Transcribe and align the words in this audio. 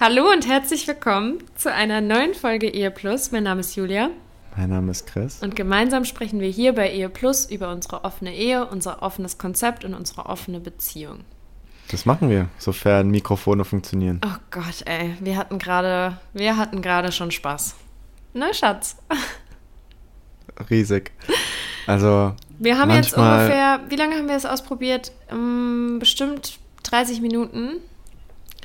Hallo 0.00 0.28
und 0.28 0.48
herzlich 0.48 0.88
willkommen 0.88 1.38
zu 1.54 1.72
einer 1.72 2.00
neuen 2.00 2.34
Folge 2.34 2.68
Ehe 2.68 2.90
Plus. 2.90 3.30
Mein 3.30 3.44
Name 3.44 3.60
ist 3.60 3.76
Julia. 3.76 4.10
Mein 4.56 4.70
Name 4.70 4.90
ist 4.90 5.06
Chris. 5.06 5.40
Und 5.40 5.54
gemeinsam 5.54 6.04
sprechen 6.04 6.40
wir 6.40 6.48
hier 6.48 6.74
bei 6.74 6.90
Ehe 6.90 7.08
Plus 7.08 7.48
über 7.48 7.70
unsere 7.70 8.02
offene 8.02 8.34
Ehe, 8.34 8.66
unser 8.66 9.02
offenes 9.02 9.38
Konzept 9.38 9.84
und 9.84 9.94
unsere 9.94 10.26
offene 10.26 10.58
Beziehung. 10.58 11.20
Das 11.92 12.06
machen 12.06 12.28
wir, 12.28 12.48
sofern 12.58 13.08
Mikrofone 13.08 13.64
funktionieren. 13.64 14.20
Oh 14.26 14.36
Gott, 14.50 14.82
ey, 14.84 15.14
wir 15.20 15.36
hatten 15.36 15.60
gerade, 15.60 16.18
wir 16.32 16.56
hatten 16.56 16.82
gerade 16.82 17.12
schon 17.12 17.30
Spaß. 17.30 17.76
Ne, 18.32 18.52
Schatz? 18.52 18.96
Riesig. 20.70 21.12
Also. 21.86 22.34
Wir 22.58 22.78
haben 22.78 22.90
jetzt 22.90 23.16
ungefähr, 23.16 23.78
wie 23.88 23.96
lange 23.96 24.16
haben 24.16 24.26
wir 24.26 24.34
es 24.34 24.44
ausprobiert? 24.44 25.12
Um, 25.30 26.00
bestimmt 26.00 26.58
30 26.82 27.20
Minuten. 27.20 27.76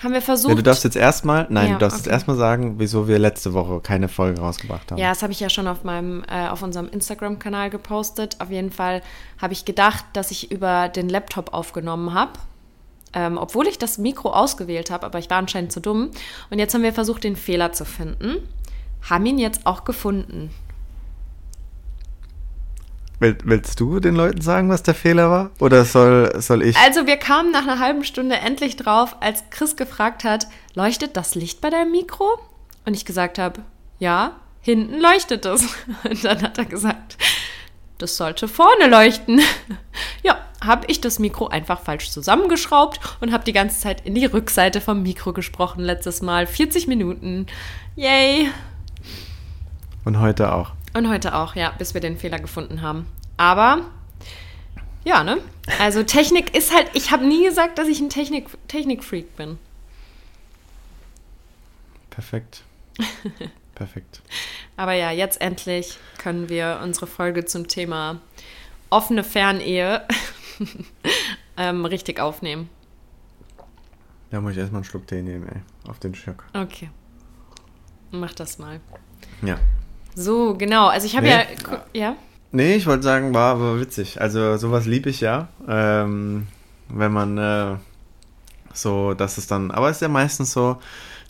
Haben 0.02 0.14
wir 0.14 0.22
versucht. 0.22 0.50
Ja, 0.50 0.56
du 0.56 0.64
darfst 0.64 0.84
jetzt 0.84 0.96
erstmal, 0.96 1.46
nein, 1.50 1.68
ja, 1.68 1.74
du 1.74 1.80
darfst 1.80 2.00
okay. 2.00 2.06
jetzt 2.06 2.14
erstmal 2.14 2.38
sagen, 2.38 2.76
wieso 2.78 3.08
wir 3.08 3.20
letzte 3.20 3.54
Woche 3.54 3.82
keine 3.82 4.08
Folge 4.08 4.40
rausgebracht 4.40 4.92
haben. 4.92 5.00
Ja, 5.00 5.10
das 5.10 5.22
habe 5.24 5.34
ich 5.34 5.40
ja 5.40 5.50
schon 5.50 5.68
auf 5.68 5.84
meinem, 5.84 6.24
äh, 6.30 6.48
auf 6.48 6.64
unserem 6.64 6.88
Instagram-Kanal 6.88 7.70
gepostet. 7.70 8.38
Auf 8.40 8.50
jeden 8.50 8.72
Fall 8.72 9.02
habe 9.42 9.54
ich 9.54 9.66
gedacht, 9.66 10.06
dass 10.14 10.32
ich 10.32 10.52
über 10.52 10.88
den 10.88 11.10
Laptop 11.10 11.54
aufgenommen 11.54 12.14
habe. 12.14 12.34
Ähm, 13.12 13.38
obwohl 13.38 13.68
ich 13.68 13.80
das 13.80 13.98
Mikro 13.98 14.32
ausgewählt 14.32 14.92
habe, 14.92 15.06
aber 15.06 15.20
ich 15.20 15.30
war 15.30 15.38
anscheinend 15.38 15.72
zu 15.72 15.82
dumm. 15.82 16.12
Und 16.50 16.60
jetzt 16.60 16.74
haben 16.74 16.84
wir 16.84 16.94
versucht, 16.94 17.24
den 17.24 17.36
Fehler 17.36 17.74
zu 17.74 17.84
finden. 17.84 18.38
Haben 19.10 19.26
ihn 19.26 19.40
jetzt 19.40 19.66
auch 19.66 19.84
gefunden. 19.84 20.52
Willst 23.20 23.80
du 23.82 24.00
den 24.00 24.16
Leuten 24.16 24.40
sagen, 24.40 24.70
was 24.70 24.82
der 24.82 24.96
Fehler 24.96 25.30
war? 25.30 25.52
Oder 25.60 25.84
soll, 25.84 26.42
soll 26.42 26.64
ich? 26.64 26.78
Also 26.78 27.06
wir 27.06 27.18
kamen 27.18 27.52
nach 27.52 27.64
einer 27.64 27.80
halben 27.80 28.06
Stunde 28.06 28.38
endlich 28.38 28.78
drauf, 28.78 29.18
als 29.20 29.44
Chris 29.50 29.76
gefragt 29.76 30.24
hat, 30.24 30.48
leuchtet 30.74 31.18
das 31.18 31.36
Licht 31.36 31.60
bei 31.60 31.70
deinem 31.70 31.92
Mikro? 31.92 32.40
Und 32.86 32.94
ich 32.94 33.04
gesagt 33.04 33.38
habe, 33.38 33.62
ja, 34.00 34.38
hinten 34.62 35.00
leuchtet 35.00 35.46
es. 35.46 35.64
Und 36.10 36.24
dann 36.24 36.42
hat 36.42 36.58
er 36.58 36.66
gesagt, 36.66 37.18
das 37.98 38.16
sollte 38.18 38.48
vorne 38.48 38.88
leuchten. 38.88 39.42
Ja, 40.24 40.38
habe 40.64 40.86
ich 40.88 41.02
das 41.02 41.20
Mikro 41.20 41.48
einfach 41.48 41.82
falsch 41.82 42.12
zusammengeschraubt 42.12 43.00
und 43.22 43.32
habe 43.32 43.46
die 43.46 43.54
ganze 43.54 43.80
Zeit 43.80 44.06
in 44.06 44.16
die 44.16 44.26
Rückseite 44.26 44.82
vom 44.82 45.02
Mikro 45.02 45.32
gesprochen 45.32 45.82
letztes 45.82 46.22
Mal. 46.22 46.46
40 46.46 46.88
Minuten. 46.88 47.48
Yay. 47.96 48.50
Und 50.04 50.20
heute 50.20 50.54
auch. 50.54 50.72
Und 51.00 51.08
heute 51.08 51.34
auch, 51.34 51.56
ja, 51.56 51.72
bis 51.78 51.94
wir 51.94 52.02
den 52.02 52.18
Fehler 52.18 52.40
gefunden 52.40 52.82
haben. 52.82 53.06
Aber 53.38 53.86
ja, 55.06 55.24
ne? 55.24 55.38
Also 55.80 56.04
Technik 56.04 56.54
ist 56.54 56.76
halt, 56.76 56.90
ich 56.94 57.12
habe 57.12 57.26
nie 57.26 57.46
gesagt, 57.46 57.78
dass 57.78 57.88
ich 57.88 58.02
ein 58.02 58.10
Technik, 58.10 58.50
Technikfreak 58.68 59.34
bin. 59.38 59.58
Perfekt. 62.10 62.64
Perfekt. 63.76 64.22
Aber 64.76 64.92
ja, 64.92 65.12
jetzt 65.12 65.40
endlich 65.40 65.98
können 66.18 66.50
wir 66.50 66.82
unsere 66.84 67.08
Folge 67.08 67.46
zum 67.46 67.70
Thema 67.70 68.20
offene 68.90 69.24
Fernehe 69.24 70.06
ähm, 71.56 71.86
richtig 71.86 72.20
aufnehmen. 72.20 72.70
Da 74.32 74.42
muss 74.42 74.52
ich 74.52 74.58
erstmal 74.58 74.80
einen 74.80 74.84
Schluck 74.84 75.08
Tee 75.08 75.22
nehmen, 75.22 75.48
ey. 75.48 75.62
Auf 75.90 76.00
den 76.00 76.14
Schock. 76.14 76.44
Okay. 76.54 76.90
Mach 78.12 78.34
das 78.34 78.60
mal. 78.60 78.82
Ja. 79.42 79.58
So, 80.16 80.56
genau. 80.56 80.88
Also 80.88 81.06
ich 81.08 81.16
habe 81.16 81.28
nee. 81.28 81.32
ja. 81.34 81.78
Ja? 81.94 82.16
Nee, 82.52 82.76
ich 82.76 82.88
wollte 82.88 83.04
sagen, 83.04 83.34
war, 83.34 83.60
war 83.60 83.80
witzig. 83.80 84.20
Also 84.22 84.58
sowas 84.58 84.86
liebe 84.86 85.10
ich 85.10 85.22
ja. 85.22 85.50
Ähm, 85.68 86.48
wenn 86.90 87.12
man 87.12 87.38
äh, 87.38 87.76
so, 88.74 89.14
dass 89.14 89.38
es 89.38 89.48
dann, 89.48 89.72
aber 89.72 89.90
es 89.90 89.98
ist 89.98 90.02
ja 90.02 90.08
meistens 90.08 90.52
so, 90.52 90.78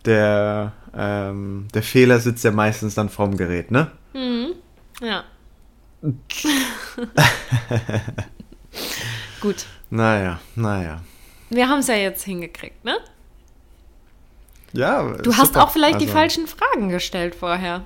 der, 0.05 0.71
ähm, 0.95 1.67
der 1.73 1.83
Fehler 1.83 2.19
sitzt 2.19 2.43
ja 2.43 2.51
meistens 2.51 2.95
dann 2.95 3.09
vorm 3.09 3.35
Gerät, 3.35 3.71
ne? 3.71 3.91
Mhm. 4.13 4.53
Ja. 5.01 5.23
Gut. 9.41 9.65
Naja, 9.89 10.39
naja. 10.55 11.01
Wir 11.49 11.67
haben 11.67 11.79
es 11.79 11.87
ja 11.87 11.95
jetzt 11.95 12.23
hingekriegt, 12.23 12.85
ne? 12.85 12.97
Ja. 14.71 15.03
Du 15.17 15.35
hast 15.35 15.47
super. 15.47 15.63
auch 15.63 15.71
vielleicht 15.71 15.95
also, 15.95 16.05
die 16.05 16.11
falschen 16.11 16.47
Fragen 16.47 16.89
gestellt 16.89 17.35
vorher. 17.35 17.83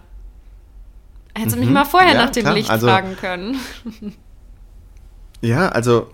Hättest 1.36 1.56
du 1.56 1.60
mich 1.60 1.68
mhm. 1.68 1.74
mal 1.74 1.86
vorher 1.86 2.14
ja, 2.14 2.26
nach 2.26 2.32
dem 2.32 2.44
klar. 2.44 2.54
Licht 2.56 2.70
also, 2.70 2.88
fragen 2.88 3.16
können. 3.18 3.60
Ja, 5.42 5.68
also 5.68 6.10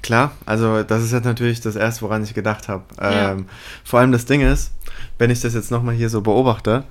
klar, 0.00 0.30
also 0.46 0.84
das 0.84 1.02
ist 1.02 1.10
jetzt 1.12 1.24
natürlich 1.24 1.60
das 1.60 1.74
Erste, 1.74 2.02
woran 2.02 2.22
ich 2.22 2.34
gedacht 2.34 2.68
habe. 2.68 2.84
Ja. 3.00 3.32
Ähm, 3.32 3.46
vor 3.82 3.98
allem 3.98 4.12
das 4.12 4.26
Ding 4.26 4.42
ist, 4.42 4.70
wenn 5.18 5.30
ich 5.30 5.40
das 5.40 5.54
jetzt 5.54 5.72
nochmal 5.72 5.96
hier 5.96 6.08
so 6.08 6.20
beobachte, 6.20 6.84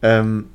ähm, 0.00 0.46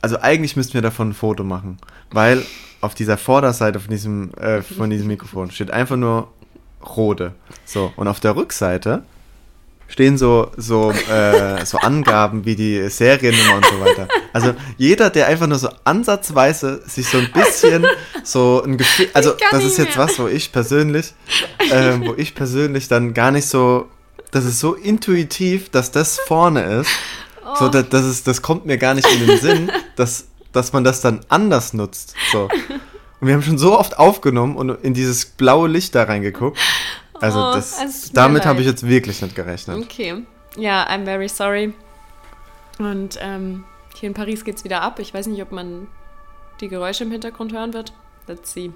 also 0.00 0.18
eigentlich 0.20 0.56
müssten 0.56 0.74
wir 0.74 0.80
davon 0.80 1.10
ein 1.10 1.14
Foto 1.14 1.44
machen, 1.44 1.76
weil 2.10 2.42
auf 2.80 2.94
dieser 2.94 3.18
Vorderseite 3.18 3.80
von 3.80 3.90
diesem, 3.90 4.32
äh, 4.34 4.62
von 4.62 4.88
diesem 4.88 5.08
Mikrofon 5.08 5.50
steht 5.50 5.70
einfach 5.70 5.96
nur 5.96 6.28
Rode. 6.96 7.34
So, 7.66 7.92
und 7.96 8.08
auf 8.08 8.20
der 8.20 8.34
Rückseite 8.34 9.02
stehen 9.90 10.16
so, 10.16 10.50
so, 10.56 10.92
äh, 10.92 11.64
so 11.66 11.78
Angaben 11.78 12.44
wie 12.44 12.54
die 12.56 12.88
Seriennummer 12.88 13.56
und 13.56 13.66
so 13.66 13.80
weiter. 13.80 14.08
Also 14.32 14.54
jeder, 14.78 15.10
der 15.10 15.26
einfach 15.26 15.48
nur 15.48 15.58
so 15.58 15.68
ansatzweise 15.84 16.82
sich 16.86 17.08
so 17.08 17.18
ein 17.18 17.30
bisschen 17.32 17.84
so 18.22 18.62
ein 18.64 18.78
Gefühl, 18.78 19.08
also 19.12 19.34
das 19.50 19.64
ist 19.64 19.76
jetzt 19.76 19.96
mehr. 19.96 20.06
was, 20.06 20.18
wo 20.20 20.28
ich 20.28 20.52
persönlich, 20.52 21.14
äh, 21.58 21.98
wo 22.00 22.14
ich 22.16 22.36
persönlich 22.36 22.86
dann 22.86 23.12
gar 23.12 23.32
nicht 23.32 23.46
so, 23.46 23.88
das 24.30 24.44
ist 24.44 24.60
so 24.60 24.74
intuitiv, 24.74 25.70
dass 25.70 25.90
das 25.90 26.20
vorne 26.20 26.62
ist. 26.62 26.90
Oh. 27.44 27.56
So, 27.58 27.68
das, 27.68 27.88
das, 27.88 28.04
ist, 28.04 28.28
das 28.28 28.40
kommt 28.40 28.66
mir 28.66 28.78
gar 28.78 28.94
nicht 28.94 29.08
in 29.12 29.26
den 29.26 29.38
Sinn, 29.40 29.72
dass, 29.96 30.26
dass 30.52 30.72
man 30.72 30.84
das 30.84 31.00
dann 31.00 31.20
anders 31.28 31.72
nutzt. 31.72 32.14
So. 32.30 32.48
Und 33.20 33.26
wir 33.26 33.34
haben 33.34 33.42
schon 33.42 33.58
so 33.58 33.78
oft 33.78 33.98
aufgenommen 33.98 34.56
und 34.56 34.70
in 34.82 34.94
dieses 34.94 35.26
blaue 35.26 35.68
Licht 35.68 35.94
da 35.94 36.04
reingeguckt. 36.04 36.58
Also 37.20 37.38
oh, 37.38 37.52
das, 37.52 38.10
damit 38.12 38.46
habe 38.46 38.60
ich 38.60 38.66
jetzt 38.66 38.86
wirklich 38.86 39.20
nicht 39.20 39.34
gerechnet. 39.34 39.76
Okay. 39.76 40.24
Ja, 40.56 40.86
I'm 40.88 41.04
very 41.04 41.28
sorry. 41.28 41.74
Und 42.78 43.18
ähm, 43.20 43.64
hier 43.94 44.08
in 44.08 44.14
Paris 44.14 44.44
geht 44.44 44.56
es 44.56 44.64
wieder 44.64 44.82
ab. 44.82 44.98
Ich 44.98 45.12
weiß 45.12 45.26
nicht, 45.26 45.42
ob 45.42 45.52
man 45.52 45.86
die 46.60 46.68
Geräusche 46.68 47.04
im 47.04 47.10
Hintergrund 47.10 47.52
hören 47.52 47.74
wird. 47.74 47.92
Let's 48.26 48.52
see, 48.52 48.72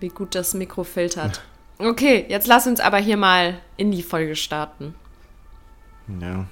wie 0.00 0.08
gut 0.08 0.34
das 0.34 0.54
Mikro 0.54 0.84
filtert. 0.84 1.42
Okay, 1.78 2.24
jetzt 2.30 2.46
lass 2.46 2.66
uns 2.66 2.80
aber 2.80 2.96
hier 2.96 3.18
mal 3.18 3.58
in 3.76 3.92
die 3.92 4.02
Folge 4.02 4.34
starten. 4.34 4.94
Ja, 6.08 6.28
ja. 6.28 6.46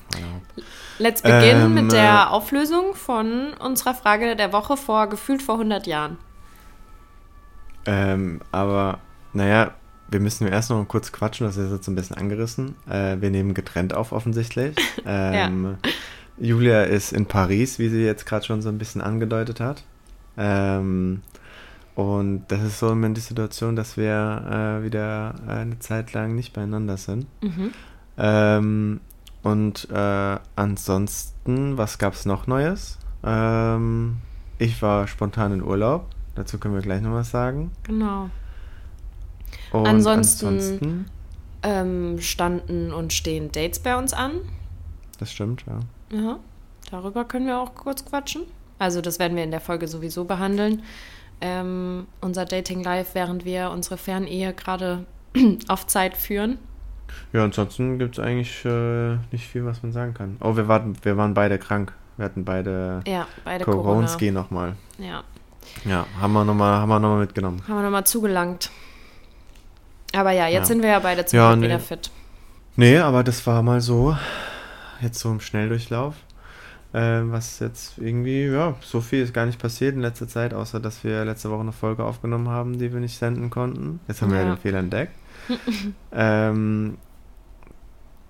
Let's 0.99 1.23
begin 1.23 1.63
ähm, 1.63 1.73
mit 1.73 1.93
der 1.93 2.27
äh, 2.29 2.31
Auflösung 2.31 2.95
von 2.95 3.55
unserer 3.55 3.95
Frage 3.95 4.37
der 4.37 4.53
Woche 4.53 4.77
vor 4.77 5.07
gefühlt 5.07 5.41
vor 5.41 5.55
100 5.55 5.87
Jahren. 5.87 6.19
Ähm, 7.87 8.43
aber, 8.53 8.99
naja, 9.33 9.73
wir 10.09 10.21
müssen 10.21 10.47
erst 10.47 10.71
noch 10.71 10.87
kurz 10.87 11.13
quatschen, 11.13 11.47
das 11.47 11.57
ist 11.57 11.73
jetzt 11.73 11.89
ein 11.89 11.95
bisschen 11.95 12.17
angerissen. 12.17 12.75
Äh, 12.89 13.21
wir 13.21 13.31
nehmen 13.31 13.55
getrennt 13.55 13.95
auf, 13.95 14.13
offensichtlich. 14.13 14.77
Ähm, 15.07 15.77
ja. 15.85 15.91
Julia 16.39 16.83
ist 16.83 17.13
in 17.13 17.27
Paris, 17.27 17.79
wie 17.79 17.91
sie 17.91 18.05
jetzt 18.05 18.25
gerade 18.25 18.45
schon 18.45 18.63
so 18.63 18.71
ein 18.71 18.79
bisschen 18.79 19.03
angedeutet 19.03 19.61
hat. 19.61 19.85
Ähm, 20.37 21.21
und 21.95 22.45
das 22.49 22.63
ist 22.63 22.79
so 22.79 22.87
im 22.89 22.95
Moment 22.95 23.19
die 23.19 23.23
Situation, 23.23 23.77
dass 23.77 23.97
wir 23.97 24.81
äh, 24.81 24.85
wieder 24.85 25.35
eine 25.47 25.79
Zeit 25.79 26.13
lang 26.13 26.35
nicht 26.35 26.53
beieinander 26.53 26.97
sind. 26.97 27.27
Mhm. 27.43 27.71
Ähm, 28.17 29.01
und 29.43 29.89
äh, 29.91 30.39
ansonsten, 30.57 31.77
was 31.77 31.99
gab 31.99 32.15
es 32.15 32.25
noch 32.25 32.47
Neues? 32.47 32.99
Ähm, 33.23 34.17
ich 34.59 34.81
war 34.83 35.07
spontan 35.07 35.53
in 35.53 35.63
Urlaub. 35.63 36.07
dazu 36.35 36.59
können 36.59 36.75
wir 36.75 36.83
gleich 36.83 37.03
noch 37.03 37.13
was 37.13 37.31
sagen. 37.31 37.71
Genau. 37.85 38.31
Und 39.81 39.87
Ansonsten- 39.89 40.47
ansonsten 40.47 41.07
Ähm, 41.67 42.21
standen 42.21 42.93
und 42.93 43.13
stehen 43.15 43.51
Dates 43.51 43.79
bei 43.79 43.97
uns 43.97 44.13
an. 44.13 44.33
das 45.19 45.33
stimmt, 45.33 45.65
ja. 45.67 45.81
Ja, 46.17 46.39
darüber 46.91 47.25
können 47.25 47.47
wir 47.47 47.59
auch 47.59 47.75
kurz 47.75 48.05
quatschen. 48.05 48.43
Also 48.79 49.01
das 49.01 49.19
werden 49.19 49.35
wir 49.37 49.45
in 49.45 49.51
der 49.51 49.61
Folge 49.61 49.89
sowieso 49.89 50.25
behandeln. 50.25 50.83
Ähm, 51.41 52.07
unser 52.21 52.45
Dating 52.45 52.83
Live, 52.85 53.15
während 53.15 53.45
wir 53.47 53.71
unsere 53.71 53.97
Fernehe 53.97 54.53
gerade 54.53 55.07
auf 55.69 55.87
Zeit 55.87 56.17
führen. 56.17 56.59
Ja, 57.33 57.45
ansonsten 57.45 57.99
gibt 57.99 58.19
es 58.19 58.25
eigentlich 58.25 58.65
äh, 58.65 59.17
nicht 59.33 59.47
viel, 59.47 59.65
was 59.65 59.83
man 59.83 59.93
sagen 59.93 60.13
kann. 60.15 60.37
Oh, 60.41 60.57
wir, 60.57 60.69
warten, 60.69 60.97
wir 61.03 61.17
waren 61.17 61.33
beide 61.35 61.59
krank. 61.59 61.93
Wir 62.17 62.27
hatten 62.27 62.45
beide 62.45 63.01
Ja, 63.07 63.27
beide 63.45 63.65
Corona. 63.65 63.83
Koronski 63.83 64.31
nochmal. 64.31 64.77
Ja, 64.99 65.25
Ja, 65.85 66.07
haben 66.21 66.33
wir 66.35 66.45
nochmal 66.45 66.79
haben 66.81 66.89
wir 66.91 67.01
noch 67.01 67.09
mal 67.11 67.21
mitgenommen. 67.21 67.63
haben 67.67 67.77
wir 67.77 67.83
nochmal 67.83 68.05
zugelangt. 68.05 68.71
Aber 70.15 70.31
ja, 70.33 70.47
jetzt 70.47 70.55
Ja. 70.69 70.75
sind 70.75 70.83
wir 70.83 70.91
ja 70.91 70.99
beide 71.01 71.25
zum 71.27 71.37
Ja, 71.39 71.55
nee. 71.57 71.67
wieder 71.67 71.81
fit. 71.81 72.11
Nee, 72.77 72.99
aber 72.99 73.23
das 73.25 73.47
war 73.47 73.63
mal 73.63 73.81
so, 73.81 74.17
jetzt 75.01 75.19
so 75.21 75.31
im 75.31 75.41
Schnelldurchlauf. 75.41 76.15
Äh, 76.93 77.23
was 77.25 77.59
jetzt 77.59 77.99
irgendwie, 77.99 78.47
ja, 78.47 78.75
so 78.81 79.01
viel 79.01 79.23
ist 79.25 79.35
gar 79.35 79.47
nicht 79.47 79.61
passiert 79.61 79.95
in 79.97 80.01
letzter 80.01 80.29
Zeit, 80.29 80.55
außer 80.55 80.79
dass 80.79 81.03
wir 81.03 81.25
letzte 81.25 81.51
Woche 81.51 81.61
eine 81.63 81.73
Folge 81.73 82.05
aufgenommen 82.05 82.49
haben, 82.49 82.79
die 82.79 82.93
wir 82.93 83.01
nicht 83.01 83.19
senden 83.19 83.51
konnten. 83.51 83.99
Jetzt 84.07 84.23
haben 84.23 84.31
wir 84.31 84.39
ja 84.39 84.45
Ja. 84.47 84.55
den 84.55 84.59
Fehler 84.61 84.79
entdeckt. 84.79 85.13
ähm, 86.13 86.97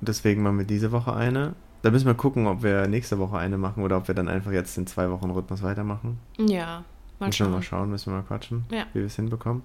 deswegen 0.00 0.42
machen 0.42 0.58
wir 0.58 0.64
diese 0.66 0.92
Woche 0.92 1.14
eine. 1.14 1.54
Da 1.82 1.90
müssen 1.90 2.06
wir 2.06 2.14
gucken, 2.14 2.46
ob 2.46 2.62
wir 2.62 2.86
nächste 2.86 3.18
Woche 3.18 3.36
eine 3.36 3.58
machen 3.58 3.82
oder 3.82 3.98
ob 3.98 4.08
wir 4.08 4.14
dann 4.14 4.28
einfach 4.28 4.52
jetzt 4.52 4.76
den 4.78 4.86
zwei 4.86 5.10
Wochen 5.10 5.30
Rhythmus 5.30 5.62
weitermachen. 5.62 6.18
Ja, 6.38 6.84
mal 7.18 7.26
müssen 7.26 7.46
wir 7.46 7.50
mal 7.50 7.62
schauen. 7.62 7.80
schauen, 7.80 7.90
müssen 7.90 8.12
wir 8.12 8.16
mal 8.18 8.24
quatschen, 8.24 8.64
Ja. 8.70 8.84
wie 8.94 9.00
wir 9.00 9.06
es 9.06 9.16
hinbekommen. 9.16 9.62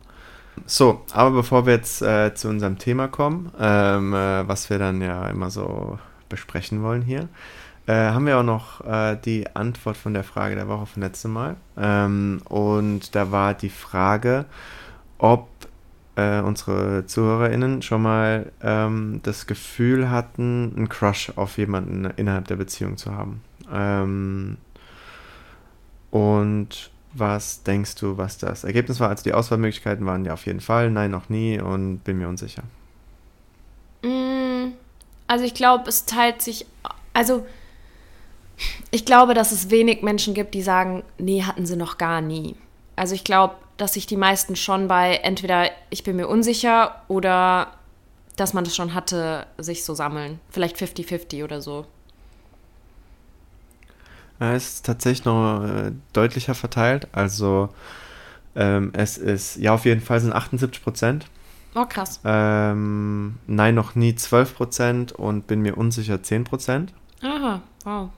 So, 0.65 1.01
aber 1.11 1.31
bevor 1.31 1.65
wir 1.65 1.73
jetzt 1.73 2.01
äh, 2.01 2.33
zu 2.33 2.49
unserem 2.49 2.77
Thema 2.77 3.07
kommen, 3.07 3.51
ähm, 3.59 4.13
äh, 4.13 4.47
was 4.47 4.69
wir 4.69 4.79
dann 4.79 5.01
ja 5.01 5.27
immer 5.27 5.49
so 5.49 5.97
besprechen 6.29 6.83
wollen 6.83 7.01
hier, 7.01 7.27
äh, 7.87 8.11
haben 8.11 8.27
wir 8.27 8.37
auch 8.37 8.43
noch 8.43 8.85
äh, 8.85 9.17
die 9.17 9.47
Antwort 9.55 9.97
von 9.97 10.13
der 10.13 10.23
Frage 10.23 10.55
der 10.55 10.67
Woche 10.67 10.85
von 10.85 11.01
letztem 11.01 11.33
Mal. 11.33 11.55
Ähm, 11.75 12.41
und 12.47 13.15
da 13.15 13.31
war 13.31 13.55
die 13.55 13.69
Frage, 13.69 14.45
ob 15.17 15.47
äh, 16.15 16.41
unsere 16.41 17.05
ZuhörerInnen 17.05 17.81
schon 17.81 18.01
mal 18.01 18.51
ähm, 18.61 19.21
das 19.23 19.47
Gefühl 19.47 20.11
hatten, 20.11 20.73
einen 20.75 20.89
Crush 20.89 21.31
auf 21.35 21.57
jemanden 21.57 22.05
innerhalb 22.15 22.47
der 22.47 22.57
Beziehung 22.57 22.97
zu 22.97 23.15
haben. 23.15 23.41
Ähm, 23.73 24.57
und 26.11 26.91
was 27.13 27.63
denkst 27.63 27.95
du, 27.95 28.17
was 28.17 28.37
das 28.37 28.63
Ergebnis 28.63 28.99
war? 28.99 29.09
Also 29.09 29.23
die 29.23 29.33
Auswahlmöglichkeiten 29.33 30.05
waren 30.05 30.25
ja 30.25 30.33
auf 30.33 30.45
jeden 30.45 30.61
Fall, 30.61 30.91
nein, 30.91 31.11
noch 31.11 31.29
nie 31.29 31.59
und 31.59 31.99
bin 32.03 32.17
mir 32.17 32.27
unsicher. 32.27 32.63
Mm, 34.03 34.73
Also 35.27 35.45
ich 35.45 35.53
glaube, 35.53 35.89
es 35.89 36.05
teilt 36.05 36.41
sich. 36.41 36.65
Also 37.13 37.45
ich 38.91 39.05
glaube, 39.05 39.33
dass 39.33 39.51
es 39.51 39.69
wenig 39.69 40.01
Menschen 40.01 40.33
gibt, 40.33 40.53
die 40.53 40.61
sagen, 40.61 41.03
nee, 41.17 41.43
hatten 41.43 41.65
sie 41.65 41.75
noch 41.75 41.97
gar 41.97 42.21
nie. 42.21 42.55
Also 42.95 43.15
ich 43.15 43.23
glaube, 43.23 43.55
dass 43.77 43.93
sich 43.93 44.05
die 44.05 44.17
meisten 44.17 44.55
schon 44.55 44.87
bei 44.87 45.15
entweder 45.23 45.69
ich 45.89 46.03
bin 46.03 46.17
mir 46.17 46.27
unsicher 46.27 47.01
oder 47.07 47.71
dass 48.35 48.53
man 48.53 48.63
das 48.63 48.75
schon 48.75 48.93
hatte, 48.93 49.47
sich 49.57 49.83
so 49.83 49.93
sammeln. 49.93 50.39
Vielleicht 50.49 50.77
50-50 50.77 51.43
oder 51.43 51.61
so. 51.61 51.85
Ist 54.39 54.85
tatsächlich 54.85 55.25
noch 55.25 55.63
äh, 55.63 55.91
deutlicher 56.13 56.55
verteilt. 56.55 57.07
Also 57.11 57.69
ähm, 58.55 58.91
es 58.93 59.17
ist, 59.17 59.57
ja 59.57 59.73
auf 59.73 59.85
jeden 59.85 60.01
Fall 60.01 60.19
sind 60.19 60.33
78 60.33 60.83
Prozent. 60.83 61.25
Oh, 61.75 61.85
krass. 61.85 62.19
Ähm, 62.23 63.35
nein, 63.47 63.75
noch 63.75 63.95
nie 63.95 64.15
12 64.15 64.55
Prozent 64.55 65.11
und 65.11 65.47
bin 65.47 65.61
mir 65.61 65.77
unsicher 65.77 66.23
10 66.23 66.45
Prozent. 66.45 66.93
Aha, 67.21 67.61
wow. 67.83 68.09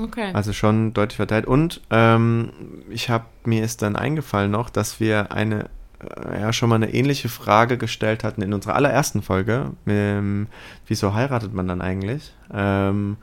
Okay. 0.00 0.30
Also 0.32 0.52
schon 0.52 0.94
deutlich 0.94 1.16
verteilt. 1.16 1.46
Und 1.46 1.80
ähm, 1.90 2.52
ich 2.88 3.10
habe 3.10 3.24
mir 3.44 3.64
ist 3.64 3.82
dann 3.82 3.96
eingefallen 3.96 4.50
noch, 4.50 4.70
dass 4.70 5.00
wir 5.00 5.32
eine 5.32 5.70
äh, 6.00 6.40
ja 6.40 6.52
schon 6.52 6.68
mal 6.68 6.76
eine 6.76 6.94
ähnliche 6.94 7.28
Frage 7.28 7.78
gestellt 7.78 8.24
hatten 8.24 8.42
in 8.42 8.54
unserer 8.54 8.76
allerersten 8.76 9.22
Folge. 9.22 9.72
Ähm, 9.86 10.46
wieso 10.86 11.14
heiratet 11.14 11.52
man 11.52 11.66
dann 11.66 11.80
eigentlich? 11.80 12.32
Ähm, 12.52 13.16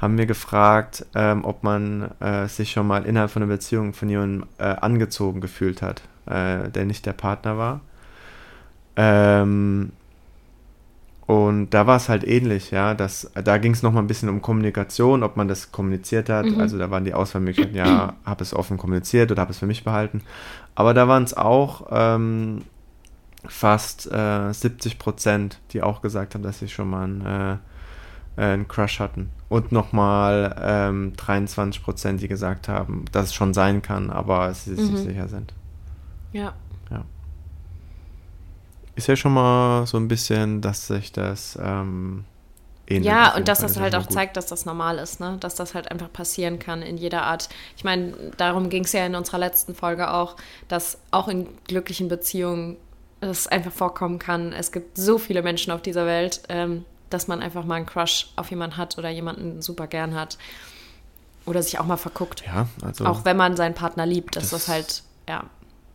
haben 0.00 0.16
wir 0.16 0.26
gefragt, 0.26 1.04
ähm, 1.14 1.44
ob 1.44 1.62
man 1.62 2.10
äh, 2.20 2.48
sich 2.48 2.72
schon 2.72 2.86
mal 2.86 3.04
innerhalb 3.04 3.30
von 3.30 3.42
einer 3.42 3.52
Beziehung 3.52 3.92
von 3.92 4.08
jemandem 4.08 4.48
äh, 4.58 4.64
angezogen 4.64 5.40
gefühlt 5.40 5.82
hat, 5.82 6.02
äh, 6.26 6.70
der 6.70 6.86
nicht 6.86 7.04
der 7.04 7.12
Partner 7.12 7.58
war. 7.58 7.80
Ähm, 8.96 9.92
und 11.26 11.70
da 11.70 11.86
war 11.86 11.96
es 11.96 12.08
halt 12.08 12.26
ähnlich, 12.26 12.72
ja, 12.72 12.94
dass, 12.94 13.30
da 13.34 13.58
ging 13.58 13.72
es 13.72 13.82
nochmal 13.82 14.02
ein 14.02 14.08
bisschen 14.08 14.28
um 14.28 14.42
Kommunikation, 14.42 15.22
ob 15.22 15.36
man 15.36 15.46
das 15.46 15.70
kommuniziert 15.70 16.28
hat. 16.28 16.46
Mhm. 16.46 16.60
Also 16.60 16.76
da 16.76 16.90
waren 16.90 17.04
die 17.04 17.14
Auswahlmöglichkeiten, 17.14 17.76
ja, 17.76 18.14
habe 18.24 18.42
es 18.42 18.52
offen 18.52 18.78
kommuniziert 18.78 19.30
oder 19.30 19.42
habe 19.42 19.52
es 19.52 19.58
für 19.58 19.66
mich 19.66 19.84
behalten. 19.84 20.22
Aber 20.74 20.92
da 20.92 21.06
waren 21.06 21.22
es 21.22 21.34
auch 21.36 21.86
ähm, 21.92 22.62
fast 23.46 24.10
äh, 24.10 24.52
70 24.52 24.98
Prozent, 24.98 25.60
die 25.72 25.82
auch 25.82 26.02
gesagt 26.02 26.34
haben, 26.34 26.42
dass 26.42 26.58
sie 26.58 26.68
schon 26.68 26.90
mal 26.90 27.04
einen, 27.04 27.60
äh, 28.36 28.42
einen 28.42 28.68
Crush 28.68 29.00
hatten. 29.00 29.30
Und 29.48 29.72
nochmal 29.72 30.54
ähm, 30.60 31.12
23 31.16 31.82
Prozent, 31.82 32.20
die 32.20 32.28
gesagt 32.28 32.68
haben, 32.68 33.04
dass 33.12 33.26
es 33.26 33.34
schon 33.34 33.52
sein 33.54 33.82
kann, 33.82 34.10
aber 34.10 34.52
sie 34.54 34.76
sich 34.76 34.86
Mhm. 34.86 34.94
nicht 34.94 35.04
sicher 35.04 35.28
sind. 35.28 35.52
ja. 36.32 36.54
Ist 38.96 39.06
ja 39.06 39.16
schon 39.16 39.32
mal 39.32 39.86
so 39.86 39.96
ein 39.96 40.08
bisschen, 40.08 40.60
dass 40.60 40.86
sich 40.88 41.10
das 41.12 41.58
ähm, 41.62 42.24
auf 42.90 42.96
Ja, 42.98 43.34
und 43.34 43.48
dass 43.48 43.58
Fall. 43.60 43.68
das 43.68 43.76
ist 43.76 43.80
halt 43.80 43.94
auch 43.94 44.02
gut. 44.06 44.12
zeigt, 44.12 44.36
dass 44.36 44.46
das 44.46 44.66
normal 44.66 44.98
ist, 44.98 45.20
ne? 45.20 45.36
Dass 45.40 45.54
das 45.54 45.74
halt 45.74 45.90
einfach 45.90 46.12
passieren 46.12 46.58
kann 46.58 46.82
in 46.82 46.98
jeder 46.98 47.22
Art. 47.22 47.48
Ich 47.76 47.84
meine, 47.84 48.12
darum 48.36 48.68
ging 48.68 48.84
es 48.84 48.92
ja 48.92 49.06
in 49.06 49.14
unserer 49.14 49.38
letzten 49.38 49.74
Folge 49.74 50.12
auch, 50.12 50.36
dass 50.68 50.98
auch 51.12 51.28
in 51.28 51.46
glücklichen 51.66 52.08
Beziehungen 52.08 52.76
es 53.20 53.46
einfach 53.46 53.72
vorkommen 53.72 54.18
kann. 54.18 54.52
Es 54.52 54.72
gibt 54.72 54.98
so 54.98 55.18
viele 55.18 55.42
Menschen 55.42 55.72
auf 55.72 55.80
dieser 55.82 56.04
Welt, 56.04 56.42
ähm, 56.48 56.84
dass 57.10 57.28
man 57.28 57.42
einfach 57.42 57.64
mal 57.64 57.74
einen 57.76 57.86
Crush 57.86 58.30
auf 58.36 58.50
jemanden 58.50 58.76
hat 58.76 58.96
oder 58.98 59.10
jemanden 59.10 59.60
super 59.62 59.86
gern 59.86 60.14
hat. 60.14 60.38
Oder 61.46 61.62
sich 61.62 61.78
auch 61.78 61.86
mal 61.86 61.96
verguckt. 61.96 62.44
Ja, 62.46 62.68
also. 62.82 63.04
Auch 63.06 63.24
wenn 63.24 63.36
man 63.36 63.56
seinen 63.56 63.74
Partner 63.74 64.06
liebt, 64.06 64.36
dass 64.36 64.50
das, 64.50 64.66
Das- 64.66 64.68
halt, 64.68 65.02
ja, 65.28 65.44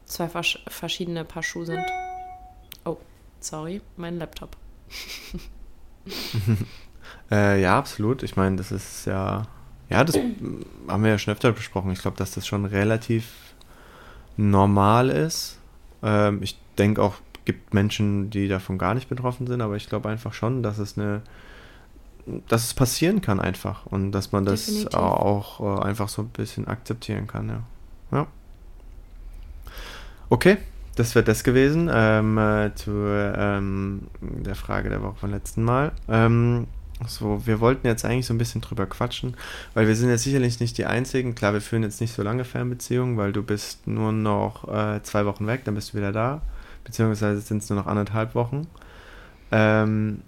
zwei 0.06 0.27
versch 0.27 0.59
verschiedene 0.67 1.23
Paar 1.25 1.44
Schuhe 1.44 1.65
sind. 1.65 1.83
Oh, 2.83 2.97
sorry, 3.39 3.81
mein 3.98 4.17
Laptop. 4.19 4.55
Äh, 7.31 7.62
ja, 7.62 7.77
absolut. 7.77 8.22
Ich 8.24 8.36
meine, 8.36 8.55
das 8.55 8.72
ist 8.72 9.05
ja. 9.05 9.43
Ja, 9.89 10.03
das 10.03 10.15
haben 10.15 11.03
wir 11.03 11.10
ja 11.12 11.17
schon 11.17 11.34
öfter 11.34 11.51
besprochen. 11.51 11.91
Ich 11.91 12.00
glaube, 12.01 12.17
dass 12.17 12.31
das 12.31 12.45
schon 12.48 12.65
relativ 12.65 13.27
normal 14.38 15.10
ist. 15.10 15.60
Ähm, 16.03 16.41
ich 16.43 16.57
denke 16.77 17.01
auch, 17.01 17.15
gibt 17.46 17.74
Menschen, 17.74 18.30
die 18.30 18.48
davon 18.48 18.78
gar 18.78 18.94
nicht 18.94 19.10
betroffen 19.10 19.48
sind, 19.48 19.62
aber 19.62 19.75
ich 19.75 19.88
glaube 19.88 20.10
einfach 20.10 20.34
schon, 20.34 20.64
dass 20.64 20.78
es 20.80 20.98
eine. 20.98 21.22
dass 22.48 22.66
es 22.66 22.74
passieren 22.74 23.22
kann 23.22 23.40
einfach 23.40 23.86
und 23.86 24.12
dass 24.12 24.32
man 24.32 24.46
das 24.46 24.66
Definitiv. 24.66 24.96
auch 24.96 25.60
äh, 25.80 25.84
einfach 25.84 26.10
so 26.10 26.24
ein 26.24 26.30
bisschen 26.30 26.68
akzeptieren 26.68 27.28
kann, 27.28 27.50
ja. 27.50 27.64
Ja. 28.12 28.28
Okay, 30.30 30.58
das 30.96 31.14
wäre 31.14 31.25
das 31.25 31.44
gewesen 31.44 31.90
ähm, 31.94 32.38
äh, 32.38 32.74
zu 32.74 32.92
ähm, 32.92 34.08
der 34.22 34.56
Frage 34.56 34.90
der 34.90 35.04
Woche 35.04 35.16
vom 35.20 35.32
letzten 35.32 35.64
Mal. 35.64 35.92
Ähm, 36.08 36.68
so, 37.08 37.46
wir 37.46 37.60
wollten 37.60 37.86
jetzt 37.88 38.06
eigentlich 38.06 38.25
so 38.25 38.34
ein 38.34 38.38
bisschen 38.38 38.62
drüber 38.62 38.86
quatschen, 38.86 39.36
weil 39.74 39.88
wir 39.88 39.96
sind 39.96 40.10
jetzt 40.10 40.24
sicherlich 40.24 40.60
nicht 40.62 40.78
die 40.78 40.86
Einzigen. 40.86 41.36
Klar, 41.36 41.54
wir 41.54 41.62
führen 41.62 41.84
jetzt 41.84 42.00
nicht 42.00 42.14
so 42.14 42.24
lange 42.24 42.46
Fernbeziehungen, 42.46 43.18
weil 43.18 43.34
du 43.34 43.44
bist 43.44 43.86
nur 43.86 44.14
noch 44.14 44.68
äh, 44.74 45.04
zwei 45.04 45.25
Wochen 45.25 45.46
weg, 45.46 45.62
dann 45.66 45.75
bist 45.75 45.94
du 45.94 45.98
wieder 45.98 46.12
da. 46.14 46.42
Beziehungsweise 46.86 47.42
sind 47.42 47.62
es 47.62 47.70
nur 47.70 47.77
noch 47.77 47.88
anderthalb 47.88 48.34
Wochen. 48.36 48.68
Ähm, 49.51 50.22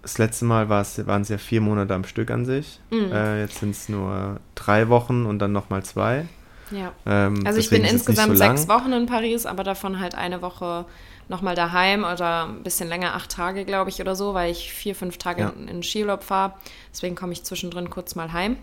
das 0.00 0.16
letzte 0.16 0.46
Mal 0.46 0.70
waren 0.70 1.22
es 1.22 1.28
ja 1.28 1.38
vier 1.38 1.60
Monate 1.60 1.94
am 1.94 2.04
Stück 2.04 2.30
an 2.30 2.46
sich. 2.46 2.80
Mhm. 2.90 3.12
Äh, 3.12 3.40
jetzt 3.42 3.58
sind 3.58 3.70
es 3.70 3.88
nur 3.90 4.40
drei 4.54 4.88
Wochen 4.88 5.26
und 5.26 5.38
dann 5.40 5.52
nochmal 5.52 5.82
zwei. 5.82 6.26
Ja. 6.70 6.92
Ähm, 7.04 7.42
Also 7.46 7.58
ich 7.60 7.68
bin 7.70 7.84
insgesamt 7.84 8.28
so 8.30 8.36
sechs 8.36 8.68
Wochen 8.68 8.92
in 8.92 9.06
Paris, 9.06 9.44
aber 9.44 9.64
davon 9.64 10.00
halt 10.00 10.14
eine 10.14 10.40
Woche 10.40 10.86
nochmal 11.28 11.54
daheim 11.54 12.04
oder 12.04 12.46
ein 12.46 12.62
bisschen 12.62 12.88
länger, 12.88 13.14
acht 13.14 13.30
Tage, 13.30 13.64
glaube 13.64 13.90
ich, 13.90 14.00
oder 14.00 14.14
so, 14.14 14.32
weil 14.34 14.50
ich 14.50 14.72
vier, 14.72 14.94
fünf 14.94 15.18
Tage 15.18 15.42
Ja. 15.42 15.48
in, 15.50 15.68
in 15.68 15.82
Skiurlaub 15.82 16.22
fahre. 16.22 16.54
Deswegen 16.90 17.16
komme 17.16 17.32
ich 17.32 17.44
zwischendrin 17.44 17.90
kurz 17.90 18.14
mal 18.14 18.32
heim. 18.32 18.56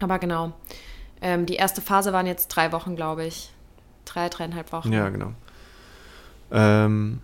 Aber 0.00 0.18
genau. 0.18 0.52
Ähm, 1.20 1.46
die 1.46 1.54
erste 1.56 1.80
Phase 1.80 2.12
waren 2.12 2.26
jetzt 2.26 2.48
drei 2.48 2.70
Wochen, 2.70 2.94
glaube 2.94 3.24
ich. 3.24 3.50
Drei, 4.04 4.28
dreieinhalb 4.28 4.72
Wochen. 4.72 4.92
Ja, 4.92 5.08
genau. 5.08 5.32
Ähm, 6.50 7.20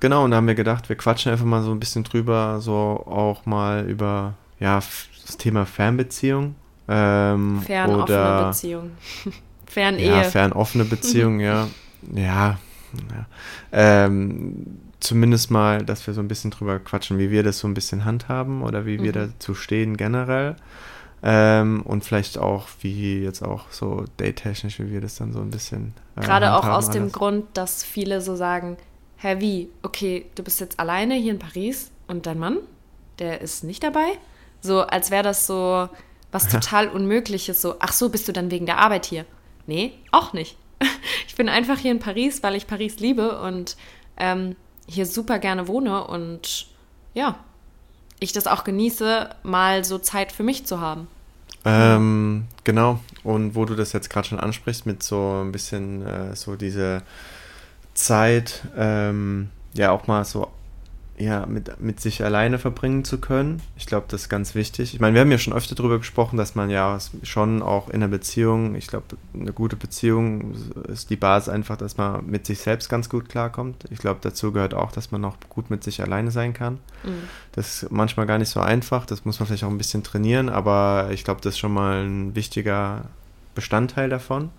genau, 0.00 0.24
und 0.24 0.30
da 0.30 0.36
haben 0.38 0.46
wir 0.46 0.54
gedacht, 0.54 0.88
wir 0.88 0.96
quatschen 0.96 1.32
einfach 1.32 1.44
mal 1.44 1.62
so 1.62 1.70
ein 1.72 1.80
bisschen 1.80 2.04
drüber, 2.04 2.60
so 2.60 2.74
auch 3.06 3.46
mal 3.46 3.88
über 3.88 4.34
ja, 4.60 4.80
das 5.26 5.36
Thema 5.36 5.66
Fernbeziehung. 5.66 6.54
Ähm, 6.88 7.62
Fernoffene 7.62 8.02
oder 8.02 8.46
Beziehung. 8.48 8.90
Fernehe. 9.66 10.06
Ja, 10.06 10.22
fernoffene 10.24 10.84
Beziehung, 10.84 11.40
ja. 11.40 11.68
Ja. 12.14 12.58
ja. 13.10 13.26
Ähm, 13.72 14.66
zumindest 15.00 15.50
mal, 15.50 15.82
dass 15.84 16.06
wir 16.06 16.12
so 16.12 16.20
ein 16.20 16.28
bisschen 16.28 16.50
drüber 16.50 16.78
quatschen, 16.78 17.18
wie 17.18 17.30
wir 17.30 17.42
das 17.42 17.58
so 17.58 17.66
ein 17.66 17.72
bisschen 17.72 18.04
handhaben 18.04 18.62
oder 18.62 18.84
wie 18.84 19.02
wir 19.02 19.10
Mhm. 19.12 19.32
dazu 19.32 19.54
stehen 19.54 19.96
generell. 19.96 20.56
Ähm, 21.26 21.80
und 21.86 22.04
vielleicht 22.04 22.36
auch, 22.36 22.68
wie 22.82 23.22
jetzt 23.22 23.42
auch 23.42 23.70
so 23.70 24.04
datetechnisch, 24.18 24.78
wie 24.78 24.90
wir 24.90 25.00
das 25.00 25.16
dann 25.16 25.32
so 25.32 25.40
ein 25.40 25.50
bisschen. 25.50 25.94
Äh, 26.16 26.20
Gerade 26.20 26.52
auch 26.52 26.66
aus 26.66 26.90
dem 26.90 27.04
alles. 27.04 27.14
Grund, 27.14 27.46
dass 27.54 27.82
viele 27.82 28.20
so 28.20 28.36
sagen, 28.36 28.76
hä, 29.16 29.36
wie? 29.38 29.70
Okay, 29.82 30.26
du 30.34 30.42
bist 30.42 30.60
jetzt 30.60 30.78
alleine 30.78 31.14
hier 31.14 31.32
in 31.32 31.38
Paris 31.38 31.90
und 32.08 32.26
dein 32.26 32.38
Mann, 32.38 32.58
der 33.18 33.40
ist 33.40 33.64
nicht 33.64 33.82
dabei? 33.82 34.06
So, 34.60 34.82
als 34.82 35.10
wäre 35.10 35.22
das 35.22 35.46
so 35.46 35.88
was 36.30 36.48
total 36.50 36.88
Unmögliches, 36.88 37.62
so, 37.62 37.76
ach 37.78 37.92
so, 37.92 38.10
bist 38.10 38.28
du 38.28 38.32
dann 38.32 38.50
wegen 38.50 38.66
der 38.66 38.78
Arbeit 38.78 39.06
hier? 39.06 39.24
Nee, 39.66 39.92
auch 40.10 40.32
nicht. 40.34 40.56
Ich 41.26 41.36
bin 41.36 41.48
einfach 41.48 41.78
hier 41.78 41.90
in 41.90 41.98
Paris, 41.98 42.44
weil 42.44 42.54
ich 42.54 42.68
Paris 42.68 43.00
liebe 43.00 43.40
und 43.40 43.76
ähm, 44.16 44.54
hier 44.86 45.04
super 45.04 45.40
gerne 45.40 45.66
wohne 45.66 46.06
und 46.06 46.68
ja, 47.12 47.40
ich 48.20 48.32
das 48.32 48.46
auch 48.46 48.62
genieße, 48.62 49.30
mal 49.42 49.84
so 49.84 49.98
Zeit 49.98 50.30
für 50.30 50.44
mich 50.44 50.64
zu 50.64 50.80
haben. 50.80 51.08
Ähm, 51.64 52.44
genau. 52.64 53.00
Und 53.22 53.54
wo 53.54 53.64
du 53.64 53.74
das 53.74 53.92
jetzt 53.92 54.10
gerade 54.10 54.28
schon 54.28 54.40
ansprichst, 54.40 54.86
mit 54.86 55.02
so 55.02 55.42
ein 55.42 55.52
bisschen 55.52 56.06
äh, 56.06 56.36
so 56.36 56.56
diese 56.56 57.02
Zeit, 57.94 58.62
ähm, 58.76 59.50
ja 59.72 59.90
auch 59.90 60.06
mal 60.06 60.24
so 60.24 60.48
ja, 61.16 61.46
mit, 61.46 61.80
mit 61.80 62.00
sich 62.00 62.24
alleine 62.24 62.58
verbringen 62.58 63.04
zu 63.04 63.18
können. 63.18 63.62
Ich 63.76 63.86
glaube, 63.86 64.06
das 64.08 64.22
ist 64.22 64.28
ganz 64.28 64.54
wichtig. 64.56 64.94
Ich 64.94 65.00
meine, 65.00 65.14
wir 65.14 65.20
haben 65.20 65.30
ja 65.30 65.38
schon 65.38 65.52
öfter 65.52 65.76
darüber 65.76 65.98
gesprochen, 65.98 66.36
dass 66.36 66.56
man 66.56 66.70
ja 66.70 66.98
schon 67.22 67.62
auch 67.62 67.88
in 67.88 67.96
einer 67.96 68.08
Beziehung, 68.08 68.74
ich 68.74 68.88
glaube, 68.88 69.16
eine 69.32 69.52
gute 69.52 69.76
Beziehung 69.76 70.54
ist 70.88 71.10
die 71.10 71.16
Basis 71.16 71.48
einfach, 71.48 71.76
dass 71.76 71.96
man 71.96 72.26
mit 72.26 72.46
sich 72.46 72.58
selbst 72.58 72.88
ganz 72.88 73.08
gut 73.08 73.28
klarkommt. 73.28 73.84
Ich 73.90 73.98
glaube, 73.98 74.18
dazu 74.22 74.50
gehört 74.50 74.74
auch, 74.74 74.90
dass 74.90 75.12
man 75.12 75.20
noch 75.20 75.36
gut 75.48 75.70
mit 75.70 75.84
sich 75.84 76.02
alleine 76.02 76.32
sein 76.32 76.52
kann. 76.52 76.74
Mhm. 77.04 77.28
Das 77.52 77.84
ist 77.84 77.92
manchmal 77.92 78.26
gar 78.26 78.38
nicht 78.38 78.50
so 78.50 78.58
einfach, 78.58 79.06
das 79.06 79.24
muss 79.24 79.38
man 79.38 79.46
vielleicht 79.46 79.64
auch 79.64 79.70
ein 79.70 79.78
bisschen 79.78 80.02
trainieren, 80.02 80.48
aber 80.48 81.10
ich 81.12 81.22
glaube, 81.22 81.40
das 81.42 81.54
ist 81.54 81.58
schon 81.58 81.74
mal 81.74 82.04
ein 82.04 82.34
wichtiger 82.34 83.04
Bestandteil 83.54 84.08
davon. 84.08 84.50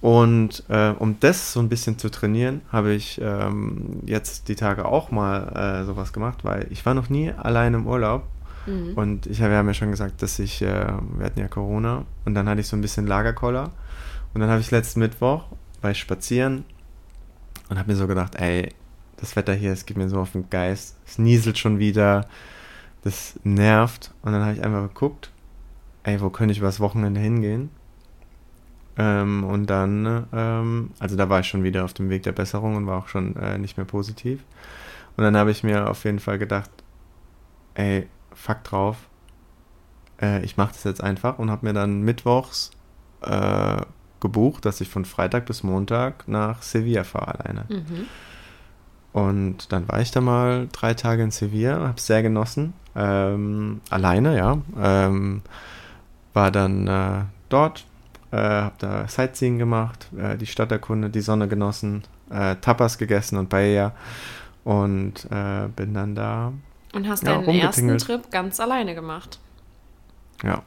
Und 0.00 0.62
äh, 0.68 0.90
um 0.90 1.18
das 1.18 1.52
so 1.52 1.60
ein 1.60 1.68
bisschen 1.68 1.98
zu 1.98 2.08
trainieren, 2.08 2.60
habe 2.70 2.92
ich 2.92 3.20
ähm, 3.20 4.00
jetzt 4.06 4.48
die 4.48 4.54
Tage 4.54 4.84
auch 4.84 5.10
mal 5.10 5.80
äh, 5.82 5.84
sowas 5.84 6.12
gemacht, 6.12 6.44
weil 6.44 6.68
ich 6.70 6.86
war 6.86 6.94
noch 6.94 7.08
nie 7.08 7.32
allein 7.32 7.74
im 7.74 7.86
Urlaub. 7.86 8.22
Mhm. 8.66 8.94
Und 8.94 9.26
ich 9.26 9.42
habe, 9.42 9.52
ja 9.52 9.74
schon 9.74 9.90
gesagt, 9.90 10.22
dass 10.22 10.38
ich, 10.38 10.62
äh, 10.62 10.86
wir 11.16 11.26
hatten 11.26 11.40
ja 11.40 11.48
Corona 11.48 12.04
und 12.24 12.34
dann 12.34 12.48
hatte 12.48 12.60
ich 12.60 12.68
so 12.68 12.76
ein 12.76 12.80
bisschen 12.80 13.06
Lagerkoller. 13.06 13.72
Und 14.34 14.40
dann 14.40 14.50
habe 14.50 14.60
ich 14.60 14.70
letzten 14.70 15.00
Mittwoch, 15.00 15.44
war 15.80 15.90
ich 15.90 15.98
spazieren 15.98 16.64
und 17.68 17.78
habe 17.78 17.90
mir 17.90 17.96
so 17.96 18.06
gedacht, 18.06 18.36
ey, 18.36 18.68
das 19.16 19.34
Wetter 19.34 19.54
hier, 19.54 19.72
es 19.72 19.84
geht 19.84 19.96
mir 19.96 20.08
so 20.08 20.20
auf 20.20 20.32
den 20.32 20.48
Geist. 20.48 20.96
Es 21.06 21.18
nieselt 21.18 21.58
schon 21.58 21.80
wieder, 21.80 22.28
das 23.02 23.38
nervt. 23.42 24.12
Und 24.22 24.32
dann 24.32 24.42
habe 24.42 24.52
ich 24.52 24.62
einfach 24.62 24.82
geguckt, 24.82 25.30
ey, 26.04 26.20
wo 26.20 26.30
könnte 26.30 26.52
ich 26.52 26.58
übers 26.58 26.78
Wochenende 26.78 27.20
hingehen? 27.20 27.70
Ähm, 28.98 29.44
und 29.44 29.66
dann, 29.66 30.26
ähm, 30.32 30.90
also 30.98 31.16
da 31.16 31.28
war 31.28 31.40
ich 31.40 31.46
schon 31.46 31.62
wieder 31.62 31.84
auf 31.84 31.94
dem 31.94 32.10
Weg 32.10 32.24
der 32.24 32.32
Besserung 32.32 32.76
und 32.76 32.86
war 32.86 32.98
auch 32.98 33.08
schon 33.08 33.36
äh, 33.36 33.56
nicht 33.56 33.76
mehr 33.76 33.86
positiv. 33.86 34.44
Und 35.16 35.24
dann 35.24 35.36
habe 35.36 35.50
ich 35.50 35.62
mir 35.62 35.88
auf 35.88 36.04
jeden 36.04 36.18
Fall 36.18 36.38
gedacht, 36.38 36.70
ey, 37.74 38.08
fuck 38.34 38.64
drauf, 38.64 38.96
äh, 40.20 40.44
ich 40.44 40.56
mache 40.56 40.72
das 40.72 40.84
jetzt 40.84 41.02
einfach 41.02 41.38
und 41.38 41.50
habe 41.50 41.66
mir 41.66 41.72
dann 41.72 42.02
mittwochs 42.02 42.72
äh, 43.22 43.82
gebucht, 44.20 44.64
dass 44.64 44.80
ich 44.80 44.88
von 44.88 45.04
Freitag 45.04 45.46
bis 45.46 45.62
Montag 45.62 46.26
nach 46.26 46.62
Sevilla 46.62 47.04
fahre 47.04 47.38
alleine. 47.38 47.66
Mhm. 47.68 48.06
Und 49.12 49.72
dann 49.72 49.88
war 49.88 50.00
ich 50.00 50.10
da 50.10 50.20
mal 50.20 50.68
drei 50.72 50.94
Tage 50.94 51.22
in 51.22 51.30
Sevilla, 51.30 51.80
habe 51.80 51.94
es 51.96 52.06
sehr 52.06 52.22
genossen. 52.22 52.74
Ähm, 52.94 53.80
alleine, 53.90 54.36
ja. 54.36 54.58
Ähm, 54.78 55.42
war 56.34 56.50
dann 56.50 56.86
äh, 56.86 57.24
dort, 57.48 57.86
äh, 58.30 58.36
habe 58.36 58.74
da 58.78 59.08
Sightseeing 59.08 59.58
gemacht, 59.58 60.08
äh, 60.18 60.36
die 60.36 60.46
Stadt 60.46 60.70
erkundet, 60.72 61.14
die 61.14 61.20
Sonne 61.20 61.48
genossen, 61.48 62.04
äh, 62.30 62.56
Tapas 62.56 62.98
gegessen 62.98 63.36
und 63.38 63.48
Paella. 63.48 63.92
Und 64.64 65.26
äh, 65.30 65.68
bin 65.74 65.94
dann 65.94 66.14
da, 66.14 66.52
Und 66.92 67.08
hast 67.08 67.22
Ja, 67.22 67.40
deinen 67.40 67.48
ersten. 67.60 67.96
Trip 67.98 68.30
ganz 68.30 68.60
alleine 68.60 68.94
gemacht. 68.94 69.38
ja. 70.42 70.62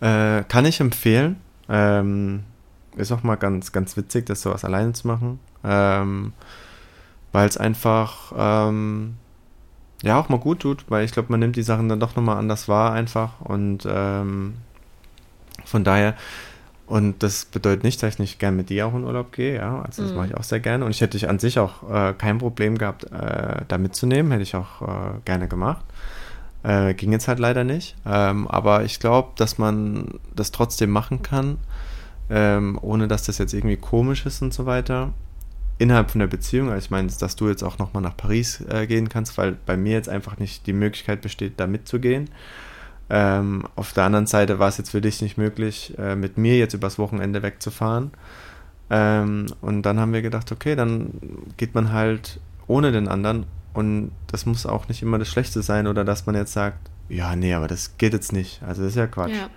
Äh, 0.00 0.44
kann 0.44 0.64
ich 0.64 0.80
empfehlen. 0.80 1.40
Ähm, 1.68 2.44
ist 2.96 3.10
auch 3.10 3.22
mal 3.24 3.36
ganz, 3.36 3.72
ganz 3.72 3.96
witzig, 3.96 4.26
das 4.26 4.42
sowas 4.42 4.64
alleine 4.64 4.92
zu 4.92 5.06
machen. 5.08 5.40
Ähm, 5.64 6.32
weil 7.32 7.48
es 7.48 7.56
einfach 7.56 8.32
ähm, 8.36 9.16
ja 10.02 10.18
auch 10.20 10.28
mal 10.28 10.38
gut 10.38 10.60
tut, 10.60 10.84
weil 10.88 11.04
ich 11.04 11.12
glaube, 11.12 11.30
man 11.30 11.40
nimmt 11.40 11.56
die 11.56 11.62
Sachen 11.62 11.88
dann 11.88 12.00
doch 12.00 12.14
nochmal 12.16 12.36
anders 12.38 12.68
wahr 12.68 12.92
einfach 12.92 13.40
und 13.40 13.86
ähm, 13.90 14.54
von 15.64 15.84
daher 15.84 16.14
und 16.88 17.22
das 17.22 17.44
bedeutet 17.44 17.84
nicht, 17.84 18.02
dass 18.02 18.14
ich 18.14 18.18
nicht 18.18 18.38
gern 18.38 18.56
mit 18.56 18.70
dir 18.70 18.86
auch 18.86 18.94
in 18.94 19.04
Urlaub 19.04 19.32
gehe, 19.32 19.56
ja, 19.56 19.82
also 19.82 20.02
das 20.02 20.12
Mhm. 20.12 20.16
mache 20.16 20.26
ich 20.28 20.36
auch 20.36 20.42
sehr 20.44 20.60
gerne 20.60 20.84
und 20.84 20.90
ich 20.90 21.00
hätte 21.00 21.18
dich 21.18 21.28
an 21.28 21.38
sich 21.38 21.58
auch 21.58 21.88
äh, 21.90 22.14
kein 22.14 22.38
Problem 22.38 22.78
gehabt, 22.78 23.04
äh, 23.04 23.62
da 23.68 23.78
mitzunehmen, 23.78 24.32
hätte 24.32 24.42
ich 24.42 24.54
auch 24.56 24.82
äh, 24.82 25.18
gerne 25.24 25.48
gemacht. 25.48 25.84
Äh, 26.64 26.94
ging 26.94 27.12
jetzt 27.12 27.28
halt 27.28 27.38
leider 27.38 27.62
nicht, 27.62 27.96
ähm, 28.04 28.48
aber 28.48 28.84
ich 28.84 28.98
glaube, 28.98 29.28
dass 29.36 29.58
man 29.58 30.18
das 30.34 30.50
trotzdem 30.50 30.90
machen 30.90 31.22
kann, 31.22 31.58
ähm, 32.30 32.78
ohne 32.82 33.06
dass 33.06 33.22
das 33.24 33.38
jetzt 33.38 33.54
irgendwie 33.54 33.76
komisch 33.76 34.26
ist 34.26 34.42
und 34.42 34.52
so 34.52 34.66
weiter 34.66 35.12
innerhalb 35.78 36.10
von 36.10 36.18
der 36.18 36.26
Beziehung, 36.26 36.70
also 36.70 36.78
ich 36.84 36.90
meine, 36.90 37.08
dass 37.20 37.36
du 37.36 37.48
jetzt 37.48 37.62
auch 37.62 37.78
nochmal 37.78 38.02
nach 38.02 38.16
Paris 38.16 38.60
äh, 38.68 38.86
gehen 38.88 39.08
kannst, 39.08 39.38
weil 39.38 39.56
bei 39.64 39.76
mir 39.76 39.92
jetzt 39.92 40.08
einfach 40.08 40.36
nicht 40.38 40.66
die 40.66 40.72
Möglichkeit 40.72 41.20
besteht, 41.20 41.60
da 41.60 41.68
mitzugehen. 41.68 42.28
Ähm, 43.10 43.64
auf 43.74 43.92
der 43.92 44.04
anderen 44.04 44.26
Seite 44.26 44.58
war 44.58 44.68
es 44.68 44.78
jetzt 44.78 44.90
für 44.90 45.00
dich 45.00 45.22
nicht 45.22 45.38
möglich, 45.38 45.94
äh, 45.98 46.14
mit 46.14 46.36
mir 46.36 46.58
jetzt 46.58 46.74
übers 46.74 46.98
Wochenende 46.98 47.42
wegzufahren. 47.42 48.10
Ähm, 48.90 49.46
und 49.60 49.82
dann 49.82 49.98
haben 49.98 50.12
wir 50.12 50.22
gedacht, 50.22 50.52
okay, 50.52 50.76
dann 50.76 51.12
geht 51.56 51.74
man 51.74 51.92
halt 51.92 52.40
ohne 52.66 52.92
den 52.92 53.08
anderen 53.08 53.46
und 53.74 54.12
das 54.26 54.46
muss 54.46 54.66
auch 54.66 54.88
nicht 54.88 55.02
immer 55.02 55.18
das 55.18 55.28
Schlechte 55.28 55.62
sein 55.62 55.86
oder 55.86 56.04
dass 56.04 56.26
man 56.26 56.34
jetzt 56.34 56.52
sagt, 56.52 56.90
ja, 57.08 57.34
nee, 57.36 57.54
aber 57.54 57.68
das 57.68 57.96
geht 57.96 58.12
jetzt 58.12 58.32
nicht. 58.32 58.62
Also 58.62 58.82
das 58.82 58.90
ist 58.90 58.96
ja 58.96 59.06
Quatsch. 59.06 59.32
Ja. 59.34 59.48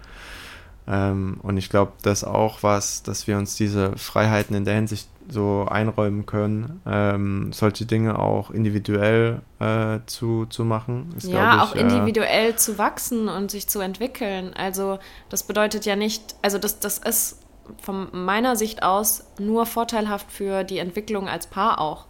Ähm, 0.91 1.39
und 1.41 1.55
ich 1.55 1.69
glaube, 1.69 1.93
das 2.01 2.23
ist 2.23 2.27
auch 2.27 2.63
was, 2.63 3.01
dass 3.01 3.25
wir 3.25 3.37
uns 3.37 3.55
diese 3.55 3.97
Freiheiten 3.97 4.53
in 4.55 4.65
der 4.65 4.75
Hinsicht 4.75 5.07
so 5.29 5.65
einräumen 5.69 6.25
können, 6.25 6.81
ähm, 6.85 7.53
solche 7.53 7.85
Dinge 7.85 8.19
auch 8.19 8.51
individuell 8.51 9.41
äh, 9.59 9.99
zu, 10.05 10.47
zu 10.47 10.65
machen. 10.65 11.13
Ist, 11.15 11.29
ja, 11.29 11.55
glaub 11.55 11.69
auch 11.69 11.75
ich, 11.75 11.81
individuell 11.81 12.57
zu 12.57 12.77
wachsen 12.77 13.29
und 13.29 13.51
sich 13.51 13.69
zu 13.69 13.79
entwickeln. 13.79 14.53
Also 14.53 14.99
das 15.29 15.43
bedeutet 15.43 15.85
ja 15.85 15.95
nicht, 15.95 16.35
also 16.41 16.57
das, 16.57 16.79
das 16.79 16.97
ist 16.97 17.39
von 17.81 18.09
meiner 18.11 18.57
Sicht 18.57 18.83
aus 18.83 19.23
nur 19.39 19.65
vorteilhaft 19.65 20.29
für 20.29 20.65
die 20.65 20.79
Entwicklung 20.79 21.29
als 21.29 21.47
Paar 21.47 21.79
auch. 21.79 22.05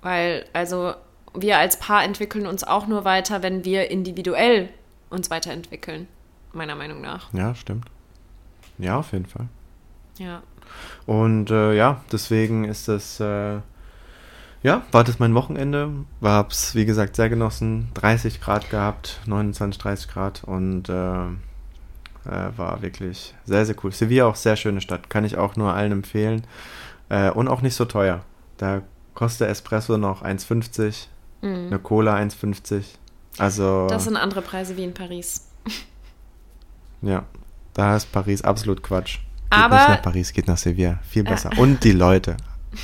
Weil, 0.00 0.46
also 0.52 0.94
wir 1.32 1.58
als 1.58 1.78
Paar 1.78 2.02
entwickeln 2.02 2.48
uns 2.48 2.64
auch 2.64 2.88
nur 2.88 3.04
weiter, 3.04 3.44
wenn 3.44 3.64
wir 3.64 3.88
individuell 3.92 4.68
uns 5.10 5.30
weiterentwickeln, 5.30 6.08
meiner 6.52 6.74
Meinung 6.74 7.00
nach. 7.00 7.32
Ja, 7.32 7.54
stimmt. 7.54 7.86
Ja, 8.78 8.98
auf 8.98 9.12
jeden 9.12 9.26
Fall. 9.26 9.46
Ja. 10.18 10.42
Und 11.06 11.50
äh, 11.50 11.74
ja, 11.74 12.00
deswegen 12.10 12.64
ist 12.64 12.88
das, 12.88 13.20
äh, 13.20 13.58
ja, 14.62 14.82
war 14.92 15.04
das 15.04 15.18
mein 15.18 15.34
Wochenende. 15.34 15.90
Hab's, 16.22 16.74
wie 16.74 16.84
gesagt, 16.84 17.16
sehr 17.16 17.28
genossen. 17.28 17.88
30 17.94 18.40
Grad 18.40 18.70
gehabt, 18.70 19.20
29, 19.26 19.80
30 19.80 20.08
Grad 20.08 20.44
und 20.44 20.88
äh, 20.88 20.92
äh, 22.24 22.56
war 22.56 22.80
wirklich 22.82 23.34
sehr, 23.44 23.66
sehr 23.66 23.74
cool. 23.82 23.92
Sevilla 23.92 24.26
auch 24.26 24.36
sehr 24.36 24.56
schöne 24.56 24.80
Stadt, 24.80 25.10
kann 25.10 25.24
ich 25.24 25.36
auch 25.36 25.56
nur 25.56 25.74
allen 25.74 25.92
empfehlen. 25.92 26.46
Äh, 27.08 27.30
und 27.30 27.48
auch 27.48 27.60
nicht 27.62 27.74
so 27.74 27.84
teuer. 27.84 28.20
Da 28.56 28.82
kostet 29.14 29.48
Espresso 29.48 29.98
noch 29.98 30.22
1,50, 30.22 31.08
Mhm. 31.42 31.66
eine 31.66 31.78
Cola 31.80 32.14
1,50. 32.14 32.84
Also, 33.38 33.88
Das 33.88 34.04
sind 34.04 34.16
andere 34.16 34.42
Preise 34.42 34.76
wie 34.76 34.84
in 34.84 34.94
Paris. 34.94 35.48
ja, 37.02 37.24
da 37.74 37.96
ist 37.96 38.10
Paris 38.12 38.42
absolut 38.42 38.82
Quatsch. 38.82 39.18
Geht 39.50 39.60
Aber- 39.60 39.76
nicht 39.76 39.88
nach 39.88 40.02
Paris, 40.02 40.32
geht 40.32 40.48
nach 40.48 40.56
Sevilla. 40.56 40.98
Viel 41.08 41.24
besser. 41.24 41.50
Und 41.58 41.84
die 41.84 41.92
Leute. 41.92 42.36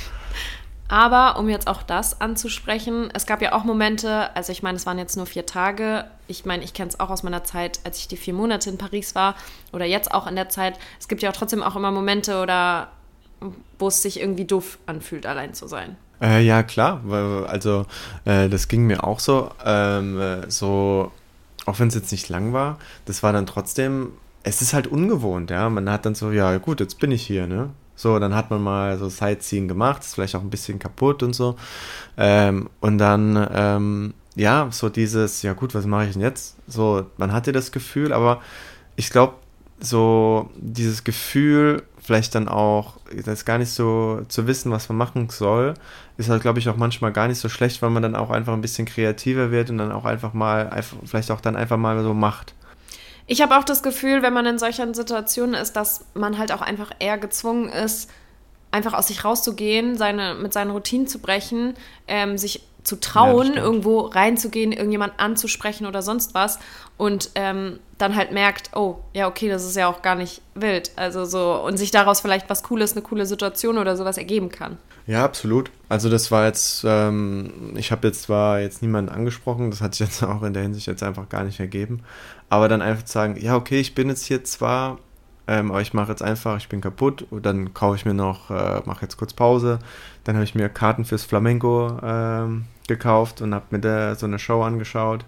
Aber 0.91 1.37
um 1.37 1.49
jetzt 1.49 1.67
auch 1.67 1.83
das 1.83 2.19
anzusprechen, 2.19 3.09
es 3.13 3.27
gab 3.27 3.43
ja 3.43 3.53
auch 3.53 3.63
Momente, 3.63 4.35
also 4.35 4.51
ich 4.51 4.63
meine, 4.63 4.75
es 4.75 4.87
waren 4.87 4.97
jetzt 4.97 5.17
nur 5.17 5.27
vier 5.27 5.45
Tage. 5.45 6.05
Ich 6.27 6.45
meine, 6.45 6.63
ich 6.63 6.73
kenne 6.73 6.89
es 6.89 6.99
auch 6.99 7.11
aus 7.11 7.21
meiner 7.21 7.43
Zeit, 7.43 7.79
als 7.83 7.99
ich 7.99 8.07
die 8.07 8.17
vier 8.17 8.33
Monate 8.33 8.71
in 8.71 8.79
Paris 8.79 9.13
war 9.13 9.35
oder 9.71 9.85
jetzt 9.85 10.11
auch 10.11 10.25
in 10.25 10.35
der 10.35 10.49
Zeit. 10.49 10.79
Es 10.99 11.07
gibt 11.07 11.21
ja 11.21 11.29
auch 11.29 11.35
trotzdem 11.35 11.61
auch 11.61 11.75
immer 11.75 11.91
Momente 11.91 12.41
oder 12.41 12.87
wo 13.77 13.87
es 13.87 14.01
sich 14.01 14.19
irgendwie 14.19 14.45
doof 14.45 14.79
anfühlt, 14.87 15.27
allein 15.27 15.53
zu 15.53 15.67
sein. 15.67 15.95
Äh, 16.21 16.41
ja, 16.43 16.63
klar. 16.63 17.01
weil- 17.03 17.45
Also, 17.45 17.85
äh, 18.25 18.49
das 18.49 18.67
ging 18.67 18.87
mir 18.87 19.03
auch 19.03 19.19
so. 19.19 19.51
Ähm, 19.63 20.19
äh, 20.19 20.49
so, 20.49 21.11
auch 21.69 21.79
wenn 21.79 21.87
es 21.87 21.95
jetzt 21.95 22.11
nicht 22.11 22.29
lang 22.29 22.53
war, 22.53 22.77
das 23.05 23.23
war 23.23 23.31
dann 23.31 23.45
trotzdem 23.45 24.11
es 24.43 24.61
ist 24.61 24.73
halt 24.73 24.87
ungewohnt, 24.87 25.51
ja. 25.51 25.69
Man 25.69 25.89
hat 25.89 26.05
dann 26.05 26.15
so, 26.15 26.31
ja 26.31 26.57
gut, 26.57 26.79
jetzt 26.79 26.99
bin 26.99 27.11
ich 27.11 27.25
hier, 27.25 27.47
ne? 27.47 27.69
So, 27.95 28.17
dann 28.19 28.33
hat 28.33 28.49
man 28.49 28.61
mal 28.61 28.97
so 28.97 29.09
Sightseeing 29.09 29.67
gemacht, 29.67 30.01
ist 30.03 30.15
vielleicht 30.15 30.35
auch 30.35 30.41
ein 30.41 30.49
bisschen 30.49 30.79
kaputt 30.79 31.21
und 31.21 31.33
so. 31.33 31.57
Ähm, 32.17 32.69
und 32.79 32.97
dann, 32.97 33.47
ähm, 33.53 34.13
ja, 34.35 34.69
so 34.71 34.87
dieses, 34.87 35.41
ja 35.41 35.53
gut, 35.53 35.75
was 35.75 35.85
mache 35.85 36.05
ich 36.05 36.13
denn 36.13 36.21
jetzt? 36.21 36.55
So, 36.67 37.05
man 37.17 37.33
hatte 37.33 37.51
das 37.51 37.71
Gefühl, 37.71 38.13
aber 38.13 38.41
ich 38.95 39.09
glaube, 39.09 39.35
so 39.81 40.49
dieses 40.55 41.03
Gefühl, 41.03 41.83
vielleicht 42.09 42.33
dann 42.33 42.47
auch, 42.47 42.95
das 43.23 43.45
gar 43.45 43.59
nicht 43.59 43.69
so 43.69 44.21
zu 44.29 44.47
wissen, 44.47 44.71
was 44.71 44.89
man 44.89 44.97
machen 44.97 45.29
soll, 45.29 45.75
ist 46.17 46.27
halt, 46.27 46.41
glaube 46.41 46.57
ich, 46.57 46.67
auch 46.67 46.75
manchmal 46.75 47.13
gar 47.13 47.27
nicht 47.27 47.37
so 47.37 47.49
schlecht, 47.49 47.83
weil 47.83 47.91
man 47.91 48.01
dann 48.01 48.15
auch 48.15 48.31
einfach 48.31 48.53
ein 48.53 48.61
bisschen 48.61 48.87
kreativer 48.87 49.51
wird 49.51 49.69
und 49.69 49.77
dann 49.77 49.91
auch 49.91 50.05
einfach 50.05 50.33
mal, 50.33 50.71
einfach, 50.71 50.97
vielleicht 51.05 51.29
auch 51.29 51.39
dann 51.39 51.55
einfach 51.55 51.77
mal 51.77 52.01
so 52.01 52.15
macht. 52.15 52.55
Ich 53.27 53.43
habe 53.43 53.55
auch 53.55 53.63
das 53.63 53.83
Gefühl, 53.83 54.23
wenn 54.23 54.33
man 54.33 54.47
in 54.47 54.57
solchen 54.57 54.95
Situationen 54.95 55.53
ist, 55.53 55.73
dass 55.73 56.03
man 56.15 56.39
halt 56.39 56.51
auch 56.51 56.61
einfach 56.61 56.89
eher 56.97 57.19
gezwungen 57.19 57.69
ist, 57.69 58.09
einfach 58.71 58.93
aus 58.93 59.09
sich 59.09 59.23
rauszugehen, 59.23 59.95
seine, 59.95 60.33
mit 60.33 60.51
seinen 60.51 60.71
Routinen 60.71 61.05
zu 61.05 61.19
brechen, 61.19 61.75
ähm, 62.07 62.39
sich 62.39 62.63
zu 62.81 62.99
trauen, 62.99 63.53
ja, 63.53 63.61
irgendwo 63.61 63.99
reinzugehen, 63.99 64.71
irgendjemand 64.71 65.13
anzusprechen 65.19 65.85
oder 65.85 66.01
sonst 66.01 66.33
was 66.33 66.57
und 66.99 67.31
ähm, 67.35 67.79
dann 67.97 68.17
halt 68.17 68.33
merkt, 68.33 68.71
oh, 68.75 68.97
ja, 69.13 69.27
okay, 69.29 69.47
das 69.47 69.65
ist 69.65 69.77
ja 69.77 69.87
auch 69.87 70.01
gar 70.01 70.15
nicht 70.15 70.41
wild. 70.53 70.91
Also 70.97 71.23
so, 71.23 71.53
und 71.65 71.77
sich 71.77 71.91
daraus 71.91 72.19
vielleicht 72.19 72.49
was 72.49 72.61
Cooles, 72.61 72.91
eine 72.91 73.01
coole 73.01 73.25
Situation 73.25 73.77
oder 73.77 73.95
sowas 73.95 74.17
ergeben 74.17 74.49
kann. 74.49 74.77
Ja, 75.07 75.23
absolut. 75.23 75.71
Also 75.87 76.09
das 76.09 76.29
war 76.29 76.45
jetzt, 76.45 76.83
ähm, 76.85 77.73
ich 77.77 77.93
habe 77.93 78.05
jetzt 78.05 78.23
zwar 78.23 78.59
jetzt 78.59 78.81
niemanden 78.81 79.11
angesprochen, 79.11 79.71
das 79.71 79.79
hat 79.79 79.95
sich 79.95 80.05
jetzt 80.07 80.21
auch 80.23 80.43
in 80.43 80.53
der 80.53 80.61
Hinsicht 80.61 80.87
jetzt 80.87 81.01
einfach 81.01 81.29
gar 81.29 81.45
nicht 81.45 81.61
ergeben, 81.61 82.03
aber 82.49 82.67
dann 82.67 82.81
einfach 82.81 83.07
sagen, 83.07 83.37
ja, 83.39 83.55
okay, 83.55 83.79
ich 83.79 83.95
bin 83.95 84.09
jetzt 84.09 84.25
hier 84.25 84.43
zwar 84.43 84.97
ähm, 85.47 85.71
aber 85.71 85.81
ich 85.81 85.95
mache 85.95 86.11
jetzt 86.11 86.21
einfach, 86.21 86.57
ich 86.57 86.69
bin 86.69 86.79
kaputt 86.79 87.25
und 87.31 87.43
dann 87.43 87.73
kaufe 87.73 87.95
ich 87.95 88.05
mir 88.05 88.13
noch, 88.13 88.51
äh, 88.51 88.81
mache 88.85 89.01
jetzt 89.01 89.17
kurz 89.17 89.33
Pause. 89.33 89.79
Dann 90.23 90.35
habe 90.35 90.43
ich 90.43 90.53
mir 90.53 90.69
Karten 90.69 91.05
fürs 91.05 91.23
Flamenco 91.23 91.97
ähm, 92.03 92.65
gekauft 92.87 93.41
und 93.41 93.55
habe 93.55 93.65
mir 93.71 93.79
da 93.79 94.13
so 94.13 94.27
eine 94.27 94.37
Show 94.37 94.61
angeschaut. 94.61 95.25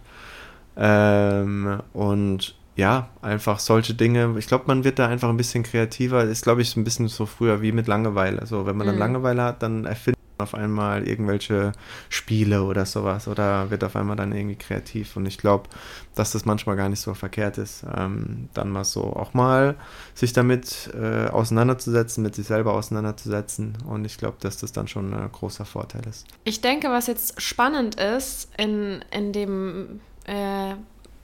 Ähm, 0.78 1.82
und 1.94 2.56
ja, 2.76 3.10
einfach 3.22 3.60
solche 3.60 3.94
Dinge. 3.94 4.36
Ich 4.38 4.48
glaube, 4.48 4.64
man 4.68 4.84
wird 4.84 5.00
da 5.00 5.08
einfach 5.08 5.30
ein 5.30 5.38
bisschen 5.38 5.64
kreativer. 5.64 6.24
Ist, 6.24 6.44
glaube 6.44 6.62
ich, 6.62 6.76
ein 6.78 6.84
bisschen 6.84 7.08
so 7.10 7.26
früher 7.26 7.62
wie 7.62 7.72
mit 7.72 7.88
Langeweile. 7.88 8.40
Also, 8.40 8.66
wenn 8.66 8.78
man 8.78 8.88
dann 8.88 8.96
mhm. 8.96 9.02
Langeweile 9.02 9.44
hat, 9.44 9.62
dann 9.62 9.86
erfindet 9.86 10.22
auf 10.42 10.56
einmal 10.56 11.08
irgendwelche 11.08 11.72
Spiele 12.10 12.64
oder 12.64 12.86
sowas 12.86 13.28
oder 13.28 13.70
wird 13.70 13.84
auf 13.84 13.96
einmal 13.96 14.16
dann 14.16 14.34
irgendwie 14.34 14.56
kreativ. 14.56 15.16
Und 15.16 15.26
ich 15.26 15.38
glaube, 15.38 15.70
dass 16.16 16.32
das 16.32 16.46
manchmal 16.46 16.76
gar 16.76 16.90
nicht 16.90 17.00
so 17.00 17.14
verkehrt 17.14 17.58
ist, 17.58 17.86
ähm, 17.96 18.50
dann 18.54 18.70
mal 18.70 18.84
so 18.84 19.04
auch 19.04 19.34
mal 19.34 19.76
sich 20.14 20.34
damit 20.34 20.90
äh, 21.00 21.28
auseinanderzusetzen, 21.28 22.24
mit 22.24 22.36
sich 22.36 22.48
selber 22.48 22.74
auseinanderzusetzen. 22.74 23.78
Und 23.88 24.06
ich 24.06 24.18
glaube, 24.18 24.38
dass 24.42 24.58
das 24.58 24.72
dann 24.72 24.88
schon 24.88 25.14
ein 25.14 25.32
großer 25.32 25.66
Vorteil 25.66 26.02
ist. 26.10 26.26
Ich 26.44 26.62
denke, 26.62 26.90
was 26.90 27.08
jetzt 27.08 27.42
spannend 27.42 27.96
ist 27.96 28.50
in, 28.58 29.04
in 29.12 29.32
dem 29.32 30.02
äh, 30.26 30.76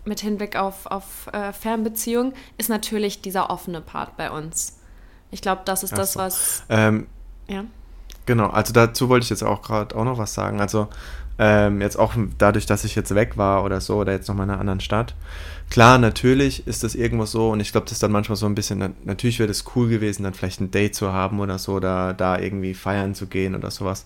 mit 0.06 0.20
Hinblick 0.22 0.56
auf, 0.56 0.86
auf 0.86 1.28
äh, 1.34 1.54
Fernbeziehung, 1.54 2.34
ist 2.58 2.70
natürlich 2.70 3.22
dieser 3.22 3.50
offene 3.50 3.82
Part 3.82 4.18
bei 4.18 4.32
uns. 4.32 4.78
Ich 5.32 5.42
glaube, 5.42 5.62
das 5.66 5.84
ist 5.84 5.94
Ach 5.94 5.98
das, 5.98 6.16
was. 6.16 6.64
Ähm, 6.70 7.08
ja. 7.48 7.66
Genau, 8.26 8.48
also 8.48 8.74
dazu 8.74 9.10
wollte 9.10 9.26
ich 9.26 9.30
jetzt 9.30 9.44
auch 9.44 9.62
gerade 9.62 9.96
auch 9.96 10.04
noch 10.04 10.18
was 10.18 10.34
sagen. 10.34 10.60
Also 10.60 10.88
ähm, 11.40 11.82
jetzt 11.82 11.98
auch 11.98 12.14
dadurch, 12.38 12.66
dass 12.66 12.84
ich 12.84 12.96
jetzt 12.96 13.14
weg 13.14 13.38
war 13.38 13.64
oder 13.64 13.80
so 13.80 13.98
oder 13.98 14.12
jetzt 14.12 14.28
noch 14.28 14.36
mal 14.36 14.44
in 14.44 14.50
einer 14.50 14.60
anderen 14.60 14.80
Stadt. 14.80 15.16
Klar, 15.70 15.98
natürlich 15.98 16.66
ist 16.66 16.84
das 16.84 16.96
irgendwo 16.96 17.26
so 17.26 17.52
und 17.52 17.60
ich 17.60 17.72
glaube, 17.72 17.86
das 17.86 17.94
ist 17.94 18.04
dann 18.04 18.12
manchmal 18.12 18.38
so 18.38 18.46
ein 18.46 18.56
bisschen, 18.56 18.96
natürlich 19.04 19.40
wäre 19.40 19.52
es 19.52 19.66
cool 19.76 19.90
gewesen, 19.90 20.24
dann 20.24 20.34
vielleicht 20.34 20.62
ein 20.62 20.72
Date 20.72 20.96
zu 20.96 21.14
haben 21.14 21.40
oder 21.40 21.60
so 21.60 21.74
oder 21.74 22.14
da 22.14 22.40
irgendwie 22.40 22.74
feiern 22.74 23.16
zu 23.16 23.28
gehen 23.28 23.54
oder 23.54 23.70
sowas. 23.70 24.06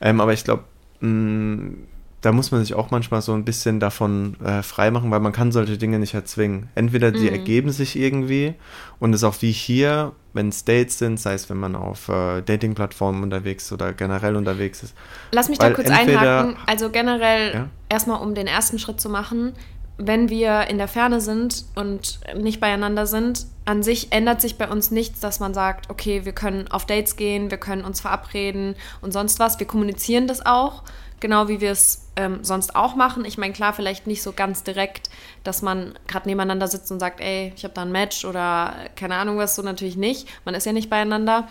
Ähm, 0.00 0.20
aber 0.20 0.32
ich 0.32 0.44
glaube, 0.44 0.64
mm, 1.00 1.74
da 2.22 2.30
muss 2.30 2.52
man 2.52 2.62
sich 2.62 2.74
auch 2.74 2.92
manchmal 2.92 3.20
so 3.20 3.34
ein 3.34 3.44
bisschen 3.44 3.80
davon 3.80 4.36
äh, 4.40 4.62
freimachen, 4.62 5.10
weil 5.10 5.18
man 5.18 5.32
kann 5.32 5.50
solche 5.50 5.76
Dinge 5.76 5.98
nicht 5.98 6.14
erzwingen. 6.14 6.68
Entweder 6.76 7.10
die 7.10 7.28
mhm. 7.28 7.34
ergeben 7.34 7.70
sich 7.72 7.98
irgendwie 7.98 8.54
und 9.00 9.12
es 9.12 9.22
ist 9.22 9.24
auch 9.24 9.42
wie 9.42 9.50
hier, 9.50 10.12
wenn 10.32 10.48
es 10.48 10.64
Dates 10.64 10.98
sind, 10.98 11.18
sei 11.18 11.34
es, 11.34 11.50
wenn 11.50 11.56
man 11.56 11.74
auf 11.74 12.08
äh, 12.08 12.40
Dating-Plattformen 12.42 13.24
unterwegs 13.24 13.64
ist 13.64 13.72
oder 13.72 13.92
generell 13.92 14.36
unterwegs 14.36 14.84
ist. 14.84 14.94
Lass 15.32 15.48
mich 15.48 15.58
da 15.58 15.70
kurz 15.70 15.90
einhaken. 15.90 16.56
Also 16.66 16.90
generell 16.90 17.54
ja? 17.54 17.68
erstmal, 17.88 18.22
um 18.22 18.36
den 18.36 18.46
ersten 18.46 18.78
Schritt 18.78 19.00
zu 19.00 19.08
machen, 19.08 19.54
wenn 19.98 20.28
wir 20.28 20.68
in 20.68 20.78
der 20.78 20.88
Ferne 20.88 21.20
sind 21.20 21.64
und 21.74 22.20
nicht 22.36 22.60
beieinander 22.60 23.06
sind, 23.06 23.46
an 23.64 23.82
sich 23.82 24.12
ändert 24.12 24.40
sich 24.40 24.58
bei 24.58 24.68
uns 24.68 24.92
nichts, 24.92 25.20
dass 25.20 25.40
man 25.40 25.54
sagt, 25.54 25.90
okay, 25.90 26.24
wir 26.24 26.32
können 26.32 26.68
auf 26.68 26.86
Dates 26.86 27.16
gehen, 27.16 27.50
wir 27.50 27.58
können 27.58 27.84
uns 27.84 28.00
verabreden 28.00 28.76
und 29.00 29.12
sonst 29.12 29.40
was. 29.40 29.58
Wir 29.58 29.66
kommunizieren 29.66 30.28
das 30.28 30.44
auch 30.46 30.82
genau 31.22 31.48
wie 31.48 31.62
wir 31.62 31.72
es 31.72 32.10
ähm, 32.16 32.44
sonst 32.44 32.76
auch 32.76 32.94
machen. 32.94 33.24
Ich 33.24 33.38
meine, 33.38 33.54
klar, 33.54 33.72
vielleicht 33.72 34.06
nicht 34.06 34.22
so 34.22 34.32
ganz 34.32 34.62
direkt, 34.62 35.08
dass 35.44 35.62
man 35.62 35.94
gerade 36.06 36.28
nebeneinander 36.28 36.68
sitzt 36.68 36.92
und 36.92 37.00
sagt, 37.00 37.20
ey, 37.20 37.54
ich 37.56 37.64
habe 37.64 37.72
da 37.72 37.82
ein 37.82 37.92
Match 37.92 38.26
oder 38.26 38.74
keine 38.96 39.14
Ahnung 39.14 39.38
was, 39.38 39.56
so 39.56 39.62
natürlich 39.62 39.96
nicht. 39.96 40.28
Man 40.44 40.54
ist 40.54 40.66
ja 40.66 40.72
nicht 40.72 40.90
beieinander. 40.90 41.48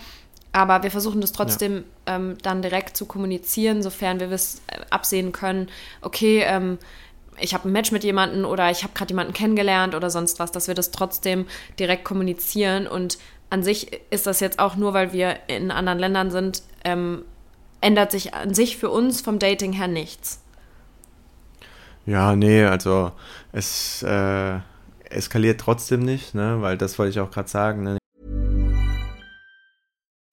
Aber 0.54 0.84
wir 0.84 0.92
versuchen 0.92 1.22
das 1.22 1.32
trotzdem 1.32 1.86
ja. 2.08 2.18
ähm, 2.18 2.38
dann 2.44 2.62
direkt 2.62 2.98
zu 2.98 3.06
kommunizieren, 3.06 3.82
sofern 3.82 4.20
wir 4.20 4.30
es 4.32 4.62
äh, 4.68 4.82
absehen 4.90 5.32
können, 5.32 5.70
okay, 6.02 6.44
ähm, 6.46 6.78
ich 7.40 7.54
habe 7.54 7.68
ein 7.68 7.72
Match 7.72 7.92
mit 7.92 8.04
jemandem 8.04 8.46
oder 8.46 8.70
ich 8.70 8.84
habe 8.84 8.94
gerade 8.94 9.12
jemanden 9.12 9.34
kennengelernt 9.34 9.96
oder 9.96 10.10
sonst 10.10 10.40
was, 10.40 10.52
dass 10.52 10.68
wir 10.68 10.76
das 10.76 10.92
trotzdem 10.92 11.48
direkt 11.80 12.04
kommunizieren. 12.04 12.86
Und 12.86 13.18
an 13.50 13.64
sich 13.64 14.02
ist 14.12 14.28
das 14.28 14.42
jetzt 14.42 14.60
auch 14.60 14.76
nur, 14.76 14.94
weil 14.94 15.14
wir 15.14 15.38
in 15.48 15.72
anderen 15.72 15.98
Ländern 15.98 16.30
sind, 16.30 16.62
ähm, 16.84 17.24
ändert 17.82 18.12
sich 18.12 18.34
an 18.34 18.54
sich 18.54 18.78
für 18.78 18.90
uns 18.90 19.22
vom 19.22 19.40
Dating 19.40 19.74
her 19.74 19.88
nichts. 19.88 20.40
Ja, 22.06 22.36
nee, 22.36 22.64
also 22.64 23.12
es 23.52 24.04
äh, 24.04 24.60
eskaliert 25.10 25.60
trotzdem 25.60 26.04
nicht, 26.04 26.34
ne, 26.34 26.62
weil 26.62 26.78
das 26.78 26.98
wollte 26.98 27.12
ich 27.12 27.20
auch 27.20 27.32
gerade 27.32 27.50
sagen. 27.50 27.84
Ne? 27.84 27.98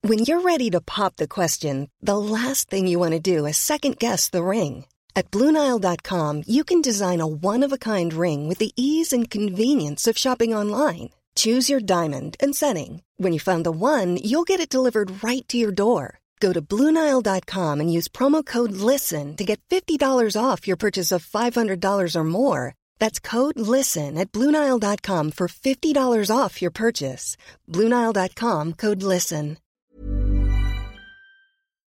When 0.01 0.19
you're 0.19 0.41
ready 0.41 0.71
to 0.71 0.79
pop 0.79 1.17
the 1.17 1.27
question, 1.27 1.89
the 2.01 2.17
last 2.17 2.69
thing 2.69 2.87
you 2.87 2.99
want 2.99 3.13
to 3.13 3.19
do 3.19 3.45
is 3.45 3.57
second 3.57 3.99
guess 3.99 4.29
the 4.29 4.43
ring. 4.43 4.85
At 5.15 5.29
BlueNile.com 5.31 6.43
you 6.47 6.63
can 6.63 6.81
design 6.81 7.19
a 7.21 7.27
one-of-a-kind 7.27 8.13
ring 8.13 8.47
with 8.47 8.59
the 8.59 8.71
ease 8.75 9.13
and 9.13 9.29
convenience 9.29 10.07
of 10.07 10.17
shopping 10.17 10.55
online. 10.55 11.09
Choose 11.35 11.69
your 11.69 11.81
diamond 11.81 12.35
and 12.39 12.55
setting. 12.55 13.01
When 13.17 13.33
you 13.33 13.39
find 13.39 13.65
the 13.65 13.71
one, 13.71 14.17
you'll 14.17 14.43
get 14.43 14.59
it 14.59 14.69
delivered 14.69 15.23
right 15.23 15.47
to 15.49 15.57
your 15.57 15.71
door. 15.71 16.18
Go 16.39 16.53
to 16.53 16.61
Bluenile.com 16.61 17.81
and 17.81 17.91
use 17.91 18.07
promo 18.07 18.45
code 18.45 18.71
LISTEN 18.71 19.35
to 19.35 19.43
get 19.43 19.59
$50 19.69 19.99
off 20.41 20.67
your 20.67 20.77
purchase 20.77 21.11
of 21.11 21.25
$500 21.25 22.15
or 22.15 22.23
more. 22.23 22.75
That's 22.97 23.19
code 23.19 23.59
LISTEN 23.59 24.17
at 24.17 24.31
Bluenile.com 24.31 25.31
for 25.31 25.47
$50 25.47 26.31
off 26.33 26.61
your 26.61 26.71
purchase. 26.71 27.35
Bluenile.com 27.67 28.73
code 28.73 29.03
LISTEN. 29.03 29.57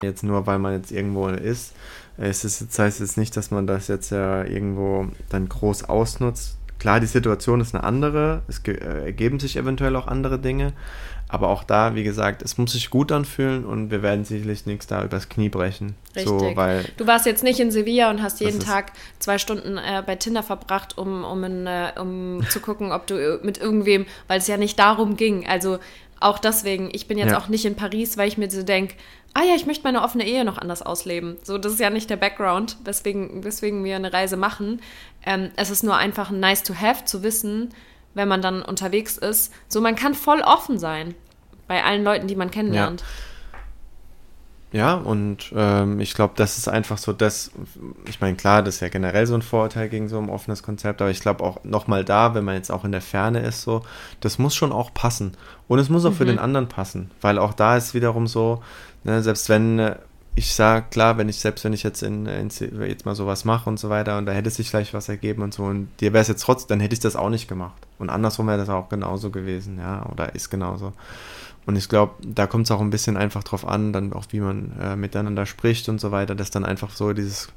Jetzt 0.02 0.24
nur 0.24 0.48
weil 0.48 0.60
man 0.60 0.74
jetzt 0.76 0.92
irgendwo 0.92 1.28
ist. 1.28 1.74
Es 2.16 2.46
ist, 2.46 2.62
das 2.62 2.80
heißt 2.80 3.00
jetzt 3.02 3.18
nicht, 3.18 3.36
dass 3.36 3.52
man 3.52 3.68
das 3.68 3.90
jetzt 3.90 4.12
ja 4.12 4.46
irgendwo 4.46 5.08
dann 5.28 5.50
groß 5.50 5.84
ausnutzt. 5.84 6.58
Klar, 6.80 7.02
die 7.02 7.08
Situation 7.08 7.60
ist 7.60 7.76
eine 7.76 7.84
andere. 7.84 8.44
Es 8.48 8.60
äh, 8.60 8.72
ergeben 8.72 9.40
sich 9.42 9.58
eventuell 9.58 9.98
auch 9.98 10.08
andere 10.08 10.40
Dinge. 10.40 10.72
Aber 11.32 11.50
auch 11.50 11.64
da, 11.64 11.94
wie 11.94 12.04
gesagt, 12.04 12.42
es 12.42 12.58
muss 12.58 12.74
sich 12.74 12.90
gut 12.90 13.12
anfühlen 13.12 13.64
und 13.64 13.92
wir 13.92 14.02
werden 14.02 14.26
sicherlich 14.26 14.66
nichts 14.66 14.88
da 14.88 15.04
übers 15.04 15.30
Knie 15.30 15.50
brechen. 15.50 15.96
Richtig. 16.16 16.28
So, 16.28 16.56
weil 16.56 16.86
du 16.98 17.06
warst 17.06 17.28
jetzt 17.28 17.44
nicht 17.44 17.60
in 17.60 17.70
Sevilla 17.70 18.10
und 18.10 18.24
hast 18.24 18.40
jeden 18.40 18.60
Tag 18.60 18.94
zwei 19.20 19.38
Stunden 19.38 19.78
äh, 19.78 20.02
bei 20.04 20.16
Tinder 20.16 20.42
verbracht, 20.42 20.98
um, 20.98 21.24
um, 21.24 21.44
in, 21.44 21.68
äh, 21.68 21.92
um 22.00 22.42
zu 22.50 22.60
gucken, 22.60 22.92
ob 22.92 23.06
du 23.06 23.40
mit 23.44 23.60
irgendwem, 23.60 24.08
weil 24.28 24.40
es 24.40 24.48
ja 24.48 24.58
nicht 24.58 24.80
darum 24.80 25.18
ging. 25.18 25.48
Also 25.48 25.78
auch 26.20 26.40
deswegen, 26.40 26.90
ich 26.92 27.08
bin 27.08 27.20
jetzt 27.20 27.32
ja. 27.32 27.38
auch 27.38 27.48
nicht 27.48 27.64
in 27.64 27.76
Paris, 27.76 28.18
weil 28.18 28.28
ich 28.28 28.40
mir 28.40 28.50
so 28.50 28.64
denke, 28.64 28.96
ah 29.36 29.44
ja, 29.44 29.56
ich 29.56 29.68
möchte 29.68 29.84
meine 29.84 30.02
offene 30.02 30.26
Ehe 30.26 30.44
noch 30.44 30.58
anders 30.58 30.82
ausleben. 30.82 31.38
So, 31.44 31.60
das 31.60 31.74
ist 31.74 31.80
ja 31.80 31.92
nicht 31.92 32.10
der 32.10 32.18
Background, 32.18 32.78
weswegen, 32.84 33.44
weswegen 33.44 33.84
wir 33.84 33.96
eine 33.96 34.12
Reise 34.12 34.36
machen. 34.36 34.82
Ähm, 35.26 35.52
es 35.56 35.70
ist 35.70 35.84
nur 35.84 35.96
einfach 35.96 36.32
ein 36.32 36.40
nice 36.40 36.64
to 36.64 36.74
have 36.74 37.06
zu 37.06 37.22
wissen, 37.22 37.70
wenn 38.20 38.28
man 38.28 38.42
dann 38.42 38.62
unterwegs 38.62 39.18
ist. 39.18 39.54
So, 39.70 39.80
man 39.80 39.96
kann 39.96 40.14
voll 40.14 40.42
offen 40.42 40.78
sein 40.78 41.16
bei 41.70 41.84
allen 41.84 42.04
Leuten, 42.04 42.28
die 42.28 42.36
man 42.36 42.52
kennenlernt. 42.52 43.02
Ja. 43.02 43.08
Ja, 44.72 44.94
und 44.94 45.52
ähm, 45.56 46.00
ich 46.00 46.14
glaube, 46.14 46.34
das 46.36 46.60
ist 46.60 46.68
einfach 46.68 47.00
so 47.00 47.12
das, 47.12 47.50
ich 48.08 48.22
meine, 48.22 48.36
klar, 48.36 48.62
das 48.62 48.76
ist 48.76 48.82
ja 48.82 48.90
generell 48.90 49.26
so 49.26 49.34
ein 49.34 49.42
Vorurteil 49.42 49.90
gegen 49.90 50.08
so 50.08 50.20
ein 50.20 50.30
offenes 50.30 50.62
Konzept, 50.62 51.02
aber 51.02 51.10
ich 51.10 51.22
glaube 51.22 51.44
auch 51.44 51.64
nochmal 51.64 52.06
da, 52.06 52.36
wenn 52.36 52.46
man 52.46 52.54
jetzt 52.54 52.72
auch 52.72 52.86
in 52.86 52.92
der 52.92 53.02
Ferne 53.02 53.40
ist, 53.40 53.64
so, 53.64 53.82
das 54.20 54.38
muss 54.38 54.54
schon 54.54 54.72
auch 54.72 54.94
passen. 54.94 55.32
Und 55.68 55.80
es 55.80 55.90
muss 55.90 56.06
auch 56.06 56.12
mhm. 56.12 56.16
für 56.16 56.26
den 56.26 56.38
anderen 56.38 56.68
passen, 56.68 57.10
weil 57.20 57.40
auch 57.40 57.54
da 57.54 57.78
ist 57.78 57.96
wiederum 57.96 58.28
so, 58.28 58.62
ne, 59.04 59.24
selbst 59.24 59.50
wenn 59.50 59.80
äh, 59.80 59.96
ich 60.40 60.54
sage, 60.54 60.86
klar, 60.90 61.18
wenn 61.18 61.28
ich, 61.28 61.38
selbst 61.40 61.66
wenn 61.66 61.74
ich 61.74 61.84
jetzt 61.84 62.02
in, 62.02 62.26
in 62.26 62.50
jetzt 62.88 63.06
mal 63.06 63.14
sowas 63.14 63.44
mache 63.44 63.70
und 63.70 63.78
so 63.78 63.90
weiter 63.90 64.18
und 64.18 64.26
da 64.26 64.32
hätte 64.32 64.50
sich 64.50 64.70
vielleicht 64.70 64.94
was 64.94 65.10
ergeben 65.10 65.42
und 65.42 65.54
so 65.54 65.64
und 65.64 65.90
dir 66.00 66.14
wäre 66.14 66.22
es 66.22 66.30
jetzt 66.30 66.44
trotzdem, 66.44 66.70
dann 66.70 66.80
hätte 66.80 66.94
ich 66.94 67.02
das 67.02 67.18
auch 67.18 67.30
nicht 67.30 67.50
gemacht. 67.50 67.86
Und 67.98 68.10
andersrum 68.10 68.48
wäre 68.48 68.58
das 68.58 68.70
auch 68.70 68.88
genauso 68.88 69.32
gewesen, 69.32 69.80
ja, 69.80 70.06
oder 70.10 70.34
ist 70.36 70.50
genauso. 70.50 70.94
Und 71.66 71.76
ich 71.76 71.90
glaube, 71.90 72.14
da 72.26 72.48
kommt 72.48 72.68
es 72.68 72.72
auch 72.72 72.80
ein 72.80 72.90
bisschen 72.90 73.18
einfach 73.18 73.44
drauf 73.44 73.68
an, 73.68 73.92
dann 73.92 74.14
auch 74.14 74.26
wie 74.30 74.40
man 74.40 74.72
äh, 74.82 74.96
miteinander 74.96 75.46
spricht 75.46 75.90
und 75.90 76.00
so 76.00 76.12
weiter, 76.12 76.36
dass 76.36 76.52
dann 76.52 76.64
einfach 76.64 76.92
so 76.92 77.12
dieses 77.12 77.50